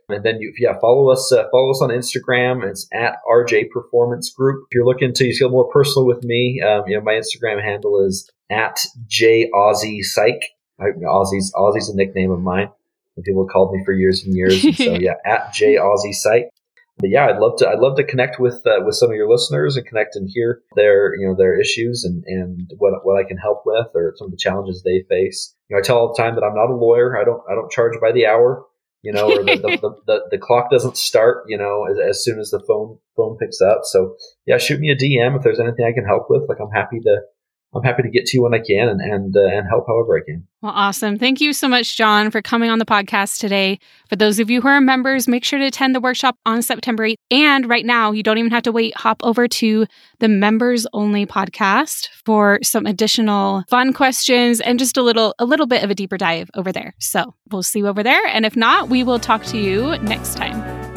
And 0.09 0.25
then 0.25 0.41
you, 0.41 0.53
yeah, 0.59 0.79
follow 0.81 1.11
us, 1.11 1.31
uh, 1.33 1.45
follow 1.51 1.71
us 1.71 1.83
on 1.83 1.91
Instagram. 1.91 2.69
It's 2.69 2.89
at 2.93 3.17
RJ 3.31 3.71
Performance 3.71 4.31
Group. 4.31 4.65
If 4.71 4.75
you're 4.75 4.87
looking 4.87 5.13
to 5.13 5.37
feel 5.37 5.51
more 5.51 5.71
personal 5.71 6.07
with 6.07 6.25
me, 6.25 6.63
um, 6.63 6.85
you 6.87 6.97
know, 6.97 7.03
my 7.03 7.13
Instagram 7.13 7.63
handle 7.63 8.03
is 8.05 8.31
at 8.51 8.81
J 9.07 9.51
Aussie 9.55 10.03
Psych. 10.03 10.43
Aussie's 10.81 11.53
Aussie's 11.55 11.91
a 11.91 11.97
nickname 11.97 12.31
of 12.31 12.41
mine. 12.41 12.71
And 13.17 13.25
People 13.25 13.45
have 13.45 13.53
called 13.53 13.75
me 13.75 13.83
for 13.85 13.93
years 13.93 14.25
and 14.25 14.35
years. 14.35 14.65
And 14.65 14.77
so 14.77 14.95
yeah, 15.01 15.15
at 15.27 15.53
J 15.53 15.75
Aussie 15.75 16.15
Psych. 16.15 16.49
But 16.99 17.11
yeah, 17.11 17.27
I'd 17.27 17.39
love 17.39 17.59
to. 17.59 17.69
I'd 17.69 17.79
love 17.79 17.97
to 17.97 18.05
connect 18.05 18.41
with 18.41 18.67
uh, 18.67 18.81
with 18.85 18.97
some 18.97 19.11
of 19.11 19.17
your 19.17 19.31
listeners 19.31 19.77
and 19.77 19.87
connect 19.87 20.17
and 20.17 20.29
hear 20.33 20.63
their 20.75 21.15
you 21.17 21.29
know 21.29 21.35
their 21.37 21.59
issues 21.59 22.03
and 22.03 22.25
and 22.27 22.73
what 22.79 23.05
what 23.05 23.17
I 23.17 23.29
can 23.29 23.37
help 23.37 23.63
with 23.65 23.87
or 23.95 24.15
some 24.17 24.27
of 24.27 24.31
the 24.33 24.37
challenges 24.37 24.83
they 24.83 25.05
face. 25.09 25.55
You 25.69 25.77
know, 25.77 25.81
I 25.81 25.83
tell 25.83 25.99
all 25.99 26.09
the 26.09 26.21
time 26.21 26.35
that 26.35 26.43
I'm 26.43 26.57
not 26.57 26.71
a 26.71 26.75
lawyer. 26.75 27.17
I 27.17 27.25
don't 27.25 27.41
I 27.49 27.55
don't 27.55 27.71
charge 27.71 28.01
by 28.01 28.11
the 28.11 28.27
hour 28.27 28.65
you 29.03 29.13
know, 29.13 29.31
or 29.31 29.45
the, 29.45 29.57
the, 29.83 29.95
the, 30.07 30.21
the, 30.33 30.39
clock 30.39 30.71
doesn't 30.71 30.97
start, 30.97 31.45
you 31.47 31.57
know, 31.57 31.87
as, 31.91 31.99
as 31.99 32.25
soon 32.25 32.39
as 32.39 32.51
the 32.51 32.61
phone 32.67 32.99
phone 33.17 33.37
picks 33.37 33.61
up. 33.61 33.81
So 33.85 34.17
yeah, 34.47 34.59
shoot 34.59 34.81
me 34.81 34.91
a 34.91 34.97
DM 34.97 35.37
if 35.37 35.43
there's 35.43 35.61
anything 35.61 35.87
I 35.87 35.95
can 35.95 36.05
help 36.05 36.27
with. 36.29 36.49
Like 36.49 36.59
I'm 36.61 36.71
happy 36.71 37.01
to 37.01 37.21
I'm 37.75 37.83
happy 37.83 38.03
to 38.03 38.09
get 38.09 38.25
to 38.27 38.37
you 38.37 38.43
when 38.43 38.55
I 38.55 38.61
can 38.61 38.89
and 38.89 39.01
and 39.01 39.37
uh, 39.37 39.41
and 39.41 39.69
help 39.69 39.85
however 39.87 40.19
I 40.19 40.25
can. 40.25 40.47
Well, 40.63 40.73
awesome. 40.75 41.19
Thank 41.19 41.41
you 41.41 41.53
so 41.53 41.69
much, 41.69 41.97
Jon, 41.97 42.31
for 42.31 42.41
coming 42.41 42.71
on 42.71 42.79
the 42.79 42.87
podcast 42.87 43.39
today. 43.39 43.79
For 44.09 44.17
those 44.17 44.39
of 44.39 44.51
you 44.51 44.61
who 44.61 44.69
are 44.69 44.81
members, 44.81 45.29
make 45.29 45.45
sure 45.45 45.59
to 45.59 45.67
attend 45.67 45.95
the 45.95 46.01
workshop 46.01 46.37
on 46.47 46.63
September 46.63 47.07
8th. 47.07 47.17
And 47.31 47.69
right 47.69 47.85
now, 47.85 48.11
you 48.11 48.23
don't 48.23 48.39
even 48.39 48.51
have 48.51 48.65
to 48.65 48.73
wait. 48.73 48.97
Hop 48.97 49.21
over 49.23 49.47
to 49.47 49.87
the 50.19 50.29
members 50.29 50.87
only 50.93 51.27
podcast 51.27 52.09
for 52.25 52.59
some 52.63 52.87
additional 52.87 53.65
fun 53.69 53.93
questions 53.93 54.61
and 54.61 54.79
just 54.79 54.97
a 54.97 55.03
little 55.03 55.35
a 55.39 55.45
little 55.45 55.67
bit 55.67 55.85
of 55.85 55.91
a 55.91 55.95
deeper 55.95 56.17
dive 56.17 56.51
over 56.55 56.73
there. 56.73 56.95
So 56.99 57.35
we'll 57.51 57.63
see 57.63 57.81
you 57.81 57.87
over 57.87 58.03
there. 58.03 58.27
And 58.27 58.47
if 58.47 58.57
not, 58.57 58.89
we 58.89 59.05
will 59.05 59.19
talk 59.19 59.45
to 59.45 59.59
you 59.59 59.99
next 59.99 60.37
time. 60.37 60.88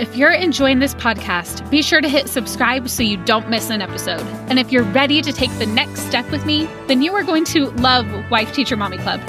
If 0.00 0.16
you're 0.16 0.32
enjoying 0.32 0.78
this 0.78 0.94
podcast, 0.94 1.70
be 1.70 1.82
sure 1.82 2.00
to 2.00 2.08
hit 2.08 2.26
subscribe 2.26 2.88
so 2.88 3.02
you 3.02 3.18
don't 3.18 3.50
miss 3.50 3.68
an 3.68 3.82
episode. 3.82 4.22
And 4.48 4.58
if 4.58 4.72
you're 4.72 4.82
ready 4.82 5.20
to 5.20 5.30
take 5.30 5.50
the 5.58 5.66
next 5.66 6.06
step 6.06 6.30
with 6.30 6.46
me, 6.46 6.66
then 6.86 7.02
you 7.02 7.14
are 7.14 7.22
going 7.22 7.44
to 7.52 7.66
love 7.72 8.06
Wife 8.30 8.50
Teacher 8.54 8.78
Mommy 8.78 8.96
Club. 8.96 9.20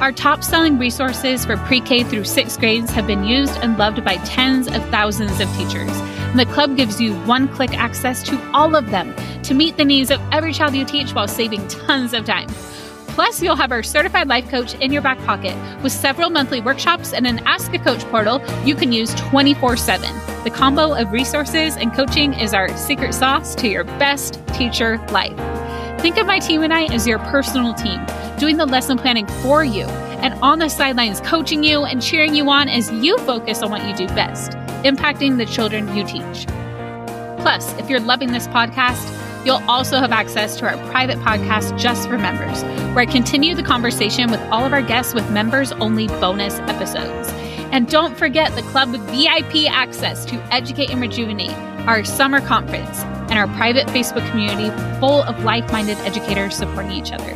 Our 0.00 0.12
top 0.12 0.44
selling 0.44 0.78
resources 0.78 1.44
for 1.44 1.56
pre 1.56 1.80
K 1.80 2.04
through 2.04 2.26
sixth 2.26 2.60
grades 2.60 2.92
have 2.92 3.08
been 3.08 3.24
used 3.24 3.56
and 3.56 3.76
loved 3.76 4.04
by 4.04 4.18
tens 4.18 4.68
of 4.68 4.88
thousands 4.90 5.40
of 5.40 5.52
teachers. 5.56 5.90
And 5.90 6.38
the 6.38 6.46
club 6.46 6.76
gives 6.76 7.00
you 7.00 7.12
one 7.22 7.48
click 7.48 7.76
access 7.76 8.22
to 8.22 8.40
all 8.52 8.76
of 8.76 8.90
them 8.90 9.12
to 9.42 9.52
meet 9.52 9.78
the 9.78 9.84
needs 9.84 10.12
of 10.12 10.20
every 10.30 10.52
child 10.52 10.76
you 10.76 10.84
teach 10.84 11.12
while 11.12 11.26
saving 11.26 11.66
tons 11.66 12.14
of 12.14 12.24
time. 12.24 12.48
Plus, 13.20 13.42
you'll 13.42 13.54
have 13.54 13.70
our 13.70 13.82
certified 13.82 14.28
life 14.28 14.48
coach 14.48 14.72
in 14.76 14.90
your 14.90 15.02
back 15.02 15.18
pocket 15.26 15.54
with 15.82 15.92
several 15.92 16.30
monthly 16.30 16.62
workshops 16.62 17.12
and 17.12 17.26
an 17.26 17.38
Ask 17.40 17.74
a 17.74 17.78
Coach 17.78 18.02
portal 18.04 18.40
you 18.64 18.74
can 18.74 18.92
use 18.92 19.12
24 19.16 19.76
7. 19.76 20.10
The 20.42 20.48
combo 20.48 20.94
of 20.94 21.12
resources 21.12 21.76
and 21.76 21.92
coaching 21.92 22.32
is 22.32 22.54
our 22.54 22.74
secret 22.78 23.12
sauce 23.12 23.54
to 23.56 23.68
your 23.68 23.84
best 23.84 24.40
teacher 24.54 24.96
life. 25.12 25.36
Think 26.00 26.16
of 26.16 26.26
my 26.26 26.38
team 26.38 26.62
and 26.62 26.72
I 26.72 26.84
as 26.84 27.06
your 27.06 27.18
personal 27.18 27.74
team, 27.74 28.00
doing 28.38 28.56
the 28.56 28.64
lesson 28.64 28.96
planning 28.96 29.26
for 29.42 29.64
you 29.64 29.84
and 30.22 30.32
on 30.42 30.58
the 30.58 30.70
sidelines 30.70 31.20
coaching 31.20 31.62
you 31.62 31.84
and 31.84 32.00
cheering 32.00 32.34
you 32.34 32.48
on 32.48 32.70
as 32.70 32.90
you 32.90 33.18
focus 33.18 33.62
on 33.62 33.70
what 33.70 33.86
you 33.86 33.94
do 33.94 34.06
best, 34.14 34.52
impacting 34.82 35.36
the 35.36 35.44
children 35.44 35.94
you 35.94 36.06
teach. 36.06 36.46
Plus, 37.42 37.70
if 37.78 37.90
you're 37.90 38.00
loving 38.00 38.32
this 38.32 38.46
podcast, 38.46 39.29
You'll 39.44 39.62
also 39.68 39.98
have 39.98 40.12
access 40.12 40.56
to 40.58 40.68
our 40.68 40.76
private 40.90 41.18
podcast 41.20 41.78
just 41.78 42.08
for 42.08 42.18
members, 42.18 42.62
where 42.94 43.00
I 43.00 43.06
continue 43.06 43.54
the 43.54 43.62
conversation 43.62 44.30
with 44.30 44.40
all 44.50 44.66
of 44.66 44.74
our 44.74 44.82
guests 44.82 45.14
with 45.14 45.30
members 45.30 45.72
only 45.72 46.08
bonus 46.08 46.58
episodes. 46.60 47.30
And 47.72 47.88
don't 47.88 48.18
forget 48.18 48.54
the 48.54 48.62
club 48.62 48.90
with 48.90 49.00
VIP 49.10 49.70
access 49.70 50.26
to 50.26 50.36
Educate 50.52 50.90
and 50.90 51.00
Rejuvenate, 51.00 51.56
our 51.88 52.04
summer 52.04 52.42
conference, 52.42 53.00
and 53.30 53.38
our 53.38 53.46
private 53.56 53.86
Facebook 53.88 54.28
community 54.30 54.68
full 55.00 55.22
of 55.22 55.42
like 55.42 55.70
minded 55.72 55.96
educators 55.98 56.56
supporting 56.56 56.92
each 56.92 57.12
other. 57.12 57.34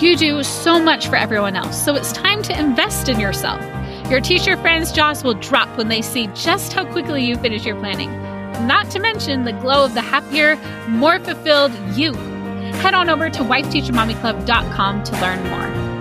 You 0.00 0.16
do 0.16 0.42
so 0.42 0.82
much 0.82 1.06
for 1.06 1.14
everyone 1.14 1.54
else, 1.54 1.80
so 1.82 1.94
it's 1.94 2.10
time 2.10 2.42
to 2.42 2.58
invest 2.58 3.08
in 3.08 3.20
yourself. 3.20 3.60
Your 4.10 4.20
teacher 4.20 4.56
friends' 4.56 4.90
jaws 4.90 5.22
will 5.22 5.34
drop 5.34 5.68
when 5.78 5.88
they 5.88 6.02
see 6.02 6.26
just 6.28 6.72
how 6.72 6.84
quickly 6.90 7.24
you 7.24 7.36
finish 7.36 7.64
your 7.64 7.76
planning 7.76 8.25
not 8.60 8.90
to 8.90 8.98
mention 8.98 9.44
the 9.44 9.52
glow 9.52 9.84
of 9.84 9.94
the 9.94 10.00
happier, 10.00 10.56
more 10.88 11.18
fulfilled 11.20 11.72
you. 11.96 12.14
Head 12.82 12.94
on 12.94 13.10
over 13.10 13.30
to 13.30 13.40
wifeteachermommyclub.com 13.40 15.04
to 15.04 15.20
learn 15.20 15.42
more. 15.50 15.95